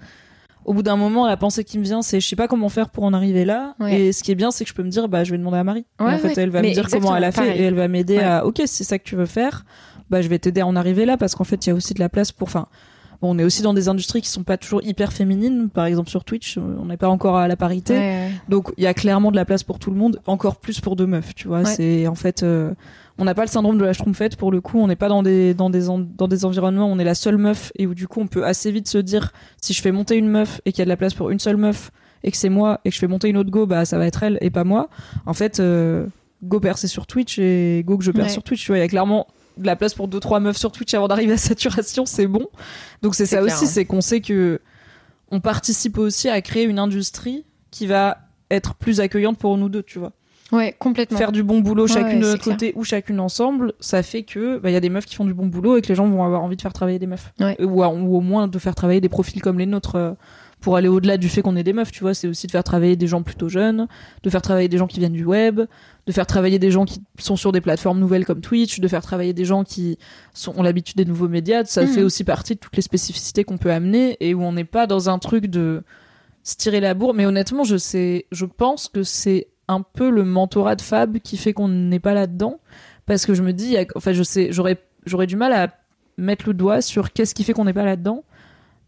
au 0.65 0.73
bout 0.73 0.83
d'un 0.83 0.97
moment, 0.97 1.25
la 1.25 1.37
pensée 1.37 1.63
qui 1.63 1.79
me 1.79 1.83
vient, 1.83 2.01
c'est 2.01 2.19
je 2.19 2.27
sais 2.27 2.35
pas 2.35 2.49
comment 2.49 2.67
faire 2.67 2.89
pour 2.89 3.05
en 3.05 3.13
arriver 3.13 3.45
là. 3.45 3.75
Et 3.87 4.11
ce 4.11 4.21
qui 4.21 4.31
est 4.31 4.35
bien, 4.35 4.51
c'est 4.51 4.65
que 4.65 4.69
je 4.69 4.75
peux 4.75 4.83
me 4.83 4.89
dire, 4.89 5.07
bah, 5.07 5.23
je 5.23 5.31
vais 5.31 5.37
demander 5.37 5.57
à 5.57 5.63
Marie. 5.63 5.85
et 5.99 6.03
en 6.03 6.17
fait, 6.17 6.37
elle 6.37 6.49
va 6.49 6.61
me 6.61 6.73
dire 6.73 6.87
comment 6.89 7.15
elle 7.15 7.23
a 7.23 7.31
fait 7.31 7.57
et 7.57 7.63
elle 7.63 7.75
va 7.75 7.87
m'aider 7.87 8.19
à, 8.19 8.45
ok, 8.45 8.61
c'est 8.65 8.83
ça 8.83 8.99
que 8.99 9.03
tu 9.03 9.15
veux 9.15 9.25
faire. 9.25 9.65
Bah, 10.09 10.21
je 10.21 10.27
vais 10.27 10.39
t'aider 10.39 10.61
à 10.61 10.67
en 10.67 10.75
arriver 10.75 11.05
là 11.05 11.15
parce 11.15 11.35
qu'en 11.35 11.45
fait, 11.45 11.65
il 11.65 11.69
y 11.69 11.71
a 11.71 11.75
aussi 11.75 11.93
de 11.93 11.99
la 11.99 12.09
place 12.09 12.31
pour, 12.31 12.49
enfin, 12.49 12.67
on 13.29 13.39
est 13.39 13.43
aussi 13.43 13.61
dans 13.61 13.73
des 13.73 13.89
industries 13.89 14.21
qui 14.21 14.29
sont 14.29 14.43
pas 14.43 14.57
toujours 14.57 14.83
hyper 14.83 15.13
féminines. 15.13 15.69
Par 15.69 15.85
exemple, 15.85 16.09
sur 16.09 16.23
Twitch, 16.23 16.57
on 16.57 16.85
n'est 16.85 16.97
pas 16.97 17.09
encore 17.09 17.37
à 17.37 17.47
la 17.47 17.55
parité. 17.55 18.29
Donc, 18.49 18.71
il 18.77 18.83
y 18.83 18.87
a 18.87 18.93
clairement 18.93 19.31
de 19.31 19.35
la 19.35 19.45
place 19.45 19.63
pour 19.63 19.79
tout 19.79 19.91
le 19.91 19.97
monde, 19.97 20.19
encore 20.25 20.57
plus 20.57 20.79
pour 20.79 20.95
deux 20.95 21.07
meufs, 21.07 21.33
tu 21.35 21.47
vois. 21.47 21.65
C'est, 21.65 22.07
en 22.07 22.15
fait, 22.15 22.43
euh, 22.43 22.73
on 23.17 23.25
n'a 23.25 23.33
pas 23.33 23.43
le 23.43 23.47
syndrome 23.47 23.77
de 23.77 23.85
la 23.85 23.93
schtroumpfette 23.93 24.35
pour 24.35 24.51
le 24.51 24.61
coup. 24.61 24.79
On 24.79 24.87
n'est 24.87 24.95
pas 24.95 25.09
dans 25.09 25.23
des, 25.23 25.53
dans 25.53 25.69
des, 25.69 25.87
dans 25.87 26.27
des 26.27 26.45
environnements 26.45 26.89
où 26.89 26.91
on 26.93 26.99
est 26.99 27.03
la 27.03 27.15
seule 27.15 27.37
meuf 27.37 27.71
et 27.77 27.87
où 27.87 27.93
du 27.93 28.07
coup, 28.07 28.21
on 28.21 28.27
peut 28.27 28.45
assez 28.45 28.71
vite 28.71 28.87
se 28.87 28.97
dire, 28.97 29.31
si 29.61 29.73
je 29.73 29.81
fais 29.81 29.91
monter 29.91 30.17
une 30.17 30.29
meuf 30.29 30.61
et 30.65 30.71
qu'il 30.71 30.79
y 30.79 30.81
a 30.81 30.85
de 30.85 30.89
la 30.89 30.97
place 30.97 31.13
pour 31.13 31.29
une 31.29 31.39
seule 31.39 31.57
meuf 31.57 31.91
et 32.23 32.31
que 32.31 32.37
c'est 32.37 32.49
moi 32.49 32.79
et 32.85 32.89
que 32.89 32.95
je 32.95 32.99
fais 32.99 33.07
monter 33.07 33.29
une 33.29 33.37
autre 33.37 33.51
go, 33.51 33.65
bah, 33.65 33.85
ça 33.85 33.97
va 33.97 34.07
être 34.07 34.23
elle 34.23 34.37
et 34.41 34.49
pas 34.49 34.63
moi. 34.63 34.89
En 35.25 35.33
fait, 35.33 35.59
euh, 35.59 36.07
go 36.43 36.59
percer 36.59 36.87
sur 36.87 37.05
Twitch 37.05 37.37
et 37.39 37.83
go 37.85 37.97
que 37.97 38.03
je 38.03 38.11
perce 38.11 38.33
sur 38.33 38.43
Twitch, 38.43 38.63
tu 38.63 38.71
vois. 38.71 38.77
Il 38.77 38.81
y 38.81 38.83
a 38.83 38.87
clairement 38.87 39.27
de 39.57 39.65
la 39.65 39.75
place 39.75 39.93
pour 39.93 40.07
deux 40.07 40.19
trois 40.19 40.39
meufs 40.39 40.57
sur 40.57 40.71
Twitch 40.71 40.93
avant 40.93 41.07
d'arriver 41.07 41.33
à 41.33 41.37
saturation, 41.37 42.05
c'est 42.05 42.27
bon. 42.27 42.47
Donc 43.01 43.15
c'est 43.15 43.25
ça 43.25 43.41
aussi, 43.41 43.67
c'est 43.67 43.85
qu'on 43.85 44.01
sait 44.01 44.21
que 44.21 44.59
on 45.31 45.39
participe 45.39 45.97
aussi 45.97 46.29
à 46.29 46.41
créer 46.41 46.65
une 46.65 46.79
industrie 46.79 47.45
qui 47.71 47.87
va 47.87 48.17
être 48.51 48.75
plus 48.75 48.99
accueillante 48.99 49.37
pour 49.37 49.57
nous 49.57 49.69
deux, 49.69 49.83
tu 49.83 49.99
vois. 49.99 50.11
Ouais, 50.51 50.75
complètement. 50.77 51.17
Faire 51.17 51.31
du 51.31 51.41
bon 51.41 51.61
boulot 51.61 51.87
chacune 51.87 52.19
de 52.19 52.25
notre 52.27 52.43
côté 52.43 52.73
ou 52.75 52.83
chacune 52.83 53.19
ensemble, 53.19 53.73
ça 53.79 54.03
fait 54.03 54.21
que 54.21 54.59
bah, 54.59 54.69
il 54.69 54.73
y 54.73 54.75
a 54.75 54.79
des 54.79 54.89
meufs 54.89 55.05
qui 55.05 55.15
font 55.15 55.25
du 55.25 55.33
bon 55.33 55.47
boulot 55.47 55.77
et 55.77 55.81
que 55.81 55.87
les 55.87 55.95
gens 55.95 56.07
vont 56.07 56.23
avoir 56.23 56.43
envie 56.43 56.55
de 56.55 56.61
faire 56.61 56.73
travailler 56.73 56.99
des 56.99 57.07
meufs. 57.07 57.33
Ou, 57.59 57.83
ou, 57.83 57.83
au 57.83 58.21
moins 58.21 58.47
de 58.47 58.59
faire 58.59 58.75
travailler 58.75 59.01
des 59.01 59.09
profils 59.09 59.41
comme 59.41 59.57
les 59.57 59.65
nôtres 59.65 59.95
euh, 59.95 60.11
pour 60.63 60.77
aller 60.77 60.87
au-delà 60.87 61.17
du 61.17 61.27
fait 61.27 61.41
qu'on 61.41 61.57
est 61.57 61.63
des 61.63 61.73
meufs, 61.73 61.91
tu 61.91 61.99
vois, 61.99 62.13
c'est 62.13 62.25
aussi 62.25 62.47
de 62.47 62.51
faire 62.51 62.63
travailler 62.63 62.95
des 62.95 63.05
gens 63.05 63.21
plutôt 63.21 63.49
jeunes, 63.49 63.89
de 64.23 64.29
faire 64.29 64.41
travailler 64.41 64.69
des 64.69 64.77
gens 64.77 64.87
qui 64.87 64.97
viennent 64.99 65.11
du 65.11 65.25
web, 65.25 65.59
de 66.07 66.11
faire 66.13 66.25
travailler 66.25 66.57
des 66.57 66.71
gens 66.71 66.85
qui 66.85 67.01
sont 67.19 67.35
sur 67.35 67.51
des 67.51 67.59
plateformes 67.59 67.99
nouvelles 67.99 68.25
comme 68.25 68.39
Twitch, 68.39 68.79
de 68.79 68.87
faire 68.87 69.01
travailler 69.01 69.33
des 69.33 69.43
gens 69.43 69.65
qui 69.65 69.97
sont, 70.33 70.57
ont 70.57 70.63
l'habitude 70.63 70.95
des 70.95 71.03
nouveaux 71.03 71.27
médias. 71.27 71.65
Ça 71.65 71.85
fait 71.85 71.99
mhm. 71.99 72.05
aussi 72.05 72.23
partie 72.23 72.55
de 72.55 72.59
toutes 72.59 72.77
les 72.77 72.81
spécificités 72.81 73.43
qu'on 73.43 73.57
peut 73.57 73.73
amener 73.73 74.15
et 74.21 74.33
où 74.33 74.41
on 74.41 74.53
n'est 74.53 74.63
pas 74.63 74.87
dans 74.87 75.09
un 75.09 75.19
truc 75.19 75.47
de 75.47 75.83
se 76.43 76.55
tirer 76.55 76.79
la 76.79 76.93
bourre. 76.93 77.13
Mais 77.13 77.25
honnêtement, 77.25 77.65
je 77.65 77.75
sais, 77.75 78.25
je 78.31 78.45
pense 78.45 78.87
que 78.87 79.03
c'est 79.03 79.47
un 79.67 79.81
peu 79.81 80.09
le 80.09 80.23
mentorat 80.23 80.77
de 80.77 80.81
Fab 80.81 81.17
qui 81.17 81.35
fait 81.35 81.51
qu'on 81.51 81.67
n'est 81.67 81.99
pas 81.99 82.13
là-dedans. 82.13 82.61
Parce 83.05 83.25
que 83.25 83.33
je 83.33 83.43
me 83.43 83.51
dis, 83.51 83.75
enfin, 83.95 84.13
je 84.13 84.23
sais, 84.23 84.47
j'aurais, 84.51 84.77
j'aurais 85.05 85.27
du 85.27 85.35
mal 85.35 85.51
à 85.51 85.75
mettre 86.17 86.47
le 86.47 86.53
doigt 86.53 86.79
sur 86.79 87.11
qu'est-ce 87.11 87.35
qui 87.35 87.43
fait 87.43 87.51
qu'on 87.51 87.65
n'est 87.65 87.73
pas 87.73 87.83
là-dedans 87.83 88.23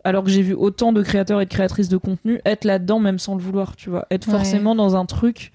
alors 0.05 0.23
que 0.23 0.29
j'ai 0.29 0.43
vu 0.43 0.53
autant 0.53 0.93
de 0.93 1.01
créateurs 1.01 1.41
et 1.41 1.45
de 1.45 1.49
créatrices 1.49 1.89
de 1.89 1.97
contenu 1.97 2.39
être 2.45 2.63
là-dedans 2.63 2.99
même 2.99 3.19
sans 3.19 3.35
le 3.35 3.41
vouloir, 3.41 3.75
tu 3.75 3.89
vois. 3.89 4.05
Être 4.11 4.29
forcément 4.29 4.75
dans 4.75 4.95
un 4.95 5.05
truc 5.05 5.51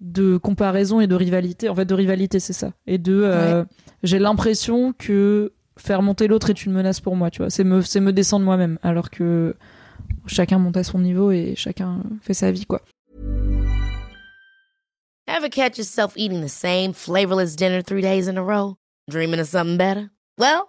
de 0.00 0.36
comparaison 0.36 1.00
et 1.00 1.06
de 1.06 1.14
rivalité. 1.14 1.70
En 1.70 1.74
fait, 1.74 1.86
de 1.86 1.94
rivalité, 1.94 2.38
c'est 2.38 2.52
ça. 2.52 2.72
Et 2.86 2.98
de, 2.98 3.22
euh, 3.24 3.64
j'ai 4.02 4.18
l'impression 4.18 4.92
que 4.92 5.54
faire 5.78 6.02
monter 6.02 6.28
l'autre 6.28 6.50
est 6.50 6.66
une 6.66 6.72
menace 6.72 7.00
pour 7.00 7.16
moi, 7.16 7.30
tu 7.30 7.38
vois. 7.38 7.50
C'est 7.50 7.64
me, 7.64 7.80
c'est 7.80 8.00
me 8.00 8.12
descendre 8.12 8.44
moi-même, 8.44 8.78
alors 8.82 9.10
que 9.10 9.56
chacun 10.26 10.58
monte 10.58 10.76
à 10.76 10.84
son 10.84 10.98
niveau 10.98 11.30
et 11.32 11.54
chacun 11.56 12.02
fait 12.20 12.34
sa 12.34 12.50
vie, 12.50 12.66
quoi. 12.66 12.82
Ever 15.28 15.48
catch 15.48 15.78
yourself 15.78 16.12
eating 16.16 16.44
the 16.44 16.48
same 16.48 16.92
flavorless 16.92 17.56
dinner 17.56 17.82
three 17.82 18.02
days 18.02 18.28
in 18.28 18.36
a 18.36 18.42
row? 18.42 18.76
Dreaming 19.10 19.40
of 19.40 19.46
something 19.46 19.78
better? 19.78 20.10
Well, 20.38 20.68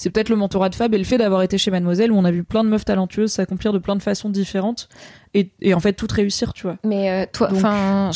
c'est 0.00 0.08
peut-être 0.08 0.30
le 0.30 0.36
mentorat 0.36 0.70
de 0.70 0.74
Fab 0.74 0.94
et 0.94 0.98
le 0.98 1.04
fait 1.04 1.18
d'avoir 1.18 1.42
été 1.42 1.58
chez 1.58 1.70
Mademoiselle 1.70 2.10
où 2.10 2.16
on 2.16 2.24
a 2.24 2.30
vu 2.30 2.42
plein 2.42 2.64
de 2.64 2.70
meufs 2.70 2.86
talentueuses 2.86 3.32
s'accomplir 3.32 3.74
de 3.74 3.78
plein 3.78 3.96
de 3.96 4.02
façons 4.02 4.30
différentes 4.30 4.88
et, 5.32 5.50
et, 5.60 5.74
en 5.74 5.80
fait 5.80 5.92
tout 5.92 6.08
réussir, 6.10 6.52
tu 6.52 6.64
vois. 6.64 6.76
Mais 6.84 7.10
euh, 7.10 7.24
toi, 7.32 7.48
enfin, 7.52 8.10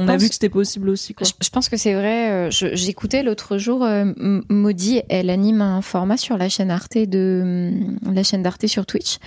on 0.00 0.08
a 0.08 0.16
vu 0.18 0.28
que 0.28 0.34
c'était 0.34 0.50
possible 0.50 0.90
aussi. 0.90 1.14
Quoi. 1.14 1.26
Je, 1.40 1.48
pense 1.48 1.70
que 1.70 1.76
c'est 1.78 1.94
vrai. 1.94 2.30
Euh, 2.30 2.50
j'écoutais 2.50 3.22
l'autre 3.22 3.56
jour 3.56 3.82
euh, 3.82 4.12
Maudie, 4.50 5.00
elle 5.08 5.30
anime 5.30 5.62
un 5.62 5.80
format 5.80 6.18
sur 6.18 6.36
la 6.36 6.50
chaîne 6.50 6.70
Arte 6.70 6.98
de 6.98 7.70
la 8.04 8.22
chaîne 8.22 8.42
d'Arte 8.42 8.66
sur 8.66 8.84
Twitch. 8.84 9.18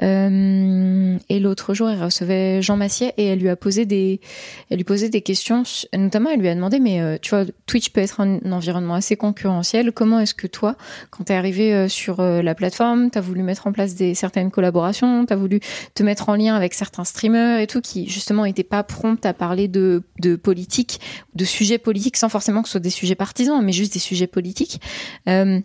et 0.00 1.40
l'autre 1.40 1.72
jour, 1.72 1.88
elle 1.88 2.02
recevait 2.02 2.60
Jean 2.60 2.76
Massier 2.76 3.14
et 3.16 3.26
elle 3.26 3.38
lui 3.38 3.48
a 3.48 3.56
posé 3.56 3.86
des, 3.86 4.20
elle 4.68 4.76
lui 4.76 4.84
posait 4.84 5.08
des 5.08 5.22
questions. 5.22 5.62
Notamment, 5.96 6.30
elle 6.30 6.40
lui 6.40 6.48
a 6.48 6.54
demandé, 6.54 6.78
mais 6.78 7.18
tu 7.20 7.30
vois, 7.30 7.46
Twitch 7.66 7.90
peut 7.90 8.02
être 8.02 8.20
un, 8.20 8.38
environnement 8.52 8.94
assez 8.94 9.16
concurrentiel. 9.16 9.92
Comment 9.92 10.20
est-ce 10.20 10.34
que 10.34 10.46
toi, 10.46 10.76
quand 11.10 11.24
t'es 11.24 11.34
arrivé 11.34 11.88
sur 11.88 12.20
la 12.20 12.54
plateforme, 12.54 13.10
t'as 13.10 13.20
voulu 13.22 13.42
mettre 13.42 13.66
en 13.66 13.72
place 13.72 13.94
des 13.94 14.14
certaines 14.14 14.50
collaborations, 14.50 15.24
t'as 15.24 15.36
voulu 15.36 15.60
te 15.94 16.02
mettre 16.02 16.28
en 16.28 16.34
lien 16.34 16.54
avec 16.54 16.74
certains 16.82 17.04
streamers 17.04 17.60
et 17.60 17.68
tout 17.68 17.80
qui 17.80 18.08
justement 18.08 18.44
n'étaient 18.44 18.64
pas 18.64 18.82
promptes 18.82 19.24
à 19.24 19.32
parler 19.32 19.68
de, 19.68 20.02
de 20.20 20.34
politique, 20.34 21.00
de 21.34 21.44
sujets 21.44 21.78
politiques 21.78 22.16
sans 22.16 22.28
forcément 22.28 22.62
que 22.62 22.68
ce 22.68 22.72
soit 22.72 22.80
des 22.80 22.90
sujets 22.90 23.14
partisans, 23.14 23.64
mais 23.64 23.72
juste 23.72 23.92
des 23.92 24.00
sujets 24.00 24.26
politiques. 24.26 24.80
Euh, 25.28 25.60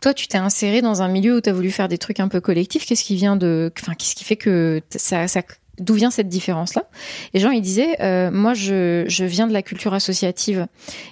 toi, 0.00 0.14
tu 0.14 0.28
t'es 0.28 0.38
inséré 0.38 0.80
dans 0.80 1.02
un 1.02 1.08
milieu 1.08 1.38
où 1.38 1.40
tu 1.40 1.50
as 1.50 1.52
voulu 1.52 1.72
faire 1.72 1.88
des 1.88 1.98
trucs 1.98 2.20
un 2.20 2.28
peu 2.28 2.40
collectifs. 2.40 2.86
Qu'est-ce 2.86 3.02
qui 3.02 3.16
vient 3.16 3.36
de, 3.36 3.72
enfin, 3.80 3.94
qu'est-ce 3.94 4.14
qui 4.14 4.24
fait 4.24 4.36
que 4.36 4.80
ça 4.90 5.26
d'où 5.80 5.94
vient 5.94 6.10
cette 6.10 6.28
différence 6.28 6.74
là 6.74 6.84
et 7.34 7.40
Jean 7.40 7.50
il 7.50 7.62
disait 7.62 7.96
euh, 8.00 8.30
moi 8.30 8.54
je, 8.54 9.04
je 9.08 9.24
viens 9.24 9.46
de 9.46 9.52
la 9.52 9.62
culture 9.62 9.94
associative. 9.94 10.66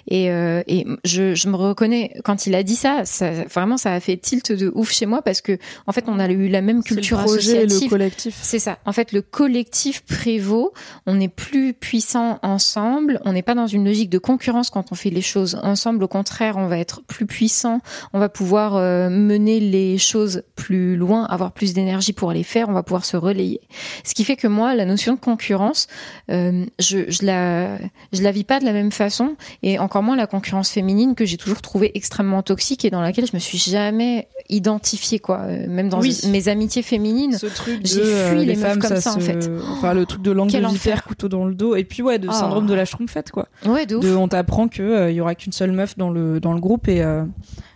Et, 0.07 0.31
euh, 0.31 0.63
et 0.67 0.85
je, 1.03 1.35
je 1.35 1.49
me 1.49 1.55
reconnais 1.55 2.13
quand 2.23 2.47
il 2.47 2.55
a 2.55 2.63
dit 2.63 2.75
ça, 2.75 3.01
ça 3.05 3.31
vraiment 3.45 3.77
ça 3.77 3.93
a 3.93 3.99
fait 3.99 4.17
tilt 4.17 4.51
de 4.51 4.71
ouf 4.73 4.91
chez 4.91 5.05
moi 5.05 5.21
parce 5.21 5.41
que 5.41 5.57
en 5.85 5.91
fait 5.91 6.05
on 6.07 6.19
a 6.19 6.27
eu 6.27 6.49
la 6.49 6.61
même 6.61 6.83
culture 6.83 7.17
le 7.17 7.23
associative. 7.23 7.83
le 7.83 7.89
collectif. 7.89 8.37
C'est 8.41 8.59
ça. 8.59 8.79
En 8.85 8.91
fait 8.91 9.11
le 9.11 9.21
collectif 9.21 10.03
prévaut. 10.05 10.73
On 11.05 11.19
est 11.19 11.27
plus 11.27 11.73
puissant 11.73 12.39
ensemble. 12.41 13.19
On 13.25 13.33
n'est 13.33 13.41
pas 13.41 13.55
dans 13.55 13.67
une 13.67 13.85
logique 13.85 14.09
de 14.09 14.17
concurrence 14.17 14.69
quand 14.69 14.91
on 14.91 14.95
fait 14.95 15.09
les 15.09 15.21
choses 15.21 15.59
ensemble. 15.63 16.03
Au 16.03 16.07
contraire 16.07 16.57
on 16.57 16.67
va 16.67 16.77
être 16.77 17.01
plus 17.03 17.25
puissant. 17.25 17.81
On 18.13 18.19
va 18.19 18.29
pouvoir 18.29 18.75
euh, 18.75 19.09
mener 19.09 19.59
les 19.59 19.97
choses 19.97 20.43
plus 20.55 20.95
loin 20.95 21.25
avoir 21.25 21.51
plus 21.51 21.73
d'énergie 21.73 22.13
pour 22.13 22.31
les 22.31 22.43
faire. 22.43 22.69
On 22.69 22.73
va 22.73 22.83
pouvoir 22.83 23.05
se 23.05 23.17
relayer. 23.17 23.61
Ce 24.03 24.13
qui 24.13 24.23
fait 24.23 24.35
que 24.35 24.47
moi, 24.57 24.73
la 24.73 24.85
notion 24.85 25.13
de 25.13 25.19
concurrence, 25.19 25.87
euh, 26.31 26.65
je, 26.79 27.09
je 27.09 27.23
la, 27.25 27.77
je 28.11 28.23
la 28.23 28.31
vis 28.31 28.43
pas 28.43 28.59
de 28.59 28.65
la 28.65 28.73
même 28.73 28.91
façon, 28.91 29.35
et 29.61 29.77
encore 29.77 30.01
moins 30.01 30.15
la 30.15 30.25
concurrence 30.25 30.71
féminine 30.71 31.13
que 31.13 31.25
j'ai 31.25 31.37
toujours 31.37 31.61
trouvée 31.61 31.91
extrêmement 31.93 32.41
toxique 32.41 32.83
et 32.83 32.89
dans 32.89 33.01
laquelle 33.01 33.27
je 33.27 33.35
me 33.35 33.39
suis 33.39 33.59
jamais 33.59 34.27
identifiée, 34.49 35.19
quoi. 35.19 35.41
Euh, 35.41 35.67
même 35.67 35.89
dans 35.89 36.01
mes 36.01 36.47
amitiés 36.47 36.81
féminines, 36.81 37.37
j'ai 37.83 38.01
euh, 38.01 38.31
fui 38.31 38.45
les, 38.45 38.55
femmes 38.55 38.79
comme 38.79 38.99
ça, 38.99 39.13
en 39.13 39.19
fait. 39.19 39.49
Enfin, 39.73 39.93
le 39.93 40.05
truc 40.07 40.23
de 40.23 40.31
langue 40.31 40.51
de 40.51 40.67
vipère, 40.67 41.03
couteau 41.03 41.29
dans 41.29 41.45
le 41.45 41.53
dos, 41.53 41.75
et 41.75 41.83
puis 41.83 42.01
ouais, 42.01 42.17
de 42.17 42.27
ah. 42.29 42.33
syndrome 42.33 42.65
de 42.65 42.73
la 42.73 42.85
schtroumpfette, 42.85 43.29
quoi. 43.29 43.47
Ouais, 43.65 43.85
de, 43.85 43.95
ouf. 43.95 44.05
on 44.17 44.27
t'apprend 44.27 44.67
que 44.67 45.09
il 45.09 45.15
y 45.15 45.21
aura 45.21 45.35
qu'une 45.35 45.53
seule 45.53 45.71
meuf 45.71 45.97
dans 45.97 46.09
le 46.09 46.39
dans 46.39 46.53
le 46.53 46.59
groupe 46.59 46.87
et 46.87 47.03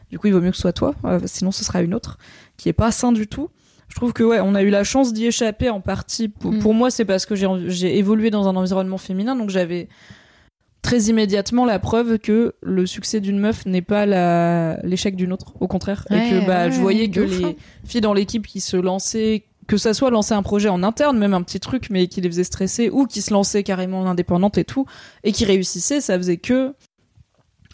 du 0.10 0.18
coup 0.18 0.28
il 0.28 0.34
vaut 0.34 0.42
mieux 0.42 0.50
que 0.50 0.56
ce 0.56 0.62
soit 0.62 0.74
toi, 0.74 0.96
sinon 1.26 1.52
ce 1.52 1.64
sera 1.64 1.82
une 1.82 1.94
autre 1.94 2.18
qui 2.58 2.70
est 2.70 2.74
pas 2.74 2.92
sain 2.92 3.12
du 3.12 3.28
tout 3.28 3.50
je 3.92 3.96
trouve 3.98 4.14
que 4.14 4.24
ouais, 4.24 4.40
on 4.42 4.56
a 4.56 4.64
eu 4.64 4.70
la 4.70 4.84
chance 4.84 5.12
d'y 5.14 5.26
échapper 5.28 5.70
en 5.70 5.82
partie. 5.82 6.30
Pour, 6.30 6.54
Mm. 6.54 6.60
pour 6.60 6.74
moi, 6.74 6.90
c'est 6.90 7.06
parce 7.06 7.26
que 7.26 7.36
j'ai 7.36 7.98
évolué 7.98 8.30
dans 8.32 8.48
un 8.48 8.56
environnement 8.56 8.98
féminin, 8.98 9.36
donc 9.36 9.50
j'avais 9.50 9.90
très 10.82 11.00
immédiatement 11.04 11.66
la 11.66 11.78
preuve 11.78 12.18
que 12.18 12.54
le 12.64 12.86
succès 12.88 13.20
d'une 13.20 13.38
meuf 13.38 13.66
n'est 13.66 13.84
pas 13.84 14.06
la- 14.06 14.80
l'échec 14.84 15.16
d'une 15.16 15.32
autre, 15.34 15.54
au 15.60 15.68
contraire, 15.68 16.06
et 16.10 16.16
que 16.16 16.46
bah 16.48 16.66
ouais, 16.66 16.72
je 16.72 16.80
voyais 16.80 17.10
que 17.10 17.20
les 17.20 17.44
hein. 17.44 17.54
filles 17.86 18.02
dans 18.02 18.14
l'équipe 18.14 18.48
qui 18.48 18.62
se 18.62 18.78
lançaient 18.78 19.44
que 19.68 19.78
ça 19.78 19.94
soit 19.94 20.10
lancer 20.10 20.34
un 20.34 20.42
projet 20.42 20.70
en 20.70 20.82
interne, 20.84 21.18
même 21.18 21.34
un 21.36 21.44
petit 21.44 21.60
truc, 21.60 21.90
mais 21.92 22.08
qui 22.08 22.20
les 22.20 22.30
faisait 22.30 22.44
stresser, 22.44 22.90
ou 22.90 23.06
qui 23.06 23.22
se 23.22 23.32
lançaient 23.32 23.64
carrément 23.64 24.02
en 24.02 24.06
indépendante 24.08 24.58
et 24.58 24.66
tout, 24.66 24.86
et 25.24 25.32
qui 25.32 25.46
réussissaient, 25.46 26.02
ça 26.02 26.18
faisait 26.18 26.38
que 26.38 26.74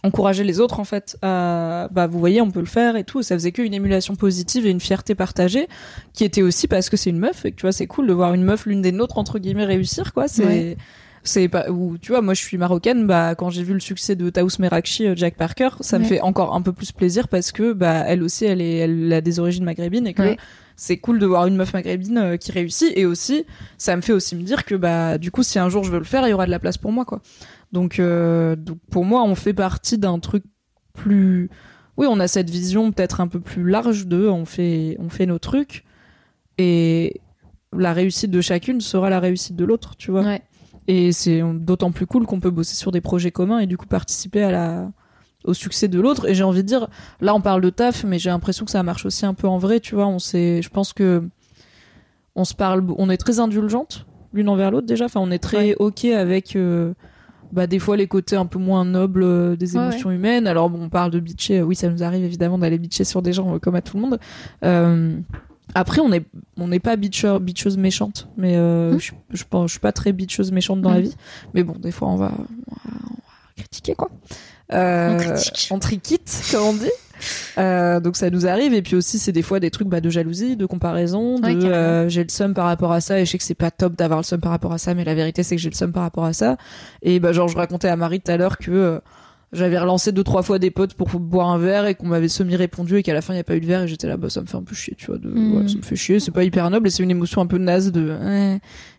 encourager 0.08 0.43
les 0.43 0.60
autres 0.60 0.80
en 0.80 0.84
fait 0.84 1.17
à 1.22 1.88
bah 1.91 2.08
vous 2.08 2.20
voyez 2.20 2.41
on 2.41 2.50
peut 2.52 2.60
le 2.60 2.65
faire 2.65 2.96
et 2.96 3.04
tout. 3.04 3.22
Ça 3.22 3.36
faisait 3.36 3.52
qu'une 3.52 3.74
émulation 3.74 4.15
positive 4.15 4.65
et 4.65 4.70
une 4.72 4.80
fierté 4.80 5.13
partagée 5.15 5.67
qui 6.13 6.24
était 6.24 6.41
aussi 6.41 6.67
parce 6.67 6.89
que 6.89 6.98
c'est 6.98 7.10
une 7.12 7.20
meuf 7.20 7.46
et 7.46 7.52
que 7.52 7.56
tu 7.58 7.62
vois 7.62 7.72
c'est 7.72 7.88
cool 7.88 8.08
de 8.08 8.13
voir 8.13 8.34
une 8.34 8.43
meuf 8.43 8.65
l'une 8.65 8.82
des 8.82 8.91
nôtres 8.91 9.17
entre 9.17 9.38
guillemets 9.39 9.65
réussir 9.65 10.13
quoi. 10.13 10.28
C'est 10.28 10.46
Ouais. 10.46 10.78
c'est 11.24 11.50
pas 11.50 11.70
ou 11.70 11.98
tu 11.98 12.12
vois 12.13 12.22
moi 12.22 12.34
je 12.34 12.41
suis 12.41 12.58
marocaine 12.58 13.06
bah 13.06 13.36
quand 13.36 13.50
j'ai 13.50 13.63
vu 13.63 13.74
le 13.74 13.80
succès 13.82 14.15
de 14.15 14.30
Taous 14.30 14.50
Merakchi 14.60 15.08
euh, 15.08 15.13
Jack 15.15 15.36
Parker 15.36 15.70
ça 15.82 16.00
me 16.00 16.06
fait 16.06 16.22
encore 16.22 16.56
un 16.56 16.62
peu 16.62 16.72
plus 16.72 16.91
plaisir 16.93 17.28
parce 17.28 17.52
que 17.52 17.74
bah 17.74 18.04
elle 18.08 18.24
aussi 18.24 18.46
elle 18.46 18.62
est 18.62 18.78
elle 18.78 19.12
a 19.12 19.20
des 19.22 19.39
origines 19.39 19.65
maghrébines 19.65 20.08
et 20.08 20.13
que 20.13 20.22
Ouais. 20.22 20.38
c'est 20.78 20.98
cool 20.98 21.20
de 21.20 21.26
voir 21.26 21.46
une 21.48 21.56
meuf 21.58 21.74
maghrébine 21.74 22.17
euh, 22.20 22.38
qui 22.38 22.52
réussit. 22.54 22.93
Et 22.96 23.06
aussi 23.06 23.46
ça 23.78 23.96
me 23.98 24.02
fait 24.02 24.13
aussi 24.13 24.36
me 24.38 24.43
dire 24.43 24.63
que 24.63 24.76
bah 24.76 25.17
du 25.17 25.30
coup 25.32 25.43
si 25.43 25.60
un 25.60 25.67
jour 25.70 25.84
je 25.84 25.91
veux 25.91 25.98
le 26.00 26.06
faire 26.06 26.26
il 26.28 26.30
y 26.30 26.34
aura 26.34 26.46
de 26.46 26.52
la 26.52 26.60
place 26.60 26.78
pour 26.78 26.91
moi 26.93 27.04
quoi 27.04 27.20
donc 27.71 27.99
euh, 27.99 28.56
donc 28.56 28.80
pour 28.91 29.06
moi 29.06 29.23
on 29.23 29.36
fait 29.36 29.53
partie 29.53 29.97
d'un 29.97 30.19
truc 30.19 30.43
plus 30.93 31.49
oui 31.97 32.08
on 32.10 32.19
a 32.19 32.27
cette 32.27 32.49
vision 32.49 32.91
peut-être 32.91 33.21
un 33.21 33.27
peu 33.27 33.39
plus 33.39 33.67
large 33.67 34.08
de 34.08 34.27
on 34.27 34.45
fait 34.45 34.95
on 34.99 35.10
fait 35.10 35.25
nos 35.25 35.39
trucs 35.39 35.84
et 36.58 37.21
la 37.73 37.93
réussite 37.93 38.32
de 38.32 38.41
chacune 38.41 38.82
sera 38.82 39.10
la 39.10 39.19
réussite 39.19 39.56
de 39.56 39.65
l'autre 39.65 39.95
tu 39.97 40.12
vois. 40.12 40.23
Ouais. 40.23 40.41
et 40.88 41.12
c'est 41.12 41.41
d'autant 41.41 41.91
plus 41.91 42.06
cool 42.06 42.25
qu'on 42.25 42.39
peut 42.39 42.51
bosser 42.51 42.75
sur 42.75 42.91
des 42.91 43.01
projets 43.01 43.32
communs 43.32 43.60
et 43.60 43.67
du 43.67 43.77
coup 43.77 43.86
participer 43.86 44.43
à 44.43 44.51
la 44.51 44.91
au 45.47 45.53
succès 45.53 45.88
de 45.88 45.99
l'autre. 45.99 46.27
Et 46.27 46.36
j'ai 46.36 46.43
envie 46.43 46.62
de 46.62 46.67
dire 46.67 46.88
là 47.21 47.34
on 47.34 47.41
parle 47.41 47.62
de 47.62 47.69
taf 47.69 48.03
mais 48.03 48.19
j'ai 48.19 48.30
l'impression 48.30 48.65
que 48.65 48.71
ça 48.71 48.84
marche 48.84 49.06
aussi 49.06 49.25
un 49.25 49.34
peu 49.34 49.47
en 49.47 49.58
vrai 49.58 49.80
tu 49.80 49.95
vois. 49.95 50.08
On 50.08 50.19
sait 50.19 50.62
je 50.62 50.69
pense 50.69 50.93
que 50.93 51.23
on 52.36 52.45
se 52.45 52.53
parle 52.53 52.86
on 52.97 53.10
est 53.10 53.17
très 53.17 53.39
indulgente 53.39 54.06
l'une 54.34 54.49
envers 54.49 54.69
l'autre 54.69 54.86
déjà. 54.86 55.06
Enfin 55.06 55.21
on 55.21 55.32
est 55.32 55.39
très 55.39 55.73
ok 55.75 56.06
avec 56.06 56.56
euh, 56.56 56.93
bah 57.51 57.65
des 57.67 57.79
fois 57.79 57.95
les 57.97 58.07
côtés 58.07 58.36
un 58.36 58.45
peu 58.45 58.60
moins 58.60 58.83
nobles 58.86 59.23
euh, 59.23 59.55
des 59.55 59.75
Ouais, 59.75 59.81
émotions 59.83 60.12
humaines. 60.12 60.47
Alors 60.47 60.69
bon 60.69 60.81
on 60.83 60.89
parle 60.89 61.12
de 61.12 61.19
bitcher. 61.19 61.60
Euh, 61.60 61.63
oui 61.63 61.75
ça 61.75 61.89
nous 61.89 62.03
arrive 62.03 62.23
évidemment 62.23 62.57
d'aller 62.57 62.77
bitcher 62.77 63.03
sur 63.03 63.21
des 63.21 63.33
gens 63.33 63.55
euh, 63.55 63.60
comme 63.60 63.75
à 63.75 63.81
tout 63.81 63.97
le 63.97 64.03
monde. 64.03 64.19
Euh, 64.63 65.17
après 65.75 66.01
on 66.01 66.12
est 66.12 66.25
on 66.57 66.67
n'est 66.67 66.79
pas 66.79 66.95
bitcher 66.95 67.38
bitcheuse 67.41 67.77
méchante. 67.77 68.27
Mais 68.38 68.55
euh, 68.57 68.93
Hmm. 68.95 68.99
je, 68.99 69.12
je 69.31 69.43
pense 69.49 69.67
je 69.67 69.71
suis 69.71 69.79
pas 69.79 69.91
très 69.91 70.12
bitcheuse 70.13 70.51
méchante 70.51 70.81
dans 70.81 70.91
la 70.91 70.99
Hmm. 70.99 71.03
vie. 71.03 71.15
Mais 71.53 71.63
bon 71.63 71.73
des 71.79 71.91
fois 71.91 72.07
on 72.10 72.15
va 72.17 72.31
on 72.31 72.41
va, 72.41 72.91
on 73.12 73.15
va 73.15 73.53
critiquer 73.57 73.95
quoi. 73.95 74.10
Euh, 74.73 75.13
On 75.15 75.17
critique. 75.17 75.67
on 75.71 75.79
triquite 75.79 76.43
comme 76.51 76.63
on 76.63 76.73
dit 76.73 76.91
euh, 77.58 77.99
donc 77.99 78.15
ça 78.17 78.30
nous 78.30 78.47
arrive. 78.47 78.73
Et 78.73 78.82
puis 78.82 78.95
aussi 78.95 79.19
c'est 79.19 79.32
des 79.32 79.41
fois 79.41 79.60
des 79.60 79.71
trucs 79.71 79.88
bah, 79.88 80.01
de 80.01 80.10
jalousie 80.10 80.56
de 80.56 80.65
comparaison 80.65 81.39
de 81.39 81.45
Ouais, 81.45 81.65
euh, 81.65 82.10
j'ai 82.10 82.23
le 82.23 82.30
seum 82.30 82.53
par 82.53 82.65
rapport 82.65 82.91
à 82.91 83.01
ça 83.01 83.19
et 83.19 83.25
je 83.25 83.32
sais 83.32 83.38
que 83.38 83.43
c'est 83.43 83.53
pas 83.56 83.71
top 83.71 83.95
d'avoir 83.95 84.19
le 84.19 84.23
seum 84.25 84.39
par 84.39 84.51
rapport 84.51 84.73
à 84.73 84.77
ça 84.77 84.93
mais 84.93 85.03
la 85.03 85.15
vérité 85.15 85.43
c'est 85.43 85.56
que 85.56 85.62
j'ai 85.62 85.69
le 85.69 85.75
seum 85.75 85.91
par 85.91 86.03
rapport 86.03 86.25
à 86.25 86.34
ça. 86.34 86.58
Et 87.01 87.19
bah 87.19 87.32
genre 87.34 87.47
je 87.47 87.58
racontais 87.58 87.88
à 87.88 87.95
Marie 87.95 88.21
tout 88.21 88.32
à 88.32 88.38
l'heure 88.38 88.58
que 88.58 88.71
euh, 88.71 88.99
j'avais 89.53 89.80
relancé 89.80 90.12
deux 90.12 90.25
trois 90.25 90.43
fois 90.43 90.60
des 90.60 90.71
potes 90.71 90.93
pour 90.93 91.08
boire 91.08 91.47
un 91.47 91.58
verre 91.58 91.86
et 91.88 91.95
qu'on 91.95 92.08
m'avait 92.08 92.27
semi 92.27 92.58
répondu 92.58 92.97
et 92.97 93.03
qu'à 93.03 93.13
la 93.13 93.21
fin 93.21 93.34
il 93.34 93.38
y 93.38 93.39
a 93.39 93.45
pas 93.45 93.56
eu 93.56 93.62
de 93.62 93.65
verre 93.65 93.84
et 93.84 93.88
j'étais 93.88 94.08
là 94.08 94.17
bah 94.17 94.30
ça 94.30 94.41
me 94.41 94.45
fait 94.45 94.58
un 94.58 94.63
peu 94.63 94.75
chier 94.75 94.93
tu 94.97 95.06
vois 95.06 95.17
de, 95.17 95.30
Mm. 95.30 95.56
ouais, 95.56 95.67
ça 95.69 95.77
me 95.77 95.82
fait 95.84 95.95
chier 95.95 96.19
c'est 96.19 96.32
pas 96.32 96.43
hyper 96.43 96.69
noble 96.69 96.88
et 96.88 96.89
c'est 96.89 97.01
une 97.03 97.12
émotion 97.12 97.39
un 97.41 97.45
peu 97.47 97.58
naze 97.58 97.91
de 97.93 98.13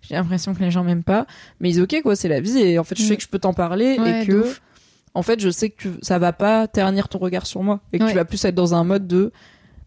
j'ai 0.01 0.15
l'impression 0.15 0.55
que 0.55 0.61
les 0.61 0.71
gens 0.71 0.85
m'aiment 0.85 1.03
pas. 1.05 1.27
Mais 1.61 1.69
ils 1.71 1.83
ok 1.83 2.01
quoi 2.03 2.17
c'est 2.17 2.29
la 2.29 2.41
vie 2.41 2.59
et 2.59 2.79
en 2.79 2.85
fait 2.85 2.97
je 2.97 3.03
sais 3.03 3.17
que 3.17 3.23
je 3.23 3.29
peux 3.29 3.39
t'en 3.39 3.53
parler 3.53 3.99
Ouais, 3.99 4.23
et 4.23 4.27
que. 4.27 4.45
En 5.19 5.23
fait, 5.23 5.41
je 5.41 5.51
sais 5.51 5.71
que 5.71 5.77
tu- 5.83 5.99
ça 6.03 6.19
va 6.19 6.33
pas 6.33 6.69
ternir 6.69 7.09
ton 7.09 7.19
regard 7.19 7.47
sur 7.47 7.63
moi 7.63 7.81
et 7.93 7.99
que 7.99 8.05
Ouais. 8.05 8.11
tu 8.11 8.17
vas 8.17 8.25
plus 8.25 8.43
être 8.45 8.55
dans 8.55 8.75
un 8.75 8.85
mode 8.85 9.07
de 9.07 9.33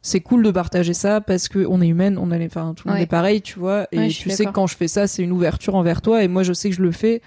c'est 0.03 0.19
cool 0.19 0.43
de 0.43 0.51
partager 0.51 0.93
ça 0.93 1.21
parce 1.21 1.47
que 1.47 1.65
on 1.69 1.79
est 1.81 1.87
humaine, 1.87 2.17
on 2.17 2.27
les, 2.29 2.45
enfin 2.47 2.73
tout 2.75 2.87
le 2.87 2.93
monde 2.93 3.01
est 3.03 3.05
pareil, 3.07 3.41
tu 3.41 3.59
vois. 3.59 3.87
Et 3.91 3.97
Ouais, 3.99 4.07
tu 4.09 4.29
sais 4.31 4.45
que 4.45 4.51
quand 4.51 4.67
je 4.67 4.75
fais 4.75 4.87
ça, 4.87 5.07
c'est 5.07 5.21
une 5.23 5.31
ouverture 5.31 5.75
envers 5.75 6.01
toi 6.01 6.23
et 6.23 6.27
moi 6.27 6.43
je 6.43 6.53
sais 6.53 6.69
que 6.69 6.75
je 6.75 6.81
le 6.81 6.91
fais 6.91 7.21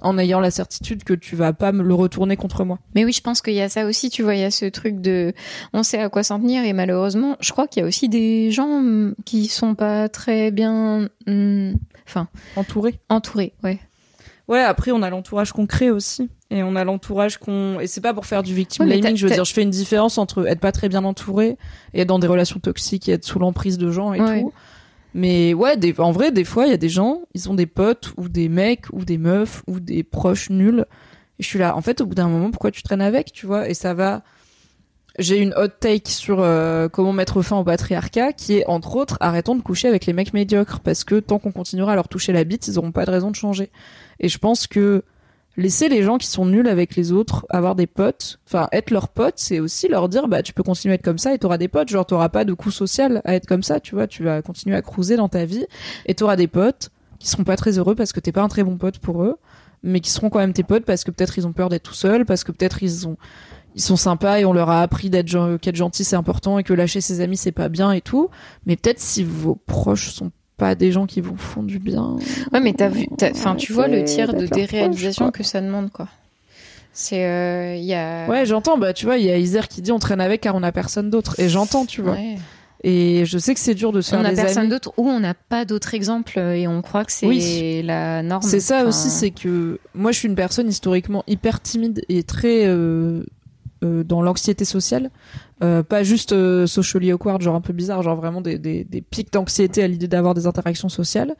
en 0.00 0.18
ayant 0.18 0.40
la 0.40 0.50
certitude 0.50 1.04
que 1.04 1.14
tu 1.14 1.34
vas 1.36 1.52
pas 1.52 1.70
me 1.72 1.82
le 1.82 1.94
retourner 1.94 2.36
contre 2.36 2.64
moi. 2.64 2.78
Mais 2.94 3.04
oui, 3.04 3.12
je 3.12 3.20
pense 3.22 3.40
qu'il 3.40 3.54
y 3.54 3.60
a 3.62 3.68
ça 3.68 3.86
aussi, 3.86 4.10
tu 4.10 4.22
vois, 4.24 4.34
il 4.34 4.40
y 4.40 4.44
a 4.44 4.50
ce 4.50 4.66
truc 4.66 5.00
de 5.00 5.32
on 5.72 5.82
sait 5.84 5.98
à 6.00 6.08
quoi 6.10 6.22
s'en 6.24 6.40
tenir 6.40 6.64
et 6.64 6.72
malheureusement, 6.72 7.36
je 7.40 7.52
crois 7.52 7.68
qu'il 7.68 7.80
y 7.80 7.84
a 7.84 7.88
aussi 7.88 8.08
des 8.08 8.50
gens 8.50 8.68
hum, 8.68 9.14
qui 9.24 9.46
sont 9.46 9.74
pas 9.76 10.08
très 10.08 10.50
bien 10.50 11.08
hum, 11.28 11.74
enfin, 12.06 12.28
Entouré. 12.56 12.98
entourés, 13.08 13.54
ouais. 13.62 13.78
Ouais, 14.48 14.60
après 14.60 14.90
on 14.92 15.02
a 15.02 15.08
l'entourage 15.10 15.52
qu'on 15.52 15.66
crée 15.66 15.90
aussi 15.90 16.28
et 16.50 16.62
on 16.62 16.76
a 16.76 16.84
l'entourage 16.84 17.38
qu'on 17.38 17.80
et 17.80 17.86
c'est 17.86 18.02
pas 18.02 18.12
pour 18.12 18.26
faire 18.26 18.42
du 18.42 18.54
victim 18.54 18.84
blaming, 18.84 19.16
je 19.16 19.26
veux 19.26 19.32
dire 19.32 19.44
je 19.46 19.54
fais 19.54 19.62
une 19.62 19.70
différence 19.70 20.18
entre 20.18 20.46
être 20.46 20.60
pas 20.60 20.70
très 20.72 20.90
bien 20.90 21.02
entouré 21.04 21.56
et 21.94 22.02
être 22.02 22.08
dans 22.08 22.18
des 22.18 22.26
relations 22.26 22.60
toxiques 22.60 23.08
et 23.08 23.12
être 23.12 23.24
sous 23.24 23.38
l'emprise 23.38 23.78
de 23.78 23.90
gens 23.90 24.12
et 24.12 24.20
Ouais. 24.20 24.42
tout. 24.42 24.52
Mais 25.16 25.54
ouais, 25.54 25.76
des, 25.76 25.94
en 25.98 26.10
vrai, 26.10 26.32
des 26.32 26.42
fois, 26.42 26.66
il 26.66 26.70
y 26.70 26.74
a 26.74 26.76
des 26.76 26.88
gens, 26.88 27.20
ils 27.34 27.48
ont 27.48 27.54
des 27.54 27.66
potes 27.66 28.12
ou 28.16 28.28
des 28.28 28.48
mecs 28.48 28.86
ou 28.92 29.04
des 29.04 29.16
meufs 29.16 29.62
ou 29.68 29.78
des 29.78 30.02
proches 30.02 30.50
nuls. 30.50 30.84
Et 31.38 31.42
je 31.44 31.46
suis 31.48 31.58
là, 31.60 31.76
en 31.76 31.80
fait, 31.82 32.00
au 32.00 32.06
bout 32.06 32.16
d'un 32.16 32.26
moment, 32.28 32.50
pourquoi 32.50 32.72
tu 32.72 32.82
traînes 32.82 33.00
avec, 33.00 33.32
tu 33.32 33.46
vois? 33.46 33.68
Et 33.68 33.74
ça 33.74 33.94
va. 33.94 34.22
J'ai 35.20 35.38
une 35.38 35.54
hot 35.56 35.68
take 35.78 36.10
sur 36.10 36.38
euh, 36.40 36.88
comment 36.88 37.12
mettre 37.12 37.40
fin 37.42 37.56
au 37.56 37.62
patriarcat, 37.62 38.32
qui 38.32 38.54
est 38.58 38.66
entre 38.66 38.96
autres, 38.96 39.16
arrêtons 39.20 39.54
de 39.54 39.62
coucher 39.62 39.86
avec 39.86 40.04
les 40.06 40.12
mecs 40.12 40.34
médiocres, 40.34 40.80
parce 40.80 41.04
que 41.04 41.20
tant 41.20 41.38
qu'on 41.38 41.52
continuera 41.52 41.92
à 41.92 41.94
leur 41.94 42.08
toucher 42.08 42.32
la 42.32 42.42
bite, 42.42 42.66
ils 42.66 42.76
auront 42.80 42.90
pas 42.90 43.04
de 43.04 43.12
raison 43.12 43.30
de 43.30 43.36
changer. 43.36 43.70
Et 44.20 44.28
je 44.28 44.38
pense 44.38 44.66
que 44.66 45.02
laisser 45.56 45.88
les 45.88 46.02
gens 46.02 46.18
qui 46.18 46.26
sont 46.26 46.46
nuls 46.46 46.68
avec 46.68 46.96
les 46.96 47.12
autres 47.12 47.46
avoir 47.48 47.74
des 47.74 47.86
potes, 47.86 48.40
enfin 48.46 48.68
être 48.72 48.90
leurs 48.90 49.08
potes, 49.08 49.34
c'est 49.36 49.60
aussi 49.60 49.88
leur 49.88 50.08
dire 50.08 50.28
bah 50.28 50.42
tu 50.42 50.52
peux 50.52 50.62
continuer 50.62 50.92
à 50.92 50.96
être 50.96 51.02
comme 51.02 51.18
ça 51.18 51.34
et 51.34 51.38
t'auras 51.38 51.58
des 51.58 51.68
potes, 51.68 51.88
genre 51.88 52.06
t'auras 52.06 52.28
pas 52.28 52.44
de 52.44 52.52
coût 52.52 52.70
social 52.70 53.22
à 53.24 53.34
être 53.34 53.46
comme 53.46 53.62
ça, 53.62 53.80
tu 53.80 53.94
vois, 53.94 54.06
tu 54.06 54.24
vas 54.24 54.42
continuer 54.42 54.76
à 54.76 54.82
cruiser 54.82 55.16
dans 55.16 55.28
ta 55.28 55.44
vie 55.44 55.66
et 56.06 56.14
t'auras 56.14 56.36
des 56.36 56.48
potes 56.48 56.90
qui 57.18 57.28
seront 57.28 57.44
pas 57.44 57.56
très 57.56 57.78
heureux 57.78 57.94
parce 57.94 58.12
que 58.12 58.20
t'es 58.20 58.32
pas 58.32 58.42
un 58.42 58.48
très 58.48 58.64
bon 58.64 58.76
pote 58.76 58.98
pour 58.98 59.22
eux, 59.22 59.36
mais 59.82 60.00
qui 60.00 60.10
seront 60.10 60.30
quand 60.30 60.40
même 60.40 60.52
tes 60.52 60.64
potes 60.64 60.84
parce 60.84 61.04
que 61.04 61.10
peut-être 61.10 61.38
ils 61.38 61.46
ont 61.46 61.52
peur 61.52 61.68
d'être 61.68 61.84
tout 61.84 61.94
seuls, 61.94 62.24
parce 62.24 62.44
que 62.44 62.52
peut-être 62.52 62.82
ils 62.82 63.06
ont 63.06 63.16
ils 63.76 63.82
sont 63.82 63.96
sympas 63.96 64.38
et 64.38 64.44
on 64.44 64.52
leur 64.52 64.70
a 64.70 64.82
appris 64.82 65.10
qu'être 65.10 65.76
gentil 65.76 66.04
c'est 66.04 66.16
important 66.16 66.58
et 66.58 66.62
que 66.62 66.72
lâcher 66.72 67.00
ses 67.00 67.20
amis 67.20 67.36
c'est 67.36 67.52
pas 67.52 67.68
bien 67.68 67.92
et 67.92 68.00
tout, 68.00 68.28
mais 68.66 68.76
peut-être 68.76 69.00
si 69.00 69.24
vos 69.24 69.54
proches 69.54 70.10
sont 70.10 70.30
pas 70.56 70.74
des 70.74 70.92
gens 70.92 71.06
qui 71.06 71.20
vous 71.20 71.36
font 71.36 71.62
du 71.62 71.78
bien. 71.78 72.16
Ouais, 72.52 72.60
mais 72.60 72.72
t'as 72.72 72.88
vu, 72.88 73.06
t'as- 73.18 73.30
enfin, 73.32 73.54
tu 73.56 73.72
vois 73.72 73.88
le 73.88 74.04
tiers 74.04 74.34
de 74.34 74.46
déréalisation 74.46 75.30
que 75.30 75.42
ça 75.42 75.60
demande, 75.60 75.90
quoi. 75.90 76.08
C'est, 76.92 77.24
euh, 77.24 77.74
il 77.76 77.84
y 77.84 77.94
a. 77.94 78.28
Ouais, 78.28 78.46
j'entends. 78.46 78.78
Bah, 78.78 78.92
tu 78.92 79.04
vois, 79.04 79.16
il 79.16 79.24
y 79.24 79.30
a 79.30 79.36
Isère 79.36 79.66
qui 79.66 79.82
dit 79.82 79.90
on 79.90 79.98
traîne 79.98 80.20
avec 80.20 80.42
car 80.42 80.54
on 80.54 80.62
a 80.62 80.70
personne 80.70 81.10
d'autre. 81.10 81.34
Et 81.40 81.48
j'entends, 81.48 81.86
tu 81.86 82.02
vois. 82.02 82.12
Ouais. 82.12 82.36
Et 82.84 83.24
je 83.24 83.38
sais 83.38 83.54
que 83.54 83.60
c'est 83.60 83.74
dur 83.74 83.92
de 83.92 84.00
se 84.02 84.10
faire 84.10 84.20
On 84.20 84.24
a 84.24 84.30
des 84.30 84.36
personne 84.36 84.68
d'autre 84.68 84.92
ou 84.98 85.08
on 85.08 85.18
n'a 85.18 85.32
pas 85.34 85.64
d'autres 85.64 85.94
exemples 85.94 86.38
et 86.38 86.68
on 86.68 86.82
croit 86.82 87.04
que 87.06 87.10
c'est 87.12 87.26
Oui. 87.26 87.82
la 87.82 88.22
norme. 88.22 88.42
C'est 88.42 88.60
ça 88.60 88.80
Enfin, 88.80 88.88
aussi, 88.90 89.08
c'est 89.10 89.30
que 89.30 89.80
moi, 89.94 90.12
je 90.12 90.18
suis 90.18 90.28
une 90.28 90.34
personne 90.36 90.68
historiquement 90.68 91.24
hyper 91.26 91.60
timide 91.62 92.04
et 92.10 92.22
très 92.22 92.66
euh, 92.66 92.74
euh, 92.74 93.24
dans 93.82 94.22
l'anxiété 94.22 94.64
sociale. 94.64 95.10
Euh, 95.62 95.82
pas 95.82 96.02
juste 96.02 96.32
euh, 96.32 96.66
socially 96.66 97.12
awkward, 97.12 97.42
genre 97.42 97.54
un 97.54 97.60
peu 97.60 97.72
bizarre, 97.72 98.02
genre 98.02 98.16
vraiment 98.16 98.40
des, 98.40 98.58
des, 98.58 98.84
des 98.84 99.00
pics 99.02 99.32
d'anxiété 99.32 99.82
à 99.82 99.88
l'idée 99.88 100.08
d'avoir 100.08 100.34
des 100.34 100.46
interactions 100.46 100.88
sociales. 100.88 101.34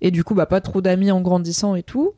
Et 0.00 0.10
du 0.10 0.24
coup, 0.24 0.34
bah, 0.34 0.46
pas 0.46 0.60
trop 0.60 0.80
d'amis 0.80 1.10
en 1.10 1.20
grandissant 1.20 1.74
et 1.74 1.82
tout. 1.82 2.12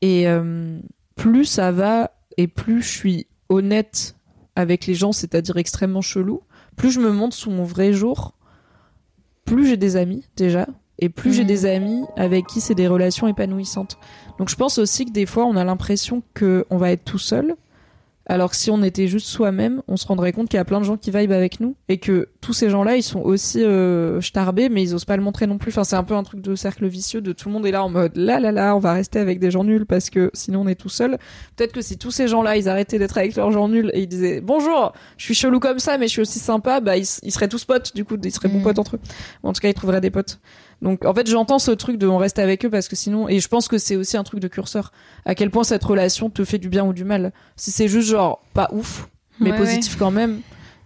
Et 0.00 0.28
euh, 0.28 0.78
plus 1.16 1.44
ça 1.44 1.72
va 1.72 2.12
et 2.36 2.46
plus 2.46 2.82
je 2.82 2.88
suis 2.88 3.26
honnête 3.48 4.14
avec 4.54 4.86
les 4.86 4.94
gens, 4.94 5.12
c'est-à-dire 5.12 5.56
extrêmement 5.56 6.00
chelou, 6.02 6.42
plus 6.76 6.90
je 6.90 7.00
me 7.00 7.10
montre 7.12 7.34
sous 7.36 7.50
mon 7.50 7.64
vrai 7.64 7.92
jour, 7.92 8.34
plus 9.44 9.66
j'ai 9.66 9.76
des 9.76 9.96
amis 9.96 10.24
déjà, 10.36 10.66
et 10.98 11.08
plus 11.08 11.32
j'ai 11.32 11.42
Mhm. 11.42 11.48
des 11.48 11.66
amis 11.66 12.02
avec 12.16 12.46
qui 12.46 12.60
c'est 12.60 12.74
des 12.74 12.88
relations 12.88 13.26
épanouissantes. 13.28 13.98
Donc 14.38 14.48
je 14.48 14.56
pense 14.56 14.78
aussi 14.78 15.06
que 15.06 15.12
des 15.12 15.26
fois 15.26 15.44
on 15.46 15.56
a 15.56 15.64
l'impression 15.64 16.22
que 16.34 16.64
on 16.70 16.76
va 16.76 16.90
être 16.92 17.04
tout 17.04 17.18
seul, 17.18 17.56
alors 18.28 18.50
que 18.50 18.56
si 18.56 18.70
on 18.70 18.82
était 18.82 19.08
juste 19.08 19.26
soi-même, 19.26 19.82
on 19.88 19.96
se 19.96 20.06
rendrait 20.06 20.32
compte 20.32 20.48
qu'il 20.48 20.58
y 20.58 20.60
a 20.60 20.64
plein 20.64 20.78
de 20.80 20.84
gens 20.84 20.96
qui 20.98 21.10
vibent 21.10 21.32
avec 21.32 21.60
nous 21.60 21.76
et 21.88 21.96
que 21.98 22.28
tous 22.42 22.52
ces 22.52 22.68
gens-là 22.70 22.96
ils 22.96 23.02
sont 23.02 23.20
aussi 23.20 23.64
euh, 23.64 24.20
starbés 24.20 24.68
mais 24.68 24.82
ils 24.82 24.94
osent 24.94 25.06
pas 25.06 25.16
le 25.16 25.22
montrer 25.22 25.46
non 25.46 25.56
plus. 25.58 25.70
Enfin 25.70 25.84
c'est 25.84 25.96
un 25.96 26.04
peu 26.04 26.14
un 26.14 26.22
truc 26.22 26.40
de 26.42 26.54
cercle 26.54 26.86
vicieux 26.86 27.20
de 27.22 27.32
tout 27.32 27.48
le 27.48 27.54
monde 27.54 27.66
est 27.66 27.70
là 27.70 27.82
en 27.82 27.88
mode 27.88 28.12
là 28.16 28.38
là 28.38 28.52
là 28.52 28.76
on 28.76 28.78
va 28.80 28.92
rester 28.92 29.18
avec 29.18 29.38
des 29.40 29.50
gens 29.50 29.64
nuls 29.64 29.86
parce 29.86 30.10
que 30.10 30.30
sinon 30.34 30.60
on 30.60 30.68
est 30.68 30.74
tout 30.74 30.88
seul. 30.90 31.18
Peut-être 31.56 31.72
que 31.72 31.80
si 31.80 31.96
tous 31.96 32.10
ces 32.10 32.28
gens-là 32.28 32.56
ils 32.56 32.68
arrêtaient 32.68 32.98
d'être 32.98 33.16
avec 33.18 33.34
leurs 33.34 33.50
gens 33.50 33.68
nuls 33.68 33.90
et 33.94 34.00
ils 34.02 34.08
disaient 34.08 34.40
bonjour 34.42 34.92
je 35.16 35.24
suis 35.24 35.34
chelou 35.34 35.58
comme 35.58 35.78
ça 35.78 35.96
mais 35.96 36.06
je 36.06 36.12
suis 36.12 36.22
aussi 36.22 36.38
sympa 36.38 36.80
bah 36.80 36.96
ils, 36.96 37.06
ils 37.22 37.32
seraient 37.32 37.48
tous 37.48 37.64
potes 37.64 37.94
du 37.94 38.04
coup 38.04 38.16
ils 38.22 38.30
seraient 38.32 38.48
bons 38.48 38.58
Mhm. 38.58 38.64
potes 38.64 38.78
entre 38.78 38.96
eux. 38.96 39.00
En 39.42 39.52
tout 39.52 39.60
cas 39.60 39.68
ils 39.68 39.74
trouveraient 39.74 40.00
des 40.02 40.10
potes. 40.10 40.38
Donc 40.82 41.04
en 41.04 41.14
fait 41.14 41.28
j'entends 41.28 41.58
ce 41.58 41.70
truc 41.70 41.98
de 41.98 42.06
on 42.06 42.18
reste 42.18 42.38
avec 42.38 42.64
eux 42.64 42.70
parce 42.70 42.88
que 42.88 42.96
sinon 42.96 43.28
et 43.28 43.40
je 43.40 43.48
pense 43.48 43.68
que 43.68 43.78
c'est 43.78 43.96
aussi 43.96 44.16
un 44.16 44.22
truc 44.22 44.40
de 44.40 44.48
curseur 44.48 44.92
à 45.24 45.34
quel 45.34 45.50
point 45.50 45.64
cette 45.64 45.82
relation 45.82 46.30
te 46.30 46.44
fait 46.44 46.58
du 46.58 46.68
bien 46.68 46.84
ou 46.84 46.92
du 46.92 47.04
mal. 47.04 47.32
Si 47.56 47.70
c'est 47.70 47.88
juste 47.88 48.08
genre 48.08 48.42
pas 48.54 48.68
ouf 48.72 49.08
mais 49.40 49.52
Ouais, 49.52 49.58
positif 49.58 49.96
quand 49.96 50.10
même, 50.10 50.40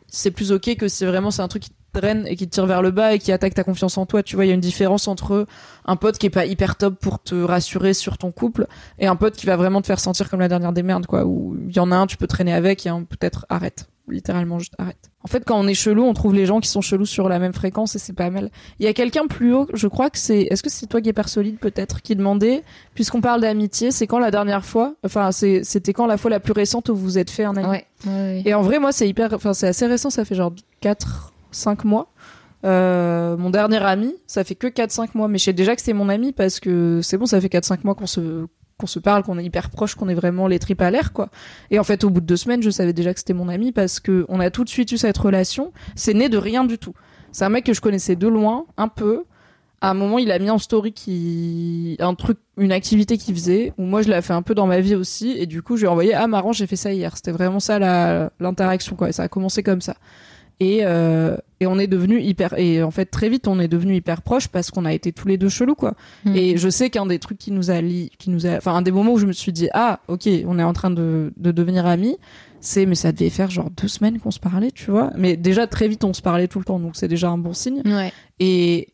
c'est 0.08 0.30
plus 0.30 0.52
ok 0.52 0.76
que 0.76 0.88
si 0.88 1.04
vraiment 1.04 1.30
c'est 1.30 1.42
un 1.42 1.48
truc 1.48 1.64
qui 1.64 1.70
draine 1.92 2.26
et 2.26 2.36
qui 2.36 2.48
te 2.48 2.54
tire 2.54 2.66
vers 2.66 2.82
le 2.82 2.90
bas 2.90 3.14
et 3.14 3.18
qui 3.18 3.32
attaque 3.32 3.54
ta 3.54 3.64
confiance 3.64 3.98
en 3.98 4.06
toi. 4.06 4.22
Tu 4.22 4.36
vois, 4.36 4.44
il 4.44 4.48
y 4.48 4.50
a 4.50 4.54
une 4.54 4.60
différence 4.60 5.08
entre 5.08 5.46
un 5.84 5.96
pote 5.96 6.18
qui 6.18 6.26
est 6.26 6.30
pas 6.30 6.46
hyper 6.46 6.76
top 6.76 6.98
pour 6.98 7.22
te 7.22 7.34
rassurer 7.34 7.94
sur 7.94 8.18
ton 8.18 8.32
couple 8.32 8.66
et 8.98 9.06
un 9.06 9.16
pote 9.16 9.36
qui 9.36 9.46
va 9.46 9.56
vraiment 9.56 9.80
te 9.80 9.86
faire 9.86 10.00
sentir 10.00 10.30
comme 10.30 10.40
la 10.40 10.48
dernière 10.48 10.72
des 10.72 10.82
merdes, 10.82 11.06
quoi. 11.06 11.24
Où 11.24 11.56
il 11.68 11.74
y 11.74 11.80
en 11.80 11.92
a 11.92 11.96
un, 11.96 12.06
tu 12.06 12.16
peux 12.16 12.26
traîner 12.26 12.52
avec 12.52 12.86
et 12.86 12.88
un 12.88 13.02
peut-être 13.04 13.46
arrête. 13.48 13.88
Littéralement 14.08 14.58
juste 14.58 14.74
arrête. 14.78 15.11
En 15.24 15.28
fait, 15.28 15.44
quand 15.44 15.58
on 15.58 15.66
est 15.68 15.74
chelou, 15.74 16.02
on 16.04 16.14
trouve 16.14 16.34
les 16.34 16.46
gens 16.46 16.60
qui 16.60 16.68
sont 16.68 16.80
chelous 16.80 17.06
sur 17.06 17.28
la 17.28 17.38
même 17.38 17.52
fréquence 17.52 17.94
et 17.94 17.98
c'est 17.98 18.12
pas 18.12 18.30
mal. 18.30 18.50
Il 18.80 18.84
y 18.84 18.88
a 18.88 18.92
quelqu'un 18.92 19.26
plus 19.26 19.54
haut, 19.54 19.68
je 19.72 19.86
crois 19.86 20.10
que 20.10 20.18
c'est, 20.18 20.42
est-ce 20.50 20.62
que 20.62 20.70
c'est 20.70 20.86
toi 20.86 21.00
qui 21.00 21.08
es 21.08 21.14
solide 21.26 21.58
peut-être, 21.58 22.02
qui 22.02 22.16
demandait, 22.16 22.62
puisqu'on 22.94 23.20
parle 23.20 23.40
d'amitié, 23.40 23.92
c'est 23.92 24.06
quand 24.06 24.18
la 24.18 24.32
dernière 24.32 24.64
fois, 24.64 24.94
enfin, 25.04 25.30
c'est, 25.30 25.62
c'était 25.62 25.92
quand 25.92 26.06
la 26.06 26.16
fois 26.16 26.30
la 26.30 26.40
plus 26.40 26.52
récente 26.52 26.88
où 26.88 26.96
vous 26.96 27.02
vous 27.02 27.18
êtes 27.18 27.30
fait 27.30 27.44
un 27.44 27.56
ami? 27.56 27.68
Ouais. 28.06 28.42
Et 28.44 28.52
en 28.54 28.62
vrai, 28.62 28.80
moi, 28.80 28.90
c'est 28.90 29.08
hyper, 29.08 29.32
enfin, 29.32 29.52
c'est 29.52 29.68
assez 29.68 29.86
récent, 29.86 30.10
ça 30.10 30.24
fait 30.24 30.34
genre 30.34 30.52
4, 30.80 31.32
5 31.52 31.84
mois. 31.84 32.08
Euh, 32.64 33.36
mon 33.36 33.50
dernier 33.50 33.78
ami, 33.78 34.14
ça 34.26 34.44
fait 34.44 34.54
que 34.54 34.66
4-5 34.66 35.10
mois, 35.14 35.28
mais 35.28 35.38
je 35.38 35.44
sais 35.44 35.52
déjà 35.52 35.74
que 35.74 35.82
c'est 35.82 35.92
mon 35.92 36.08
ami 36.08 36.32
parce 36.32 36.60
que 36.60 37.00
c'est 37.02 37.16
bon, 37.16 37.26
ça 37.26 37.40
fait 37.40 37.48
4-5 37.48 37.80
mois 37.84 37.94
qu'on 37.94 38.06
se, 38.06 38.46
qu'on 38.82 38.86
se 38.88 38.98
parle, 38.98 39.22
qu'on 39.22 39.38
est 39.38 39.44
hyper 39.44 39.70
proche, 39.70 39.94
qu'on 39.94 40.08
est 40.08 40.14
vraiment 40.14 40.48
les 40.48 40.58
tripes 40.58 40.82
à 40.82 40.90
l'air, 40.90 41.12
quoi. 41.12 41.30
Et 41.70 41.78
en 41.78 41.84
fait, 41.84 42.02
au 42.02 42.10
bout 42.10 42.20
de 42.20 42.26
deux 42.26 42.36
semaines, 42.36 42.62
je 42.62 42.70
savais 42.70 42.92
déjà 42.92 43.14
que 43.14 43.20
c'était 43.20 43.32
mon 43.32 43.48
ami 43.48 43.70
parce 43.70 44.00
que 44.00 44.26
on 44.28 44.40
a 44.40 44.50
tout 44.50 44.64
de 44.64 44.68
suite 44.68 44.90
eu 44.90 44.98
cette 44.98 45.16
relation. 45.16 45.72
C'est 45.94 46.14
né 46.14 46.28
de 46.28 46.36
rien 46.36 46.64
du 46.64 46.78
tout. 46.78 46.94
C'est 47.30 47.44
un 47.44 47.48
mec 47.48 47.64
que 47.64 47.72
je 47.72 47.80
connaissais 47.80 48.16
de 48.16 48.26
loin, 48.26 48.66
un 48.76 48.88
peu. 48.88 49.22
À 49.80 49.90
un 49.90 49.94
moment, 49.94 50.18
il 50.18 50.30
a 50.32 50.38
mis 50.38 50.50
en 50.50 50.58
story 50.58 50.92
qui 50.92 51.96
un 52.00 52.14
truc, 52.14 52.38
une 52.56 52.72
activité 52.72 53.18
qu'il 53.18 53.34
faisait, 53.34 53.72
où 53.78 53.84
moi 53.84 54.02
je 54.02 54.10
l'ai 54.10 54.20
fait 54.20 54.32
un 54.32 54.42
peu 54.42 54.54
dans 54.54 54.66
ma 54.66 54.80
vie 54.80 54.96
aussi, 54.96 55.36
et 55.38 55.46
du 55.46 55.62
coup, 55.62 55.76
je 55.76 55.82
lui 55.82 55.86
ai 55.86 55.90
envoyé 55.90 56.14
ah 56.14 56.26
marrant, 56.26 56.52
j'ai 56.52 56.66
fait 56.66 56.76
ça 56.76 56.92
hier. 56.92 57.16
C'était 57.16 57.32
vraiment 57.32 57.60
ça 57.60 57.78
l'interaction, 58.40 58.96
quoi. 58.96 59.08
Et 59.08 59.12
ça 59.12 59.22
a 59.22 59.28
commencé 59.28 59.62
comme 59.62 59.80
ça. 59.80 59.96
Et, 60.62 60.80
euh, 60.82 61.36
et 61.60 61.66
on 61.66 61.78
est 61.78 61.86
devenu 61.88 62.20
hyper 62.20 62.56
et 62.58 62.82
en 62.82 62.90
fait 62.90 63.06
très 63.06 63.28
vite 63.28 63.48
on 63.48 63.58
est 63.58 63.66
devenu 63.68 63.96
hyper 63.96 64.22
proches 64.22 64.48
parce 64.48 64.70
qu'on 64.70 64.84
a 64.84 64.92
été 64.92 65.12
tous 65.12 65.26
les 65.26 65.36
deux 65.38 65.48
chelous 65.48 65.74
quoi. 65.74 65.94
Mm. 66.24 66.36
Et 66.36 66.56
je 66.56 66.68
sais 66.68 66.88
qu'un 66.90 67.06
des 67.06 67.18
trucs 67.18 67.38
qui 67.38 67.50
nous 67.50 67.70
a 67.70 67.80
li 67.80 68.10
qui 68.18 68.30
nous 68.30 68.46
a 68.46 68.56
enfin 68.58 68.74
un 68.74 68.82
des 68.82 68.92
moments 68.92 69.12
où 69.12 69.18
je 69.18 69.26
me 69.26 69.32
suis 69.32 69.52
dit 69.52 69.68
ah 69.74 69.98
ok 70.08 70.28
on 70.46 70.58
est 70.58 70.62
en 70.62 70.72
train 70.72 70.90
de 70.90 71.32
de 71.36 71.50
devenir 71.52 71.84
amis 71.86 72.16
c'est 72.60 72.86
mais 72.86 72.94
ça 72.94 73.10
devait 73.12 73.30
faire 73.30 73.50
genre 73.50 73.70
deux 73.70 73.88
semaines 73.88 74.20
qu'on 74.20 74.30
se 74.30 74.38
parlait 74.40 74.70
tu 74.70 74.90
vois 74.92 75.10
mais 75.16 75.36
déjà 75.36 75.66
très 75.66 75.88
vite 75.88 76.04
on 76.04 76.12
se 76.12 76.22
parlait 76.22 76.46
tout 76.48 76.58
le 76.60 76.64
temps 76.64 76.78
donc 76.78 76.92
c'est 76.94 77.08
déjà 77.08 77.28
un 77.28 77.38
bon 77.38 77.54
signe 77.54 77.82
Ouais. 77.84 78.12
et 78.38 78.88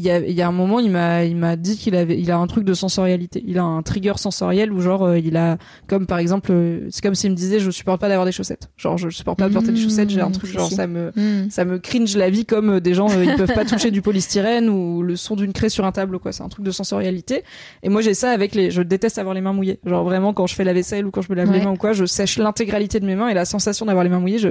il 0.00 0.06
y 0.06 0.10
a, 0.10 0.18
il 0.18 0.32
y 0.32 0.40
a 0.40 0.48
un 0.48 0.52
moment, 0.52 0.80
il 0.80 0.90
m'a, 0.90 1.24
il 1.24 1.36
m'a 1.36 1.56
dit 1.56 1.76
qu'il 1.76 1.94
avait, 1.94 2.18
il 2.18 2.30
a 2.30 2.38
un 2.38 2.46
truc 2.46 2.64
de 2.64 2.72
sensorialité. 2.72 3.44
Il 3.46 3.58
a 3.58 3.62
un 3.64 3.82
trigger 3.82 4.14
sensoriel 4.16 4.72
où 4.72 4.80
genre, 4.80 5.02
euh, 5.04 5.18
il 5.18 5.36
a, 5.36 5.58
comme 5.86 6.06
par 6.06 6.18
exemple, 6.18 6.50
euh, 6.52 6.86
c'est 6.90 7.02
comme 7.02 7.14
s'il 7.14 7.30
me 7.30 7.36
disait, 7.36 7.60
je 7.60 7.70
supporte 7.70 8.00
pas 8.00 8.08
d'avoir 8.08 8.24
des 8.24 8.32
chaussettes. 8.32 8.70
Genre, 8.78 8.96
je 8.96 9.10
supporte 9.10 9.38
pas 9.38 9.48
de 9.48 9.52
porter 9.52 9.72
des 9.72 9.78
Mmh, 9.80 9.82
chaussettes. 9.84 10.10
J'ai 10.10 10.20
un 10.22 10.30
truc 10.30 10.50
genre, 10.50 10.70
ça 10.72 10.86
me, 10.86 11.10
Mm. 11.14 11.50
ça 11.50 11.64
me 11.66 11.78
cringe 11.78 12.16
la 12.16 12.30
vie 12.30 12.46
comme 12.46 12.70
euh, 12.76 12.80
des 12.80 12.94
gens, 12.94 13.08
ils 13.08 13.36
peuvent 13.36 13.52
pas 13.54 13.64
toucher 13.66 13.90
du 13.90 14.00
polystyrène 14.00 14.68
ou 14.70 15.02
le 15.02 15.16
son 15.16 15.36
d'une 15.36 15.52
craie 15.52 15.68
sur 15.68 15.84
un 15.84 15.92
tableau, 15.92 16.18
quoi. 16.18 16.32
C'est 16.32 16.42
un 16.42 16.48
truc 16.48 16.64
de 16.64 16.70
sensorialité. 16.70 17.44
Et 17.82 17.88
moi, 17.90 18.00
j'ai 18.00 18.14
ça 18.14 18.30
avec 18.30 18.54
les, 18.54 18.70
je 18.70 18.80
déteste 18.82 19.18
avoir 19.18 19.34
les 19.34 19.40
mains 19.42 19.52
mouillées. 19.52 19.80
Genre 19.84 20.02
vraiment, 20.04 20.32
quand 20.32 20.46
je 20.46 20.54
fais 20.54 20.64
la 20.64 20.72
vaisselle 20.72 21.04
ou 21.06 21.10
quand 21.10 21.20
je 21.22 21.28
me 21.30 21.36
lave 21.36 21.52
les 21.52 21.60
mains 21.60 21.72
ou 21.72 21.76
quoi, 21.76 21.92
je 21.92 22.06
sèche 22.06 22.38
l'intégralité 22.38 23.00
de 23.00 23.06
mes 23.06 23.16
mains 23.16 23.28
et 23.28 23.34
la 23.34 23.44
sensation 23.44 23.84
d'avoir 23.86 24.04
les 24.04 24.10
mains 24.10 24.20
mouillées, 24.20 24.38
je, 24.38 24.48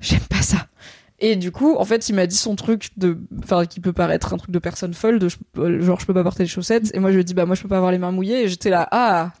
j'aime 0.00 0.20
pas 0.28 0.42
ça. 0.42 0.66
Et 1.18 1.36
du 1.36 1.50
coup, 1.50 1.76
en 1.76 1.84
fait, 1.84 2.08
il 2.10 2.14
m'a 2.14 2.26
dit 2.26 2.36
son 2.36 2.56
truc 2.56 2.90
de, 2.98 3.18
enfin, 3.42 3.64
qui 3.64 3.80
peut 3.80 3.92
paraître 3.94 4.34
un 4.34 4.36
truc 4.36 4.50
de 4.50 4.58
personne 4.58 4.92
folle, 4.92 5.18
de, 5.18 5.28
je- 5.28 5.80
genre, 5.80 5.98
je 5.98 6.04
peux 6.06 6.12
pas 6.14 6.22
porter 6.22 6.42
les 6.42 6.48
chaussettes. 6.48 6.90
Et 6.94 6.98
moi, 6.98 7.10
je 7.10 7.16
lui 7.16 7.24
dit, 7.24 7.32
bah, 7.34 7.46
moi, 7.46 7.54
je 7.54 7.62
peux 7.62 7.68
pas 7.68 7.78
avoir 7.78 7.90
les 7.92 7.98
mains 7.98 8.10
mouillées. 8.12 8.42
Et 8.42 8.48
j'étais 8.48 8.68
là, 8.70 8.86
ah, 8.90 9.32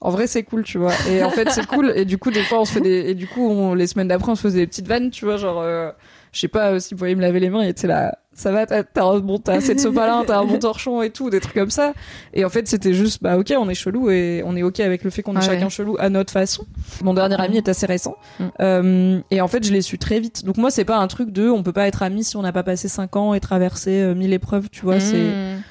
en 0.00 0.10
vrai, 0.10 0.26
c'est 0.26 0.42
cool, 0.42 0.64
tu 0.64 0.76
vois. 0.76 0.92
Et 1.08 1.22
en 1.24 1.30
fait, 1.30 1.50
c'est 1.50 1.66
cool. 1.66 1.92
Et 1.96 2.04
du 2.04 2.18
coup, 2.18 2.30
des 2.30 2.42
fois, 2.42 2.60
on 2.60 2.64
se 2.66 2.72
fait 2.72 2.80
des, 2.82 3.10
et 3.10 3.14
du 3.14 3.26
coup, 3.26 3.74
les 3.74 3.86
semaines 3.86 4.08
d'après, 4.08 4.32
on 4.32 4.34
se 4.34 4.42
faisait 4.42 4.60
des 4.60 4.66
petites 4.66 4.86
vannes, 4.86 5.10
tu 5.10 5.24
vois, 5.24 5.38
genre, 5.38 5.60
euh, 5.62 5.90
je 6.32 6.40
sais 6.40 6.48
pas, 6.48 6.72
euh, 6.72 6.78
s'il 6.78 6.96
pouvait 6.98 7.14
me 7.14 7.22
laver 7.22 7.40
les 7.40 7.48
mains, 7.48 7.62
il 7.62 7.68
était 7.70 7.86
là, 7.86 8.18
ça 8.34 8.50
va, 8.52 8.66
t'as, 8.66 8.82
un 9.04 9.18
bon, 9.20 9.38
t'as 9.38 9.54
assez 9.54 9.74
de 9.74 9.80
sopalin, 9.80 10.24
t'as 10.26 10.38
un 10.38 10.44
bon 10.44 10.58
torchon 10.60 11.02
et 11.02 11.10
tout, 11.10 11.30
des 11.30 11.40
trucs 11.40 11.54
comme 11.54 11.70
ça. 11.70 11.92
Et 12.32 12.44
en 12.44 12.48
fait, 12.48 12.66
c'était 12.68 12.92
juste, 12.94 13.22
bah, 13.22 13.38
ok, 13.38 13.52
on 13.58 13.68
est 13.68 13.74
chelou 13.74 14.10
et 14.10 14.42
on 14.44 14.56
est 14.56 14.62
ok 14.62 14.80
avec 14.80 15.04
le 15.04 15.10
fait 15.10 15.22
qu'on 15.22 15.34
est 15.34 15.38
Ouais. 15.38 15.42
chacun 15.46 15.68
chelou 15.68 15.96
à 15.98 16.08
notre 16.08 16.32
façon. 16.32 16.64
Mon 17.02 17.14
dernier 17.14 17.40
ami 17.40 17.56
est 17.58 17.68
assez 17.68 17.86
récent. 17.86 18.16
Mm. 18.40 18.44
Euh, 18.60 19.20
et 19.30 19.40
en 19.40 19.48
fait, 19.48 19.64
je 19.64 19.72
l'ai 19.72 19.82
su 19.82 19.98
très 19.98 20.20
vite. 20.20 20.44
Donc 20.44 20.56
moi, 20.56 20.70
c'est 20.70 20.84
pas 20.84 20.98
un 20.98 21.06
truc 21.06 21.30
de, 21.30 21.48
on 21.48 21.62
peut 21.62 21.72
pas 21.72 21.86
être 21.86 22.02
amis 22.02 22.24
si 22.24 22.36
on 22.36 22.42
n'a 22.42 22.52
pas 22.52 22.62
passé 22.62 22.88
cinq 22.88 23.16
ans 23.16 23.34
et 23.34 23.40
traversé 23.40 23.90
euh, 24.00 24.14
mille 24.14 24.32
épreuves, 24.32 24.68
tu 24.70 24.82
vois, 24.82 25.00
c'est, 25.00 25.14
Mm. 25.14 25.62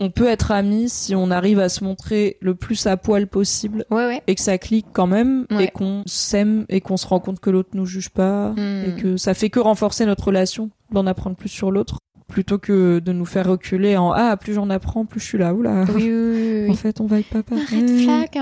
On 0.00 0.10
peut 0.10 0.26
être 0.26 0.50
amis 0.50 0.88
si 0.88 1.14
on 1.14 1.30
arrive 1.30 1.60
à 1.60 1.68
se 1.68 1.84
montrer 1.84 2.36
le 2.40 2.54
plus 2.54 2.86
à 2.86 2.96
poil 2.96 3.26
possible 3.28 3.84
Ouais, 3.90 4.06
ouais. 4.06 4.22
et 4.26 4.34
que 4.34 4.40
ça 4.40 4.58
clique 4.58 4.86
quand 4.92 5.06
même 5.06 5.46
Ouais. 5.50 5.64
et 5.64 5.68
qu'on 5.68 6.02
s'aime 6.06 6.64
et 6.68 6.80
qu'on 6.80 6.96
se 6.96 7.06
rend 7.06 7.20
compte 7.20 7.38
que 7.40 7.50
l'autre 7.50 7.70
nous 7.74 7.86
juge 7.86 8.10
pas 8.10 8.54
et 8.58 9.00
que 9.00 9.16
ça 9.16 9.34
fait 9.34 9.50
que 9.50 9.60
renforcer 9.60 10.04
notre 10.06 10.24
relation 10.24 10.70
d'en 10.90 11.06
apprendre 11.06 11.36
plus 11.36 11.48
sur 11.48 11.70
l'autre 11.70 11.98
plutôt 12.26 12.58
que 12.58 12.98
de 12.98 13.12
nous 13.12 13.26
faire 13.26 13.46
reculer 13.48 13.96
en 13.96 14.10
ah 14.12 14.36
plus 14.36 14.54
j'en 14.54 14.68
apprends 14.70 15.04
plus 15.04 15.20
je 15.20 15.26
suis 15.26 15.38
là 15.38 15.54
oula 15.54 15.84
Oui, 15.94 16.10
oui, 16.12 16.62
oui, 16.64 16.70
en 16.70 16.74
fait 16.74 17.00
on 17.00 17.06
va 17.06 17.18
pas 17.22 17.42
pareil 17.42 18.02
flag. 18.04 18.40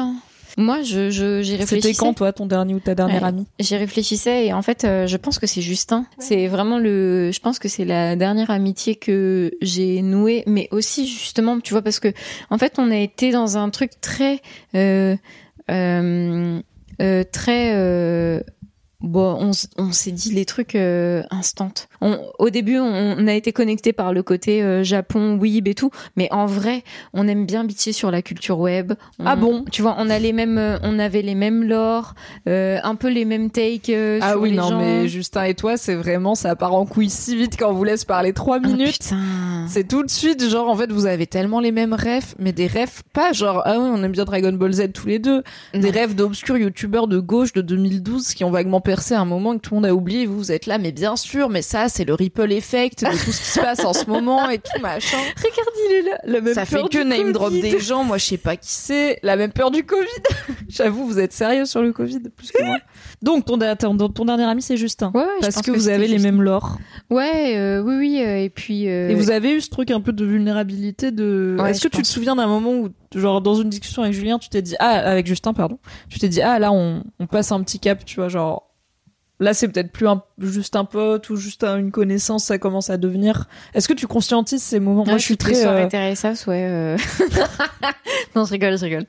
Moi, 0.57 0.83
je, 0.83 1.11
je, 1.11 1.41
j'y 1.43 1.53
c'était 1.53 1.63
réfléchissais. 1.63 1.95
quand 1.95 2.15
toi 2.15 2.33
ton 2.33 2.47
dernier 2.47 2.75
ou 2.75 2.81
ta 2.81 2.95
dernière 2.95 3.23
Ouais. 3.23 3.29
amie 3.29 3.47
J'y 3.59 3.77
réfléchissais 3.77 4.47
et 4.47 4.53
en 4.53 4.63
fait, 4.63 4.85
euh, 4.85 5.07
je 5.07 5.17
pense 5.17 5.39
que 5.39 5.47
c'est 5.47 5.63
Justin. 5.63 6.07
C'est 6.19 6.47
vraiment 6.49 6.79
le. 6.79 7.31
Je 7.33 7.41
pense 7.41 7.59
que 7.59 7.69
c'est 7.69 7.85
la 7.85 8.17
dernière 8.17 8.51
amitié 8.51 8.95
que 8.97 9.53
j'ai 9.63 10.03
nouée, 10.03 10.43
mais 10.47 10.69
aussi 10.71 11.07
justement, 11.07 11.59
tu 11.61 11.73
vois, 11.73 11.83
parce 11.83 12.01
que 12.01 12.13
en 12.51 12.59
fait, 12.59 12.75
on 12.79 12.91
a 12.91 12.97
été 12.97 13.31
dans 13.31 13.57
un 13.57 13.71
truc 13.71 13.93
très, 14.01 14.41
euh, 14.75 15.17
euh, 15.71 16.61
euh, 17.01 17.25
très. 17.33 18.43
Bon, 19.03 19.53
on, 19.79 19.93
s'est 19.93 20.13
dit 20.13 20.33
les 20.33 20.45
trucs 20.45 20.75
euh, 20.75 21.23
instant. 21.31 21.71
On, 22.01 22.19
au 22.39 22.51
début, 22.51 22.79
on, 22.79 23.17
on 23.19 23.27
a 23.27 23.33
été 23.35 23.53
connecté 23.53 23.93
par 23.93 24.13
le 24.13 24.23
côté 24.23 24.63
euh, 24.63 24.85
Japon, 24.85 25.37
Weeb 25.41 25.67
et 25.69 25.75
tout, 25.75 25.91
mais 26.17 26.29
en 26.33 26.47
vrai, 26.47 26.85
on 27.13 27.27
aime 27.29 27.45
bien 27.47 27.65
bitcher 27.65 27.93
sur 27.93 28.11
la 28.11 28.23
culture 28.23 28.59
web. 28.59 28.93
On- 29.19 29.27
Ah 29.27 29.37
bon? 29.37 29.65
Tu 29.71 29.83
vois, 29.83 29.97
on 29.99 30.09
a 30.09 30.19
les 30.19 30.33
mêmes, 30.33 30.59
euh, 30.59 30.79
on 30.83 30.99
avait 30.99 31.23
les 31.23 31.35
mêmes 31.35 31.65
lore, 31.65 32.15
euh, 32.49 32.79
un 32.83 32.95
peu 32.95 33.09
les 33.09 33.25
mêmes 33.25 33.51
takes 33.51 33.89
euh, 33.91 34.19
ah 34.23 34.33
sur 34.33 34.41
oui 34.43 34.51
les 34.51 34.57
non 34.57 34.69
gens. 34.69 34.79
mais 34.81 35.09
Justin 35.09 35.45
et 35.45 35.55
toi 35.55 35.77
c'est 35.77 35.95
vraiment 35.95 36.35
ça 36.35 36.55
part 36.57 36.75
en 36.75 36.87
couille 36.87 37.11
si 37.11 37.37
vite 37.37 37.57
quand 37.59 37.71
on 37.71 37.75
vous 37.75 37.85
laisse 37.85 38.05
parler 38.05 38.33
trois 38.33 38.57
Ah, 38.63 38.67
minutes 38.69 38.99
putain. 39.03 39.67
C'est 39.69 39.87
tout 39.87 40.03
de 40.03 40.11
suite, 40.11 40.49
genre, 40.51 40.69
en 40.69 40.75
fait, 40.77 40.91
vous 40.91 41.07
avez 41.07 41.27
tellement 41.27 41.61
les 41.61 41.71
mêmes 41.73 41.93
rêves, 41.95 42.35
mais 42.39 42.53
des 42.53 42.67
rêves 42.67 43.03
pas 43.13 43.33
genre, 43.33 43.63
ah 43.65 43.73
ouais, 43.79 43.89
on 43.89 44.03
aime 44.03 44.13
bien 44.13 44.25
Dragon 44.25 44.53
Ball 44.53 44.73
Z 44.73 44.93
tous 44.93 45.07
les 45.07 45.19
deux. 45.19 45.43
Des 45.73 45.91
rêves 45.91 46.15
d'obscurs 46.15 46.57
youtubeurs 46.57 47.07
de 47.09 47.19
gauche 47.21 47.53
de 47.53 47.63
2012 47.63 48.35
qui 48.35 48.45
ont 48.45 48.51
vaguement 48.51 48.81
percé 48.93 49.15
un 49.15 49.25
moment 49.25 49.55
que 49.57 49.61
tout 49.63 49.73
le 49.75 49.81
monde 49.81 49.87
a 49.87 49.95
oublié. 49.95 50.27
Vous, 50.27 50.37
vous 50.37 50.53
êtes 50.53 50.67
là, 50.67 50.77
mais 50.77 50.93
bien 50.93 51.17
sûr, 51.17 51.49
mais 51.49 51.63
ça, 51.63 51.89
c'est 51.89 52.05
le 52.05 52.13
ripple 52.13 52.53
effect 52.53 53.03
de 53.03 53.09
tout 53.11 53.33
ce 53.33 53.41
qui 53.41 53.47
se 53.49 53.59
passe 53.59 53.83
en 53.87 53.95
ce 53.95 54.05
moment 54.05 54.51
et 54.51 54.59
tout, 54.59 54.83
machin. 54.83 55.17
Regarde, 55.37 55.71
il 55.89 55.93
est 55.95 56.03
là. 56.03 56.19
La 56.25 56.41
même 56.43 56.53
Ça 56.53 56.67
fait 56.67 56.77
peur 56.77 56.91
que 56.91 56.99
du 56.99 57.05
name 57.07 57.33
drop 57.33 57.51
des 57.55 57.79
gens. 57.81 58.05
Moi, 58.05 58.19
je 58.19 58.27
sais 58.27 58.37
pas 58.37 58.57
qui 58.57 58.69
c'est. 58.69 59.19
La 59.23 59.37
même 59.37 59.51
peur 59.51 59.71
du 59.71 59.83
Covid. 59.87 60.07
J'avoue, 60.69 61.07
vous 61.07 61.19
êtes 61.19 61.33
sérieux 61.33 61.65
sur 61.65 61.81
le 61.81 61.95
Covid, 61.95 62.21
plus 62.37 62.53
que 62.53 62.63
moi. 62.63 62.77
Donc, 63.23 63.47
ton, 63.47 63.59
ton, 63.77 64.09
ton 64.11 64.25
dernier 64.27 64.45
ami, 64.45 64.61
c'est 64.61 64.77
Justin. 64.77 65.11
Ouais, 65.15 65.23
ouais, 65.23 65.27
Parce 65.41 65.63
que, 65.63 65.71
vous 65.71 65.89
avez 65.89 66.07
les 66.07 66.19
mêmes 66.19 66.43
lores. 66.43 66.77
Ouais, 67.09 67.57
euh, 67.57 67.81
oui, 67.81 67.95
oui, 67.97 68.23
euh, 68.23 68.43
et 68.45 68.51
puis. 68.51 68.91
euh, 68.91 69.09
Et 69.09 69.15
vous 69.15 69.31
avez 69.31 69.53
eu 69.55 69.63
ce 69.63 69.71
truc 69.71 69.91
un 69.91 70.03
peu 70.03 70.13
de 70.13 70.25
vulnérabilité 70.27 71.13
de. 71.13 71.57
Ouais, 71.59 71.71
Est-ce 71.71 71.81
que 71.81 71.89
tu 71.89 72.03
te 72.03 72.07
souviens 72.07 72.37
d'un 72.37 72.47
moment 72.47 72.73
où, 72.73 72.89
genre, 73.15 73.41
dans 73.41 73.55
une 73.55 73.71
discussion 73.71 74.03
avec 74.03 74.15
Julien, 74.15 74.39
tu 74.39 74.51
t'es 74.51 74.61
dit, 74.61 74.75
ah, 74.81 74.91
avec 74.91 75.27
Justin, 75.27 75.55
pardon, 75.55 75.79
tu 76.11 76.19
t'es 76.19 76.29
dit, 76.29 76.43
ah, 76.43 76.59
là, 76.59 76.73
on, 76.73 77.05
on 77.21 77.27
passe 77.27 77.53
un 77.53 77.63
petit 77.63 77.79
cap, 77.79 78.05
tu 78.05 78.17
vois, 78.17 78.29
genre, 78.29 78.69
là, 79.43 79.53
c'est 79.55 79.69
peut-être 79.69 79.93
plus 79.93 80.09
un- 80.09 80.23
juste 80.39 80.77
un 80.77 80.85
pote 80.85 81.29
ou 81.31 81.37
juste 81.37 81.65
un- 81.65 81.77
une 81.79 81.91
connaissance, 81.91 82.45
ça 82.45 82.59
commence 82.59 82.89
à 82.91 82.97
devenir. 82.97 83.47
Est-ce 83.75 83.89
que 83.89 83.93
tu 83.93 84.07
conscientises 84.07 84.63
ces 84.63 84.81
moments? 84.81 85.05
Moi, 85.05 85.15
Ouais, 85.15 85.19
je 85.19 85.25
suis 85.25 85.37
très. 85.37 85.67
euh, 85.67 85.89
ouais. 86.47 86.65
euh. 86.65 86.97
non, 88.35 88.45
je 88.45 88.51
rigole, 88.53 88.79
je 88.79 88.85
rigole. 88.85 89.05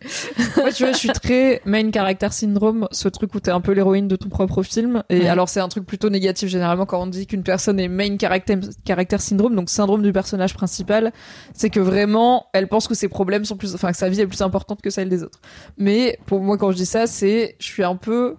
Moi, 0.58 0.72
tu 0.72 0.84
vois, 0.84 0.92
je 0.94 0.98
suis 0.98 1.10
très 1.10 1.62
main 1.66 1.92
character 1.92 2.28
syndrome, 2.32 2.88
ce 2.92 3.08
truc 3.08 3.34
où 3.36 3.40
t'es 3.40 3.52
un 3.52 3.62
peu 3.62 3.72
l'héroïne 3.72 4.08
de 4.08 4.16
ton 4.16 4.30
propre 4.30 4.64
film. 4.64 5.04
Et 5.10 5.20
Ouais. 5.22 5.28
alors, 5.30 5.50
c'est 5.50 5.60
un 5.60 5.68
truc 5.70 5.86
plutôt 5.86 6.10
négatif 6.10 6.50
généralement 6.50 6.86
quand 6.86 7.02
on 7.02 7.08
dit 7.08 7.28
qu'une 7.28 7.44
personne 7.44 7.80
est 7.80 7.88
main 7.88 8.18
character, 8.20 8.58
character 8.86 9.18
syndrome, 9.20 9.56
donc 9.56 9.70
syndrome 9.70 10.02
du 10.02 10.12
personnage 10.12 10.54
principal, 10.54 11.12
c'est 11.54 11.70
que 11.70 11.80
vraiment, 11.80 12.48
elle 12.54 12.68
pense 12.68 12.88
que 12.88 12.96
ses 12.96 13.08
problèmes 13.08 13.46
sont 13.46 13.58
plus, 13.58 13.76
enfin, 13.76 13.92
que 13.92 13.98
sa 13.98 14.10
vie 14.10 14.22
est 14.22 14.28
plus 14.28 14.42
importante 14.42 14.82
que 14.82 14.90
celle 14.90 15.10
des 15.10 15.24
autres. 15.24 15.40
Mais 15.78 16.18
pour 16.26 16.42
moi, 16.42 16.58
quand 16.58 16.72
je 16.72 16.78
dis 16.78 16.86
ça, 16.86 17.08
c'est, 17.08 17.56
je 17.60 17.66
suis 17.66 17.84
un 17.84 17.96
peu 17.96 18.36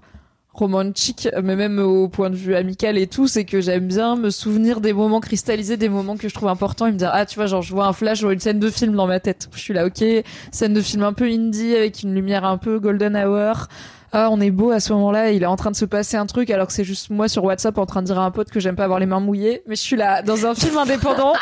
romantique, 0.55 1.29
mais 1.43 1.57
même 1.57 1.79
au 1.81 2.09
point 2.09 2.31
de 2.31 2.37
vue 2.37 2.55
amical 2.55 2.97
et 2.97 3.07
tout, 3.07 3.27
c'est 3.27 3.45
que 3.45 3.61
j'aime 3.61 3.89
bien 3.89 4.17
me 4.17 4.31
souvenir 4.31 4.81
des 4.81 4.93
moments 4.93 5.21
cristallisés, 5.21 5.77
des 5.77 5.89
moments 5.89 6.17
que 6.17 6.29
je 6.29 6.35
trouve 6.35 6.49
importants 6.49 6.87
et 6.87 6.93
me 6.93 6.97
dire, 6.97 7.11
ah, 7.13 7.27
tu 7.27 7.35
vois, 7.35 7.47
genre, 7.47 7.63
je 7.63 7.75
vois 7.75 7.87
un 7.87 7.93
flash, 7.93 8.19
je 8.19 8.25
vois 8.25 8.33
une 8.33 8.41
scène 8.41 8.61
de 8.61 8.71
film 8.71 8.95
dans 8.95 9.07
ma 9.07 9.21
tête. 9.21 9.49
Je 9.53 9.61
suis 9.61 9.75
là, 9.75 9.87
ok, 9.87 10.05
scène 10.53 10.73
de 10.73 10.81
film 10.81 11.03
un 11.03 11.13
peu 11.13 11.25
indie 11.25 11.75
avec 11.75 12.03
une 12.03 12.15
lumière 12.15 12.45
un 12.45 12.57
peu 12.57 12.79
golden 12.79 13.17
hour. 13.17 13.69
Ah 14.17 14.29
on 14.31 14.41
est 14.41 14.51
beau 14.53 14.71
à 14.71 14.79
ce 14.81 14.93
moment-là, 14.93 15.33
il 15.33 15.43
est 15.43 15.47
en 15.47 15.57
train 15.57 15.71
de 15.73 15.77
se 15.77 15.85
passer 15.85 16.17
un 16.17 16.27
truc 16.27 16.49
alors 16.51 16.69
que 16.69 16.73
c'est 16.73 16.85
juste 16.85 17.11
moi 17.11 17.29
sur 17.29 17.43
WhatsApp 17.45 17.77
en 17.79 17.85
train 17.87 18.01
de 18.01 18.07
dire 18.07 18.19
à 18.19 18.25
un 18.25 18.31
pote 18.31 18.49
que 18.51 18.61
j'aime 18.61 18.77
pas 18.77 18.85
avoir 18.85 19.01
les 19.01 19.07
mains 19.07 19.19
mouillées, 19.21 19.63
mais 19.67 19.75
je 19.75 19.83
suis 19.83 19.97
là 19.97 20.23
dans 20.23 20.47
un 20.47 20.55
film 20.55 20.79
indépendant 20.79 21.33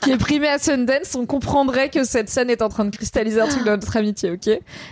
qui 0.00 0.10
est 0.10 0.16
primé 0.16 0.48
à 0.48 0.58
Sundance, 0.58 1.14
on 1.14 1.26
comprendrait 1.26 1.90
que 1.90 2.04
cette 2.04 2.28
scène 2.30 2.48
est 2.50 2.62
en 2.62 2.68
train 2.68 2.84
de 2.86 2.90
cristalliser 2.96 3.40
un 3.40 3.46
truc 3.48 3.64
dans 3.64 3.72
notre 3.72 3.96
amitié, 3.96 4.30
ok? 4.32 4.48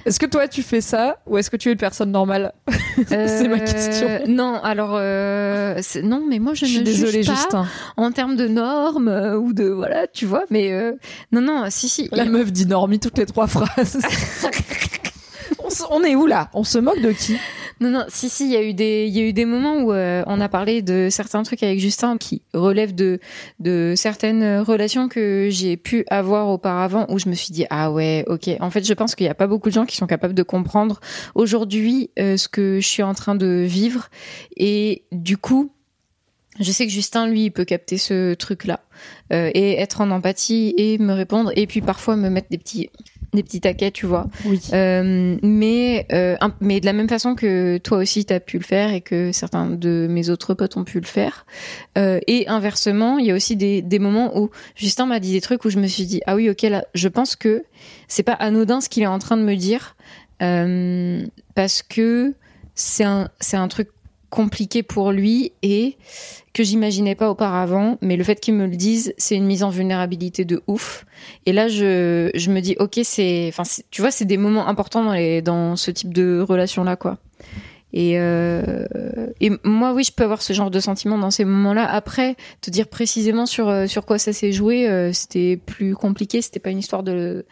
Est-ce 0.06 0.20
que 0.20 0.26
toi 0.26 0.46
tu 0.48 0.62
fais 0.62 0.80
ça 0.82 1.16
ou 1.26 1.38
est-ce 1.38 1.50
que 1.50 1.56
tu 1.56 1.70
es 1.70 1.72
une 1.72 1.78
personne 1.78 2.10
normale? 2.12 2.52
C'est 3.08 3.48
ma 3.48 3.58
question. 3.58 4.06
Euh, 4.08 4.18
Non, 4.28 4.60
alors 4.62 4.92
euh, 4.94 5.80
non, 6.04 6.22
mais 6.28 6.38
moi 6.38 6.52
je, 6.54 6.66
Je 6.66 6.70
suis 6.70 6.80
ne 6.80 6.84
désolée 6.84 7.22
juge 7.22 7.28
pas 7.28 7.34
Justin. 7.34 7.66
en 7.96 8.12
termes 8.12 8.36
de 8.36 8.46
normes 8.48 9.08
euh, 9.08 9.36
ou 9.38 9.52
de 9.54 9.64
voilà, 9.64 10.06
tu 10.06 10.26
vois. 10.26 10.44
Mais 10.50 10.72
euh, 10.72 10.92
non, 11.32 11.40
non, 11.40 11.64
si, 11.70 11.88
si. 11.88 12.08
La 12.12 12.26
meuf 12.26 12.52
dit 12.52 12.66
normie 12.66 13.00
toutes 13.00 13.16
les 13.18 13.26
trois 13.26 13.46
phrases. 13.46 13.98
on, 15.90 16.02
est 16.04 16.14
où 16.14 16.26
là? 16.26 16.50
On 16.54 16.64
se 16.64 16.78
moque 16.78 17.00
de 17.00 17.12
qui? 17.12 17.36
Non, 17.80 17.88
non, 17.90 18.04
si, 18.08 18.28
si, 18.28 18.44
il 18.44 18.50
y 18.50 18.56
a 18.56 18.62
eu 18.62 18.74
des, 18.74 19.06
y 19.08 19.20
a 19.20 19.22
eu 19.22 19.32
des 19.32 19.46
moments 19.46 19.76
où 19.76 19.92
euh, 19.92 20.22
on 20.26 20.40
a 20.40 20.48
parlé 20.48 20.82
de 20.82 21.08
certains 21.10 21.42
trucs 21.42 21.62
avec 21.62 21.80
Justin 21.80 22.18
qui 22.18 22.42
relèvent 22.52 22.94
de, 22.94 23.20
de 23.58 23.94
certaines 23.96 24.58
relations 24.58 25.08
que 25.08 25.48
j'ai 25.50 25.76
pu 25.78 26.04
avoir 26.10 26.48
auparavant 26.48 27.06
où 27.08 27.18
je 27.18 27.28
me 27.28 27.34
suis 27.34 27.52
dit, 27.52 27.64
ah 27.70 27.90
ouais, 27.90 28.24
ok. 28.26 28.50
En 28.60 28.70
fait, 28.70 28.84
je 28.84 28.92
pense 28.92 29.14
qu'il 29.14 29.24
n'y 29.24 29.30
a 29.30 29.34
pas 29.34 29.46
beaucoup 29.46 29.70
de 29.70 29.74
gens 29.74 29.86
qui 29.86 29.96
sont 29.96 30.06
capables 30.06 30.34
de 30.34 30.42
comprendre 30.42 31.00
aujourd'hui 31.34 32.10
euh, 32.18 32.36
ce 32.36 32.48
que 32.48 32.80
je 32.80 32.86
suis 32.86 33.02
en 33.02 33.14
train 33.14 33.34
de 33.34 33.64
vivre. 33.66 34.08
Et 34.56 35.04
du 35.12 35.36
coup, 35.36 35.72
je 36.58 36.70
sais 36.72 36.86
que 36.86 36.92
Justin, 36.92 37.28
lui, 37.28 37.50
peut 37.50 37.64
capter 37.64 37.96
ce 37.96 38.34
truc-là 38.34 38.80
euh, 39.32 39.50
et 39.54 39.80
être 39.80 40.00
en 40.00 40.10
empathie 40.10 40.74
et 40.76 40.98
me 40.98 41.12
répondre 41.12 41.52
et 41.56 41.66
puis 41.66 41.80
parfois 41.80 42.16
me 42.16 42.28
mettre 42.28 42.48
des 42.50 42.58
petits, 42.58 42.90
des 43.32 43.42
petits 43.42 43.60
taquets, 43.60 43.90
tu 43.90 44.06
vois. 44.06 44.26
Oui. 44.44 44.60
Euh, 44.72 45.36
mais, 45.42 46.06
euh, 46.12 46.36
mais 46.60 46.80
de 46.80 46.86
la 46.86 46.92
même 46.92 47.08
façon 47.08 47.34
que 47.34 47.78
toi 47.78 47.98
aussi 47.98 48.24
tu 48.24 48.32
as 48.32 48.40
pu 48.40 48.58
le 48.58 48.64
faire 48.64 48.92
et 48.92 49.00
que 49.00 49.32
certains 49.32 49.66
de 49.66 50.06
mes 50.10 50.30
autres 50.30 50.54
potes 50.54 50.76
ont 50.76 50.84
pu 50.84 51.00
le 51.00 51.06
faire. 51.06 51.46
Euh, 51.96 52.18
et 52.26 52.48
inversement, 52.48 53.18
il 53.18 53.26
y 53.26 53.30
a 53.30 53.34
aussi 53.34 53.56
des, 53.56 53.82
des 53.82 53.98
moments 53.98 54.36
où 54.38 54.50
Justin 54.74 55.06
m'a 55.06 55.20
dit 55.20 55.32
des 55.32 55.40
trucs 55.40 55.64
où 55.64 55.70
je 55.70 55.78
me 55.78 55.86
suis 55.86 56.06
dit 56.06 56.20
ah 56.26 56.34
oui 56.34 56.50
ok 56.50 56.62
là 56.62 56.84
je 56.94 57.08
pense 57.08 57.36
que 57.36 57.64
c'est 58.08 58.22
pas 58.22 58.32
anodin 58.32 58.80
ce 58.80 58.88
qu'il 58.88 59.02
est 59.02 59.06
en 59.06 59.18
train 59.18 59.36
de 59.36 59.42
me 59.42 59.54
dire 59.54 59.96
parce 61.54 61.82
que 61.82 62.34
c'est 62.74 63.04
un 63.04 63.28
c'est 63.40 63.58
un 63.58 63.68
truc 63.68 63.88
compliqué 64.30 64.82
pour 64.82 65.12
lui 65.12 65.52
et 65.62 65.96
que 66.52 66.62
j'imaginais 66.62 67.14
pas 67.14 67.30
auparavant 67.30 67.98
mais 68.00 68.16
le 68.16 68.24
fait 68.24 68.40
qu'il 68.40 68.54
me 68.54 68.66
le 68.66 68.76
dise 68.76 69.12
c'est 69.18 69.36
une 69.36 69.46
mise 69.46 69.62
en 69.62 69.70
vulnérabilité 69.70 70.44
de 70.44 70.62
ouf 70.66 71.04
et 71.46 71.52
là, 71.52 71.68
je, 71.68 72.30
je 72.34 72.50
me 72.50 72.60
dis, 72.60 72.76
ok, 72.78 73.00
c'est, 73.02 73.46
enfin, 73.48 73.62
tu 73.90 74.00
vois, 74.00 74.10
c'est 74.10 74.24
des 74.24 74.36
moments 74.36 74.68
importants 74.68 75.04
dans 75.04 75.12
les, 75.12 75.42
dans 75.42 75.76
ce 75.76 75.90
type 75.90 76.12
de 76.12 76.40
relation-là, 76.40 76.96
quoi. 76.96 77.18
Et, 77.92 78.18
euh, 78.18 78.86
et 79.40 79.50
moi, 79.64 79.92
oui, 79.94 80.04
je 80.04 80.12
peux 80.12 80.22
avoir 80.24 80.42
ce 80.42 80.52
genre 80.52 80.70
de 80.70 80.78
sentiment 80.80 81.18
dans 81.18 81.30
ces 81.30 81.44
moments-là. 81.44 81.84
Après, 81.90 82.36
te 82.60 82.70
dire 82.70 82.86
précisément 82.88 83.46
sur 83.46 83.68
euh, 83.68 83.86
sur 83.86 84.06
quoi 84.06 84.18
ça 84.18 84.32
s'est 84.32 84.52
joué, 84.52 84.88
euh, 84.88 85.12
c'était 85.12 85.56
plus 85.56 85.94
compliqué. 85.94 86.40
C'était 86.42 86.60
pas 86.60 86.70
une 86.70 86.78
histoire 86.78 87.02
de. 87.02 87.44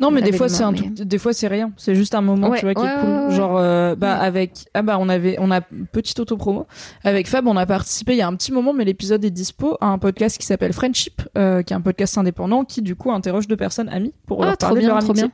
Non, 0.00 0.10
mais 0.10 0.22
des 0.22 0.32
fois 0.32 0.48
c'est 0.48 0.62
un 0.62 0.72
des 0.72 1.18
fois 1.18 1.32
c'est 1.34 1.48
rien. 1.48 1.72
C'est 1.76 1.94
juste 1.94 2.14
un 2.14 2.22
moment, 2.22 2.48
Ouais, 2.48 2.58
tu 2.58 2.64
vois, 2.64 2.74
qui 2.74 2.80
ouais, 2.82 2.88
est 2.88 3.00
cool. 3.00 3.28
ouais. 3.28 3.34
Genre, 3.36 3.56
euh, 3.58 3.94
bah 3.96 4.14
avec 4.16 4.66
ah 4.72 4.80
bah 4.82 4.96
on 4.98 5.08
avait, 5.10 5.36
on 5.38 5.50
a 5.50 5.60
petite 5.60 6.18
auto 6.20 6.36
promo 6.38 6.66
avec 7.04 7.26
Fab, 7.28 7.46
on 7.46 7.56
a 7.56 7.66
participé 7.66 8.12
il 8.12 8.18
y 8.18 8.22
a 8.22 8.26
un 8.26 8.34
petit 8.34 8.50
moment, 8.52 8.72
mais 8.72 8.84
l'épisode 8.86 9.22
est 9.24 9.30
dispo 9.30 9.76
à 9.82 9.88
un 9.88 9.98
podcast 9.98 10.38
qui 10.38 10.46
s'appelle 10.46 10.72
Friendship, 10.72 11.20
euh, 11.36 11.62
qui 11.62 11.74
est 11.74 11.76
un 11.76 11.80
podcast 11.82 12.16
indépendant 12.16 12.64
qui 12.64 12.80
du 12.80 12.96
coup 12.96 13.12
interroge 13.12 13.46
deux 13.46 13.56
personnes 13.58 13.88
amies 13.90 14.14
pour 14.26 14.42
Ah, 14.42 14.46
leur 14.46 14.56
parler 14.56 14.80
bien, 14.80 14.88
de 14.88 14.94
leur 14.94 15.04
amitié. 15.04 15.26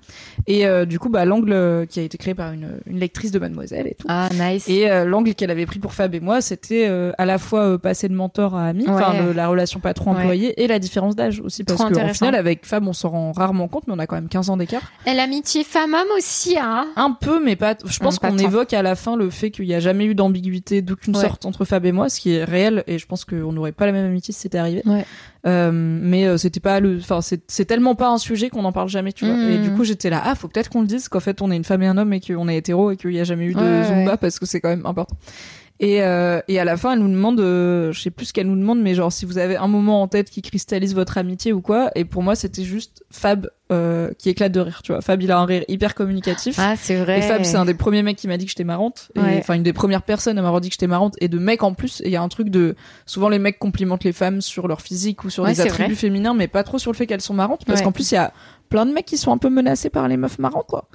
Et 0.49 0.67
euh, 0.67 0.85
du 0.85 0.99
coup, 0.99 1.11
bah 1.11 1.25
l'angle 1.25 1.87
qui 1.89 2.01
a 2.01 2.03
été 2.03 2.19
créé 2.19 2.35
par 2.35 2.53
une, 2.53 2.81
une 2.87 2.99
lectrice 2.99 3.31
de 3.31 3.39
Mademoiselle 3.39 3.87
et 3.87 3.95
tout. 3.95 4.07
Ah, 4.11 4.29
nice. 4.33 4.46
Et 4.69 4.91
euh, 4.91 5.05
l'angle 5.05 5.35
qu'elle 5.35 5.51
avait 5.51 5.67
pris 5.67 5.79
pour 5.79 5.93
Fab 5.93 6.15
et 6.15 6.21
moi, 6.21 6.41
c'était 6.41 6.87
euh, 6.89 7.13
à 7.19 7.27
la 7.27 7.39
fois 7.39 7.61
euh, 7.61 7.79
passer 7.79 8.09
de 8.09 8.15
mentor 8.15 8.55
à 8.57 8.67
ami, 8.67 8.85
enfin 8.89 9.13
Ouais. 9.27 9.35
la 9.35 9.49
relation 9.49 9.81
patron-employé 9.81 10.63
et 10.63 10.67
la 10.67 10.79
différence 10.79 11.15
d'âge 11.17 11.41
aussi, 11.41 11.65
parce 11.65 11.81
intéressant. 11.81 12.27
final, 12.27 12.35
avec 12.35 12.65
Fab, 12.67 12.87
on 12.87 12.93
s'en 12.93 13.11
rend 13.11 13.33
rarement 13.33 13.69
compte, 13.69 13.85
mais 13.87 13.95
on 13.95 13.99
a 13.99 14.07
quand 14.07 14.17
même 14.17 14.29
15 14.29 14.51
ans 14.51 14.57
d'écart. 14.57 14.83
Et 15.07 15.15
l'amitié 15.15 15.65
femme-homme 15.65 16.09
aussi, 16.17 16.57
hein. 16.59 16.87
Un 16.97 17.13
peu, 17.13 17.43
mais 17.43 17.57
pas. 17.57 17.75
Je 17.85 17.99
pense 17.99 18.19
qu'on 18.19 18.39
évoque 18.39 18.73
à 18.73 18.83
la 18.83 18.95
fin 18.97 19.17
le 19.17 19.31
fait 19.31 19.51
qu'il 19.51 19.67
n'y 19.67 19.75
a 19.75 19.81
jamais 19.81 20.05
eu 20.05 20.15
d'ambiguïté 20.15 20.83
d'aucune 20.83 21.15
Ouais. 21.17 21.23
sorte 21.23 21.47
entre 21.47 21.65
Fab 21.65 21.85
et 21.87 21.93
moi, 21.93 22.09
ce 22.09 22.21
qui 22.21 22.35
est 22.35 22.45
réel, 22.45 22.85
et 22.87 22.99
je 22.99 23.07
pense 23.07 23.25
qu'on 23.25 23.53
n'aurait 23.53 23.73
pas 23.73 23.87
la 23.87 23.93
même 23.93 24.07
amitié 24.07 24.33
si 24.35 24.41
c'était 24.41 24.59
arrivé. 24.59 24.83
Euh, 25.47 25.71
mais 25.73 26.27
euh, 26.27 26.37
c'était 26.39 26.61
pas 26.61 26.81
le. 26.81 26.99
Enfin, 26.99 27.21
c'est 27.21 27.43
c'est 27.47 27.65
tellement 27.67 27.95
pas 27.95 28.09
un 28.09 28.19
sujet 28.19 28.51
qu'on 28.51 28.63
n'en 28.63 28.73
parle 28.73 28.89
jamais, 28.89 29.13
tu 29.13 29.27
vois. 29.27 29.37
Et 29.49 29.59
du 29.59 29.71
coup, 29.71 29.85
j'étais 29.85 30.11
là, 30.11 30.21
ah, 30.25 30.35
faut 30.35 30.49
peut-être 30.49 30.69
qu'on 30.71 30.81
le 30.81 30.87
dise 30.89 31.09
qu'en 31.09 31.21
fait, 31.21 31.41
on 31.41 31.51
est 31.53 31.57
une 31.57 31.65
femme 31.65 31.83
et 31.83 31.87
un 31.87 31.97
homme 31.99 32.13
et 32.13 32.21
qu'on 32.21 32.49
est 32.49 32.57
hétéro 32.57 32.91
et 32.91 32.97
qu'il 32.97 33.11
n'y 33.11 33.21
a 33.21 33.25
jamais 33.25 33.45
eu 33.47 33.55
de 33.55 33.61
Ouais, 33.61 33.85
zumba 33.85 34.13
ouais. 34.13 34.17
parce 34.17 34.39
que 34.41 34.47
c'est 34.47 34.61
quand 34.61 34.71
même 34.71 34.85
important. 34.87 35.17
Et, 35.79 36.03
euh, 36.03 36.41
et 36.49 36.59
à 36.59 36.65
la 36.65 36.79
fin, 36.79 36.93
elle 36.95 37.01
nous 37.01 37.09
demande, 37.09 37.39
euh, 37.39 37.93
je 37.93 38.01
sais 38.01 38.11
plus 38.11 38.27
ce 38.27 38.33
qu'elle 38.33 38.47
nous 38.47 38.57
demande, 38.57 38.81
mais 38.81 38.95
genre 38.95 39.13
si 39.13 39.27
vous 39.27 39.37
avez 39.37 39.57
un 39.57 39.69
moment 39.69 40.01
en 40.01 40.09
tête 40.09 40.31
qui 40.31 40.41
cristallise 40.41 40.95
votre 40.95 41.19
amitié 41.19 41.53
ou 41.53 41.61
quoi. 41.61 41.91
Et 41.95 42.07
pour 42.07 42.23
moi, 42.23 42.35
c'était 42.35 42.65
juste 42.65 43.05
Fab 43.11 43.51
euh, 43.71 44.11
qui 44.17 44.31
éclate 44.31 44.53
de 44.53 44.61
rire, 44.61 44.81
tu 44.83 44.93
vois. 44.93 45.03
Fab, 45.03 45.21
il 45.21 45.31
a 45.31 45.39
un 45.39 45.45
rire 45.45 45.65
hyper 45.69 45.95
communicatif. 45.95 46.57
Ah, 46.59 46.77
c'est 46.77 46.97
vrai. 46.97 47.19
Et 47.19 47.23
Fab, 47.23 47.43
c'est 47.45 47.57
un 47.59 47.67
des 47.67 47.75
premiers 47.75 48.03
mecs 48.03 48.17
qui 48.17 48.27
m'a 48.27 48.39
dit 48.39 48.47
que 48.47 48.51
j'étais 48.53 48.65
marrante. 48.65 49.11
Et, 49.17 49.21
Ouais. 49.21 49.37
Enfin, 49.39 49.53
une 49.55 49.63
des 49.65 49.75
premières 49.75 50.03
personnes 50.03 50.39
à 50.39 50.43
m'avoir 50.43 50.63
dit 50.63 50.69
que 50.71 50.75
j'étais 50.75 50.87
marrante. 50.87 51.15
Et 51.21 51.29
de 51.29 51.39
mecs 51.39 51.63
en 51.63 51.75
plus. 51.75 52.01
Et 52.01 52.07
il 52.07 52.11
y 52.13 52.17
a 52.17 52.23
un 52.23 52.29
truc 52.29 52.49
de. 52.49 52.75
Souvent, 53.05 53.29
les 53.29 53.39
mecs 53.39 53.59
complimentent 53.59 54.05
les 54.05 54.13
femmes 54.15 54.41
sur 54.41 54.69
leur 54.69 54.81
physique 54.81 55.25
ou 55.25 55.31
sur 55.31 55.43
Ouais, 55.45 55.51
des 55.51 55.57
c'est 55.57 55.63
attributs 55.69 55.91
vrai. 55.93 55.95
féminins, 56.01 56.33
mais 56.33 56.49
pas 56.49 56.63
trop 56.65 56.79
sur 56.79 56.91
le 56.91 56.97
fait 56.97 57.07
qu'elles 57.07 57.21
sont 57.21 57.35
marrantes. 57.35 57.67
Parce 57.67 57.81
Ouais. 57.81 57.85
qu'en 57.85 57.93
plus, 57.93 58.11
il 58.13 58.15
y 58.15 58.19
a 58.19 58.33
plein 58.69 58.87
de 58.87 58.93
mecs 58.93 59.07
qui 59.07 59.17
sont 59.17 59.33
un 59.33 59.39
peu 59.39 59.49
menacés 59.51 59.91
par 59.91 60.07
les 60.09 60.17
meufs 60.17 60.39
marrantes, 60.39 60.67
quoi. 60.69 60.89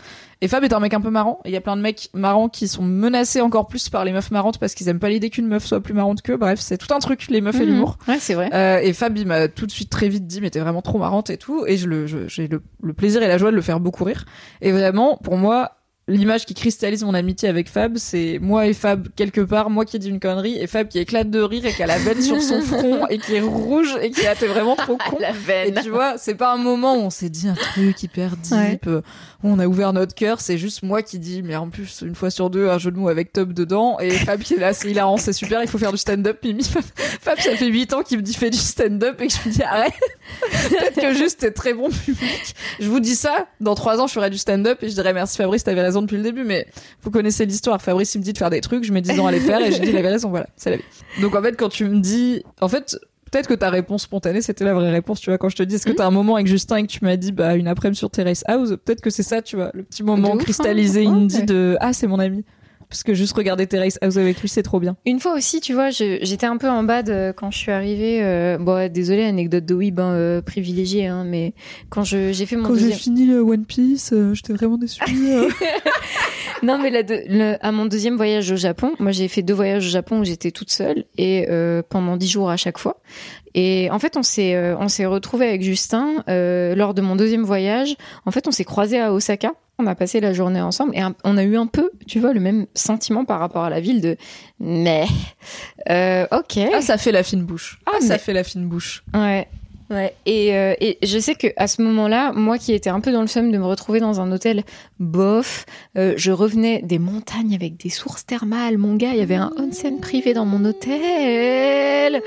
Et 0.43 0.47
Fab 0.47 0.63
est 0.63 0.73
un 0.73 0.79
mec 0.79 0.93
un 0.95 1.01
peu 1.01 1.11
marrant. 1.11 1.39
Il 1.45 1.51
y 1.51 1.55
a 1.55 1.61
plein 1.61 1.77
de 1.77 1.81
mecs 1.81 2.09
marrants 2.15 2.49
qui 2.49 2.67
sont 2.67 2.81
menacés 2.81 3.41
encore 3.41 3.67
plus 3.67 3.89
par 3.89 4.03
les 4.05 4.11
meufs 4.11 4.31
marrantes 4.31 4.57
parce 4.57 4.73
qu'ils 4.73 4.89
aiment 4.89 4.97
pas 4.99 5.09
l'idée 5.09 5.29
qu'une 5.29 5.45
meuf 5.47 5.63
soit 5.65 5.81
plus 5.81 5.93
marrante 5.93 6.23
qu'eux. 6.23 6.37
Bref, 6.37 6.59
c'est 6.59 6.77
tout 6.79 6.91
un 6.93 6.99
truc, 6.99 7.27
les 7.29 7.41
meufs 7.41 7.55
et 7.55 7.59
Mhm. 7.59 7.65
l'humour. 7.67 7.97
Ouais, 8.07 8.17
c'est 8.19 8.33
vrai. 8.33 8.49
Euh, 8.53 8.79
et 8.79 8.91
Fab, 8.93 9.15
il 9.17 9.27
m'a 9.27 9.47
tout 9.49 9.67
de 9.67 9.71
suite 9.71 9.89
très 9.91 10.09
vite 10.09 10.25
dit, 10.25 10.41
mais 10.41 10.49
t'es 10.49 10.59
vraiment 10.59 10.81
trop 10.81 10.97
marrante 10.97 11.29
et 11.29 11.37
tout. 11.37 11.63
Et 11.67 11.77
je 11.77 11.87
le, 11.87 12.07
j'ai 12.07 12.47
le, 12.47 12.63
le 12.81 12.93
plaisir 12.93 13.21
et 13.21 13.27
la 13.27 13.37
joie 13.37 13.51
de 13.51 13.55
le 13.55 13.61
faire 13.61 13.79
beaucoup 13.79 14.03
rire. 14.03 14.25
Et 14.61 14.71
vraiment, 14.71 15.17
pour 15.17 15.37
moi, 15.37 15.73
l'image 16.07 16.45
qui 16.45 16.53
cristallise 16.53 17.03
mon 17.03 17.13
amitié 17.13 17.47
avec 17.47 17.69
Fab, 17.69 17.97
c'est 17.97 18.39
moi 18.41 18.65
et 18.67 18.73
Fab 18.73 19.07
quelque 19.15 19.39
part, 19.41 19.69
moi 19.69 19.85
qui 19.85 19.97
dis 19.99 20.09
une 20.09 20.19
connerie 20.19 20.57
et 20.59 20.67
Fab 20.67 20.87
qui 20.87 20.99
éclate 20.99 21.29
de 21.29 21.39
rire 21.39 21.65
et 21.65 21.71
qui 21.73 21.83
a 21.83 21.87
la 21.87 21.97
veine 21.99 22.21
sur 22.21 22.41
son 22.41 22.61
front 22.61 23.07
et 23.07 23.17
qui 23.17 23.35
est 23.35 23.39
rouge 23.41 23.95
et 24.01 24.11
qui 24.11 24.25
a 24.27 24.35
t'es 24.35 24.47
vraiment 24.47 24.75
trop 24.77 24.97
con. 24.97 25.17
La 25.19 25.29
Et 25.29 25.33
veine. 25.33 25.79
tu 25.83 25.89
vois, 25.89 26.17
c'est 26.17 26.35
pas 26.35 26.53
un 26.53 26.57
moment 26.57 26.95
où 26.95 26.99
on 27.01 27.09
s'est 27.09 27.29
dit 27.29 27.47
un 27.47 27.53
truc 27.53 28.01
hyper 28.03 28.35
deep, 28.37 28.51
Ouais. 28.51 28.79
où 29.43 29.49
on 29.49 29.59
a 29.59 29.67
ouvert 29.67 29.93
notre 29.93 30.13
cœur, 30.15 30.41
c'est 30.41 30.57
juste 30.57 30.83
moi 30.83 31.01
qui 31.03 31.17
dis, 31.19 31.43
mais 31.43 31.55
en 31.55 31.69
plus, 31.69 32.01
une 32.05 32.15
fois 32.15 32.29
sur 32.29 32.49
deux, 32.49 32.67
un 32.69 32.77
jeu 32.79 32.91
de 32.91 32.97
mots 32.97 33.07
avec 33.09 33.31
top 33.31 33.53
dedans, 33.53 33.97
et 33.99 34.09
Fab 34.09 34.41
qui 34.41 34.55
est 34.55 34.59
là, 34.59 34.73
c'est 34.73 34.89
hilarant, 34.89 35.17
c'est 35.17 35.33
super, 35.33 35.61
il 35.61 35.69
faut 35.69 35.77
faire 35.77 35.91
du 35.91 35.97
stand-up, 35.97 36.39
Mimi. 36.43 36.63
Fab, 36.63 36.83
Fab, 37.21 37.39
ça 37.39 37.55
fait 37.55 37.67
8 37.67 37.93
ans 37.93 38.01
qu'il 38.01 38.17
me 38.17 38.23
dit 38.23 38.33
fais 38.33 38.49
du 38.49 38.57
stand-up, 38.57 39.21
et 39.21 39.27
que 39.27 39.33
je 39.33 39.49
me 39.49 39.53
dis 39.53 39.63
arrête, 39.63 39.93
peut-être 40.69 40.99
que 40.99 41.13
juste 41.13 41.39
t'es 41.41 41.51
très 41.51 41.73
bon 41.73 41.89
public. 41.89 42.55
Je 42.79 42.87
vous 42.89 42.99
dis 42.99 43.15
ça, 43.15 43.47
dans 43.61 43.75
3 43.75 44.01
ans, 44.01 44.07
je 44.07 44.13
ferai 44.13 44.29
du 44.29 44.37
stand-up, 44.39 44.79
et 44.81 44.89
je 44.89 44.93
dirais 44.95 45.13
merci 45.13 45.37
Fabrice, 45.37 45.63
t'avais 45.63 45.81
raison 45.81 45.90
depuis 46.01 46.15
le 46.17 46.23
début, 46.23 46.43
mais 46.45 46.67
vous 47.01 47.11
connaissez 47.11 47.45
l'histoire, 47.45 47.81
Fabrice, 47.81 48.15
il 48.15 48.19
me 48.19 48.23
dit 48.23 48.31
de 48.33 48.37
faire 48.37 48.49
des 48.49 48.61
trucs, 48.61 48.83
je 48.85 48.93
mets 48.93 49.01
10 49.01 49.19
ans 49.19 49.27
à 49.27 49.31
les 49.31 49.39
faire, 49.41 49.59
et 49.59 49.71
je 49.71 49.81
dis 49.81 49.89
il 49.89 49.97
avait 49.97 50.09
raison, 50.09 50.29
voilà, 50.29 50.47
c'est 50.55 50.69
la 50.69 50.77
vie. 50.77 50.83
Donc 51.21 51.35
en 51.35 51.41
fait, 51.41 51.57
quand 51.57 51.67
tu 51.69 51.83
me 51.85 51.99
dis, 51.99 52.43
en 52.61 52.69
fait, 52.69 52.97
peut-être 53.31 53.47
que 53.47 53.53
ta 53.53 53.69
réponse 53.69 54.03
spontanée, 54.03 54.41
c'était 54.41 54.63
la 54.63 54.73
vraie 54.73 54.91
réponse, 54.91 55.19
tu 55.19 55.29
vois, 55.29 55.37
quand 55.37 55.49
je 55.49 55.55
te 55.57 55.63
dis, 55.63 55.75
est-ce 55.75 55.85
que 55.85 55.89
Mhm. 55.91 55.95
t'as 55.97 56.05
un 56.07 56.11
moment 56.11 56.35
avec 56.35 56.47
Justin 56.47 56.77
et 56.77 56.83
que 56.83 56.87
tu 56.91 56.99
m'as 57.03 57.17
dit, 57.17 57.31
bah, 57.33 57.55
une 57.55 57.67
après-midi 57.67 57.97
sur 57.97 58.09
Terrace 58.09 58.43
House, 58.47 58.69
peut-être 58.85 59.01
que 59.01 59.09
c'est 59.09 59.23
ça, 59.23 59.41
tu 59.41 59.55
vois, 59.57 59.71
le 59.73 59.83
petit 59.83 60.03
moment 60.03 60.29
De 60.29 60.33
ouf, 60.35 60.41
hein. 60.41 60.43
cristallisé 60.43 61.05
indie 61.07 61.43
de, 61.43 61.75
ah, 61.81 61.91
c'est 61.93 62.07
mon 62.07 62.19
ami. 62.19 62.45
Parce 62.91 63.03
que 63.03 63.13
juste 63.13 63.33
regarder 63.37 63.67
Terrace 63.67 63.97
House 64.01 64.17
avec 64.17 64.41
lui, 64.41 64.49
c'est 64.49 64.63
trop 64.63 64.81
bien. 64.81 64.97
Une 65.05 65.21
fois 65.21 65.33
aussi, 65.33 65.61
tu 65.61 65.73
vois, 65.73 65.89
j'étais 65.91 66.45
un 66.45 66.57
peu 66.57 66.69
en 66.69 66.83
bad 66.83 67.09
euh, 67.09 67.31
quand 67.31 67.49
je 67.49 67.57
suis 67.57 67.71
arrivée. 67.71 68.19
Euh, 68.21 68.57
bon, 68.59 68.91
désolé, 68.91 69.23
anecdote 69.23 69.65
de 69.65 69.73
Weeb 69.73 69.97
hein, 69.99 70.11
euh, 70.11 70.41
privilégiée, 70.41 71.07
hein, 71.07 71.23
mais 71.25 71.53
quand 71.89 72.03
je- 72.03 72.33
j'ai 72.33 72.45
fait 72.45 72.57
mon 72.57 72.67
Quand 72.67 72.75
j'ai 72.75 72.91
fini 72.91 73.25
le 73.25 73.39
One 73.39 73.63
Piece, 73.65 74.11
euh, 74.11 74.33
j'étais 74.33 74.51
vraiment 74.53 74.77
déçue. 74.77 75.01
euh. 75.09 75.47
Non, 76.63 76.77
mais 76.77 76.89
la 76.91 77.01
le- 77.01 77.55
à 77.65 77.71
mon 77.71 77.85
deuxième 77.85 78.17
voyage 78.17 78.51
au 78.51 78.55
Japon, 78.55 78.91
moi 78.99 79.11
j'ai 79.11 79.27
fait 79.27 79.41
deux 79.41 79.53
voyages 79.55 79.85
au 79.87 79.89
Japon 79.89 80.19
où 80.19 80.23
j'étais 80.25 80.51
toute 80.51 80.69
seule 80.69 81.05
et 81.17 81.47
euh, 81.49 81.81
pendant 81.87 82.17
dix 82.17 82.27
jours 82.27 82.51
à 82.51 82.57
chaque 82.57 82.77
fois. 82.77 82.97
Et 83.55 83.89
en 83.91 83.97
fait, 83.99 84.15
on 84.15 84.21
s'est 84.23 84.53
euh, 84.53 84.75
on 84.79 84.87
s'est 84.87 85.05
retrouvé 85.07 85.47
avec 85.47 85.63
Justin 85.63 86.23
euh, 86.29 86.75
lors 86.75 86.93
de 86.93 87.01
mon 87.01 87.15
deuxième 87.15 87.43
voyage. 87.43 87.95
En 88.27 88.31
fait, 88.31 88.47
on 88.47 88.51
s'est 88.51 88.63
croisés 88.63 88.99
à 88.99 89.11
Osaka. 89.11 89.53
On 89.81 89.87
a 89.87 89.95
passé 89.95 90.19
la 90.19 90.31
journée 90.33 90.61
ensemble 90.61 90.95
et 90.95 91.01
un- 91.01 91.15
on 91.23 91.37
a 91.37 91.43
eu 91.43 91.57
un 91.57 91.67
peu, 91.67 91.89
tu 92.07 92.19
vois, 92.19 92.33
le 92.33 92.39
même 92.39 92.67
sentiment 92.75 93.25
par 93.25 93.39
rapport 93.39 93.63
à 93.63 93.69
la 93.69 93.79
ville 93.79 94.01
de 94.01 94.15
mais 94.59 95.05
euh, 95.89 96.25
ok. 96.31 96.59
ah, 96.73 96.81
ça 96.81 96.97
fait 96.97 97.11
la 97.11 97.23
fine 97.23 97.43
bouche. 97.43 97.79
Ah, 97.85 97.93
Ah, 97.95 98.01
ça 98.01 98.13
mais- 98.13 98.19
fait 98.19 98.33
la 98.33 98.43
fine 98.43 98.67
bouche. 98.67 99.03
Ouais. 99.13 99.47
Ouais. 99.89 100.13
Et, 100.25 100.55
euh, 100.55 100.73
et 100.79 100.97
je 101.03 101.19
sais 101.19 101.35
que 101.35 101.47
à 101.57 101.67
ce 101.67 101.81
moment-là, 101.81 102.31
moi 102.31 102.57
qui 102.57 102.71
étais 102.71 102.89
un 102.89 103.01
peu 103.01 103.11
dans 103.11 103.19
le 103.19 103.27
seum 103.27 103.51
de 103.51 103.57
me 103.57 103.65
retrouver 103.65 103.99
dans 103.99 104.21
un 104.21 104.31
hôtel 104.31 104.63
bof, 105.01 105.65
euh, 105.97 106.13
je 106.15 106.31
revenais 106.31 106.81
des 106.81 106.97
montagnes 106.97 107.53
avec 107.53 107.75
des 107.75 107.89
sources 107.89 108.25
thermales. 108.25 108.77
Mon 108.77 108.95
gars, 108.95 109.09
il 109.11 109.17
y 109.17 109.21
avait 109.21 109.35
un 109.35 109.51
onsen 109.57 109.99
privé 109.99 110.33
dans 110.33 110.45
mon 110.45 110.63
hôtel. 110.63 112.21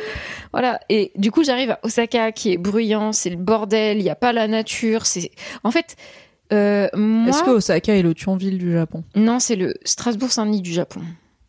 Voilà. 0.52 0.78
Et 0.90 1.12
du 1.16 1.30
coup, 1.30 1.42
j'arrive 1.42 1.70
à 1.70 1.80
Osaka 1.84 2.32
qui 2.32 2.52
est 2.52 2.58
bruyant, 2.58 3.12
c'est 3.12 3.30
le 3.30 3.36
bordel, 3.36 3.96
il 3.98 4.02
n'y 4.04 4.10
a 4.10 4.14
pas 4.14 4.34
la 4.34 4.46
nature. 4.46 5.06
C'est 5.06 5.30
en 5.62 5.70
fait, 5.70 5.96
Euh, 6.52 6.88
moi, 6.94 7.30
Est-ce 7.30 7.42
que 7.42 7.50
Osaka 7.50 7.96
est 7.96 8.02
le 8.02 8.14
Thionville 8.14 8.58
du 8.58 8.72
Japon 8.72 9.02
non, 9.16 9.38
c'est 9.40 9.56
le 9.56 9.74
Strasbourg-Saint-Denis 9.84 10.60
du 10.60 10.72
Japon. 10.72 11.00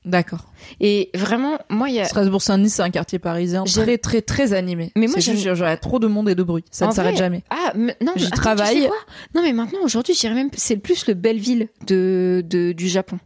D'accord. 0.05 0.45
Et 0.79 1.09
vraiment, 1.15 1.57
moi, 1.69 1.89
il 1.89 1.95
y 1.95 1.99
a. 1.99 2.05
Strasbourg-Saint-Denis, 2.05 2.69
c'est 2.69 2.83
un 2.83 2.91
quartier 2.91 3.17
parisien 3.17 3.63
très 3.63 3.97
très 3.97 4.21
très 4.21 4.53
animé. 4.53 4.91
Mais 4.95 5.07
moi, 5.07 5.17
a 5.65 5.77
trop 5.77 5.97
de 5.99 6.07
monde 6.07 6.29
et 6.29 6.35
de 6.35 6.43
bruit. 6.43 6.63
Ça 6.69 6.85
En 6.85 6.89
ne 6.89 6.93
s'arrête 6.93 7.17
jamais. 7.17 7.43
Ah, 7.49 7.73
mais- 7.75 7.97
non, 8.01 8.11
mais 8.15 8.21
J'y 8.21 8.29
tu 8.29 8.37
travaille. 8.37 8.81
sais 8.83 8.87
quoi? 8.87 8.97
Non, 9.33 9.41
mais 9.41 9.51
maintenant, 9.51 9.79
aujourd'hui, 9.83 10.13
je 10.13 10.19
dirais 10.19 10.35
même, 10.35 10.49
c'est 10.55 10.77
plus 10.77 11.07
le 11.07 11.15
Belleville 11.15 11.69
de, 11.87 12.43
de, 12.47 12.71
du 12.71 12.87
Japon. 12.87 13.17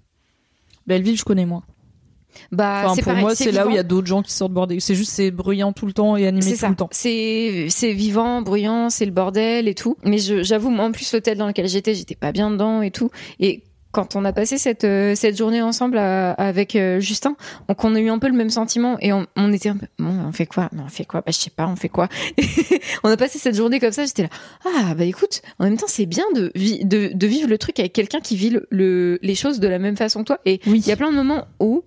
Belleville, 0.87 1.17
je 1.17 1.25
connais 1.25 1.45
moins. 1.45 1.63
Bah, 2.51 2.83
Enfin, 2.85 2.95
pour 2.95 3.03
pareil, 3.05 3.21
moi, 3.21 3.35
c'est 3.35 3.51
là 3.51 3.67
où 3.67 3.69
il 3.69 3.75
y 3.75 3.79
a 3.79 3.83
d'autres 3.83 4.07
gens 4.07 4.21
qui 4.21 4.31
sortent 4.31 4.53
border. 4.53 4.79
C'est 4.79 4.95
juste, 4.95 5.11
c'est 5.11 5.31
bruyant 5.31 5.73
tout 5.73 5.85
le 5.85 5.93
temps 5.93 6.15
et 6.17 6.27
animé 6.27 6.41
C'est 6.41 6.51
tout 6.53 6.57
ça. 6.59 6.69
le 6.69 6.75
temps. 6.75 6.89
C'est 6.91 7.67
c'est 7.69 7.93
vivant, 7.93 8.41
bruyant, 8.41 8.89
c'est 8.89 9.05
le 9.05 9.11
bordel 9.11 9.67
et 9.67 9.75
tout. 9.75 9.97
Mais 10.03 10.17
j'avoue, 10.19 10.69
moi 10.69 10.85
en 10.85 10.91
plus 10.91 11.11
l'hôtel 11.13 11.37
dans 11.37 11.47
lequel 11.47 11.67
j'étais, 11.67 11.93
j'étais 11.95 12.15
pas 12.15 12.31
bien 12.31 12.51
dedans 12.51 12.81
et 12.81 12.91
tout. 12.91 13.09
Et 13.39 13.63
quand 13.91 14.15
on 14.15 14.23
a 14.23 14.31
passé 14.31 14.59
cette 14.59 14.83
euh, 14.83 15.15
cette 15.15 15.35
journée 15.35 15.63
ensemble 15.63 15.97
à- 15.97 16.33
avec 16.33 16.75
euh, 16.75 16.99
Justin, 16.99 17.35
donc 17.67 17.83
on 17.83 17.95
a 17.95 17.99
eu 17.99 18.09
un 18.09 18.19
peu 18.19 18.27
le 18.27 18.35
même 18.35 18.51
sentiment 18.51 18.97
et 18.99 19.11
on, 19.13 19.25
on 19.35 19.51
était 19.51 19.69
un 19.69 19.77
peu 19.77 19.87
bon, 19.97 20.13
on 20.27 20.31
fait 20.31 20.45
quoi? 20.45 20.69
Non, 20.73 20.83
on 20.85 20.89
fait 20.89 21.05
quoi? 21.05 21.21
Bah 21.21 21.31
je 21.31 21.39
sais 21.39 21.49
pas, 21.49 21.65
on 21.67 21.75
fait 21.75 21.89
quoi? 21.89 22.07
On 23.03 23.09
a 23.09 23.17
passé 23.17 23.39
cette 23.39 23.55
journée 23.55 23.79
comme 23.79 23.91
ça. 23.91 24.05
J'étais 24.05 24.23
là. 24.23 24.29
Ah 24.65 24.93
bah 24.93 25.05
écoute, 25.05 25.41
en 25.57 25.63
même 25.63 25.77
temps 25.77 25.87
c'est 25.87 26.05
bien 26.05 26.25
de, 26.35 26.51
vi- 26.55 26.85
de 26.87 27.09
de 27.15 27.27
vivre 27.27 27.49
le 27.49 27.57
truc 27.57 27.79
avec 27.79 27.93
quelqu'un 27.93 28.19
qui 28.19 28.35
vit 28.35 28.51
le, 28.51 28.67
le- 28.69 29.17
les 29.23 29.33
choses 29.35 29.59
de 29.59 29.67
la 29.67 29.79
même 29.79 29.97
façon 29.97 30.19
que 30.19 30.25
toi. 30.27 30.39
Et 30.45 30.59
Oui. 30.67 30.81
il 30.85 30.87
y 30.87 30.91
a 30.91 30.95
plein 30.95 31.09
de 31.09 31.15
moments 31.15 31.45
où 31.59 31.83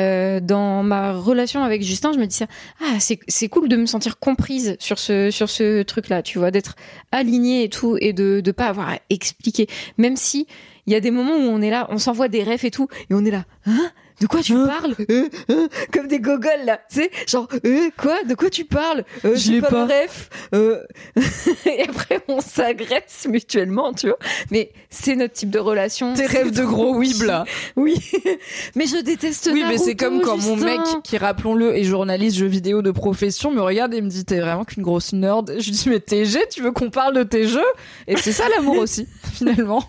euh, 0.00 0.40
dans 0.40 0.82
ma 0.82 1.12
relation 1.12 1.62
avec 1.62 1.82
Justin, 1.82 2.12
je 2.12 2.18
me 2.18 2.26
disais 2.26 2.46
ah 2.80 2.98
c'est 3.00 3.48
cool 3.48 3.68
de 3.68 3.76
me 3.76 3.86
sentir 3.86 4.18
comprise 4.18 4.76
sur 4.78 4.98
ce 4.98 5.30
sur 5.30 5.48
ce 5.50 5.82
truc 5.82 6.08
là, 6.08 6.22
tu 6.22 6.38
vois, 6.38 6.50
d'être 6.50 6.76
alignée 7.12 7.64
et 7.64 7.68
tout 7.68 7.96
et 8.00 8.12
de 8.12 8.40
de 8.40 8.52
pas 8.52 8.66
avoir 8.66 8.90
à 8.90 8.98
expliquer, 9.10 9.66
même 9.98 10.16
si 10.16 10.46
il 10.86 10.92
y 10.92 10.96
a 10.96 11.00
des 11.00 11.10
moments 11.10 11.36
où 11.36 11.48
on 11.48 11.60
est 11.60 11.70
là, 11.70 11.86
on 11.90 11.98
s'envoie 11.98 12.28
des 12.28 12.42
rêves 12.42 12.64
et 12.64 12.70
tout 12.70 12.88
et 13.10 13.14
on 13.14 13.24
est 13.24 13.30
là, 13.30 13.44
hein? 13.66 13.90
De 14.20 14.26
quoi 14.26 14.42
tu 14.42 14.54
parles 14.54 14.94
Euh, 15.10 15.28
euh, 15.50 15.68
Comme 15.92 16.06
des 16.08 16.20
gogoles 16.20 16.64
là, 16.66 16.80
tu 16.90 17.00
sais, 17.00 17.10
genre 17.26 17.48
euh, 17.64 17.90
quoi 17.96 18.22
De 18.24 18.34
quoi 18.34 18.50
tu 18.50 18.64
parles 18.64 19.04
euh, 19.24 19.34
Je 19.34 19.40
j'ai 19.40 19.52
l'ai 19.54 19.60
pas, 19.60 19.68
pas. 19.68 19.86
le 19.86 20.02
ref. 20.04 20.28
Euh, 20.54 20.82
et 21.66 21.82
après 21.88 22.20
on 22.28 22.40
s'agresse 22.40 23.26
mutuellement, 23.28 23.92
tu 23.92 24.08
vois. 24.08 24.18
Mais 24.50 24.72
c'est 24.90 25.16
notre 25.16 25.34
type 25.34 25.50
de 25.50 25.58
relation. 25.58 26.14
Tes 26.14 26.26
rêves 26.26 26.50
de 26.52 26.64
gros 26.64 26.98
cute. 27.00 27.22
là. 27.22 27.44
Oui, 27.76 27.96
mais 28.74 28.86
je 28.86 28.96
déteste. 29.02 29.50
Oui, 29.52 29.64
mais 29.66 29.78
c'est 29.78 29.94
comme 29.96 30.20
quand 30.20 30.36
mon 30.38 30.56
mec, 30.56 30.80
qui 31.04 31.16
rappelons-le, 31.18 31.76
est 31.76 31.84
journaliste 31.84 32.36
jeux 32.36 32.46
vidéo 32.46 32.82
de 32.82 32.90
profession, 32.90 33.50
me 33.50 33.60
regarde 33.62 33.94
et 33.94 34.00
me 34.00 34.08
dit 34.08 34.24
t'es 34.24 34.40
vraiment 34.40 34.64
qu'une 34.64 34.82
grosse 34.82 35.12
nerd. 35.12 35.50
Je 35.58 35.64
lui 35.64 35.70
dis 35.72 35.88
mais 35.88 36.00
TG, 36.00 36.40
tu 36.50 36.62
veux 36.62 36.72
qu'on 36.72 36.90
parle 36.90 37.14
de 37.16 37.22
tes 37.22 37.46
jeux? 37.48 37.60
Et 38.06 38.16
c'est 38.16 38.32
ça 38.32 38.44
l'amour 38.50 38.78
aussi, 38.78 39.06
finalement. 39.32 39.82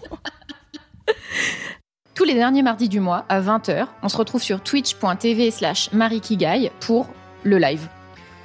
Tous 2.22 2.28
les 2.28 2.36
derniers 2.36 2.62
mardis 2.62 2.88
du 2.88 3.00
mois, 3.00 3.26
à 3.30 3.42
20h, 3.42 3.88
on 4.04 4.08
se 4.08 4.16
retrouve 4.16 4.44
sur 4.44 4.62
twitch.tv 4.62 5.50
slash 5.50 5.92
marikigai 5.92 6.72
pour 6.80 7.10
le 7.42 7.58
live. 7.58 7.88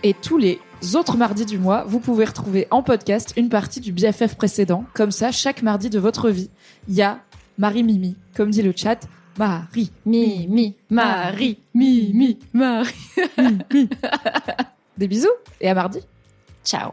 Et 0.03 0.15
tous 0.15 0.39
les 0.39 0.59
autres 0.95 1.19
mardis 1.19 1.45
du 1.45 1.59
mois, 1.59 1.85
vous 1.87 2.01
pouvez 2.01 2.25
retrouver 2.25 2.69
en 2.71 2.83
podcast 2.83 3.35
une 3.37 3.51
partie 3.51 3.81
du 3.81 3.93
BFF 3.93 4.35
précédent. 4.37 4.87
Comme 4.95 5.11
ça, 5.11 5.31
chaque 5.31 5.61
mardi 5.61 5.91
de 5.91 5.99
votre 5.99 6.31
vie, 6.31 6.49
il 6.89 6.95
y 6.95 7.03
a 7.03 7.19
Marie 7.59 7.83
Mimi, 7.83 8.17
comme 8.35 8.51
dit 8.51 8.63
le 8.63 8.73
chat, 8.75 9.07
Marie. 9.39 9.91
Mimi, 10.07 10.75
Marie, 10.89 11.59
Mimi, 11.75 12.39
Marie. 12.55 12.95
Des 14.97 15.07
bisous 15.07 15.29
et 15.61 15.69
à 15.69 15.75
mardi. 15.75 16.01
Ciao. 16.65 16.93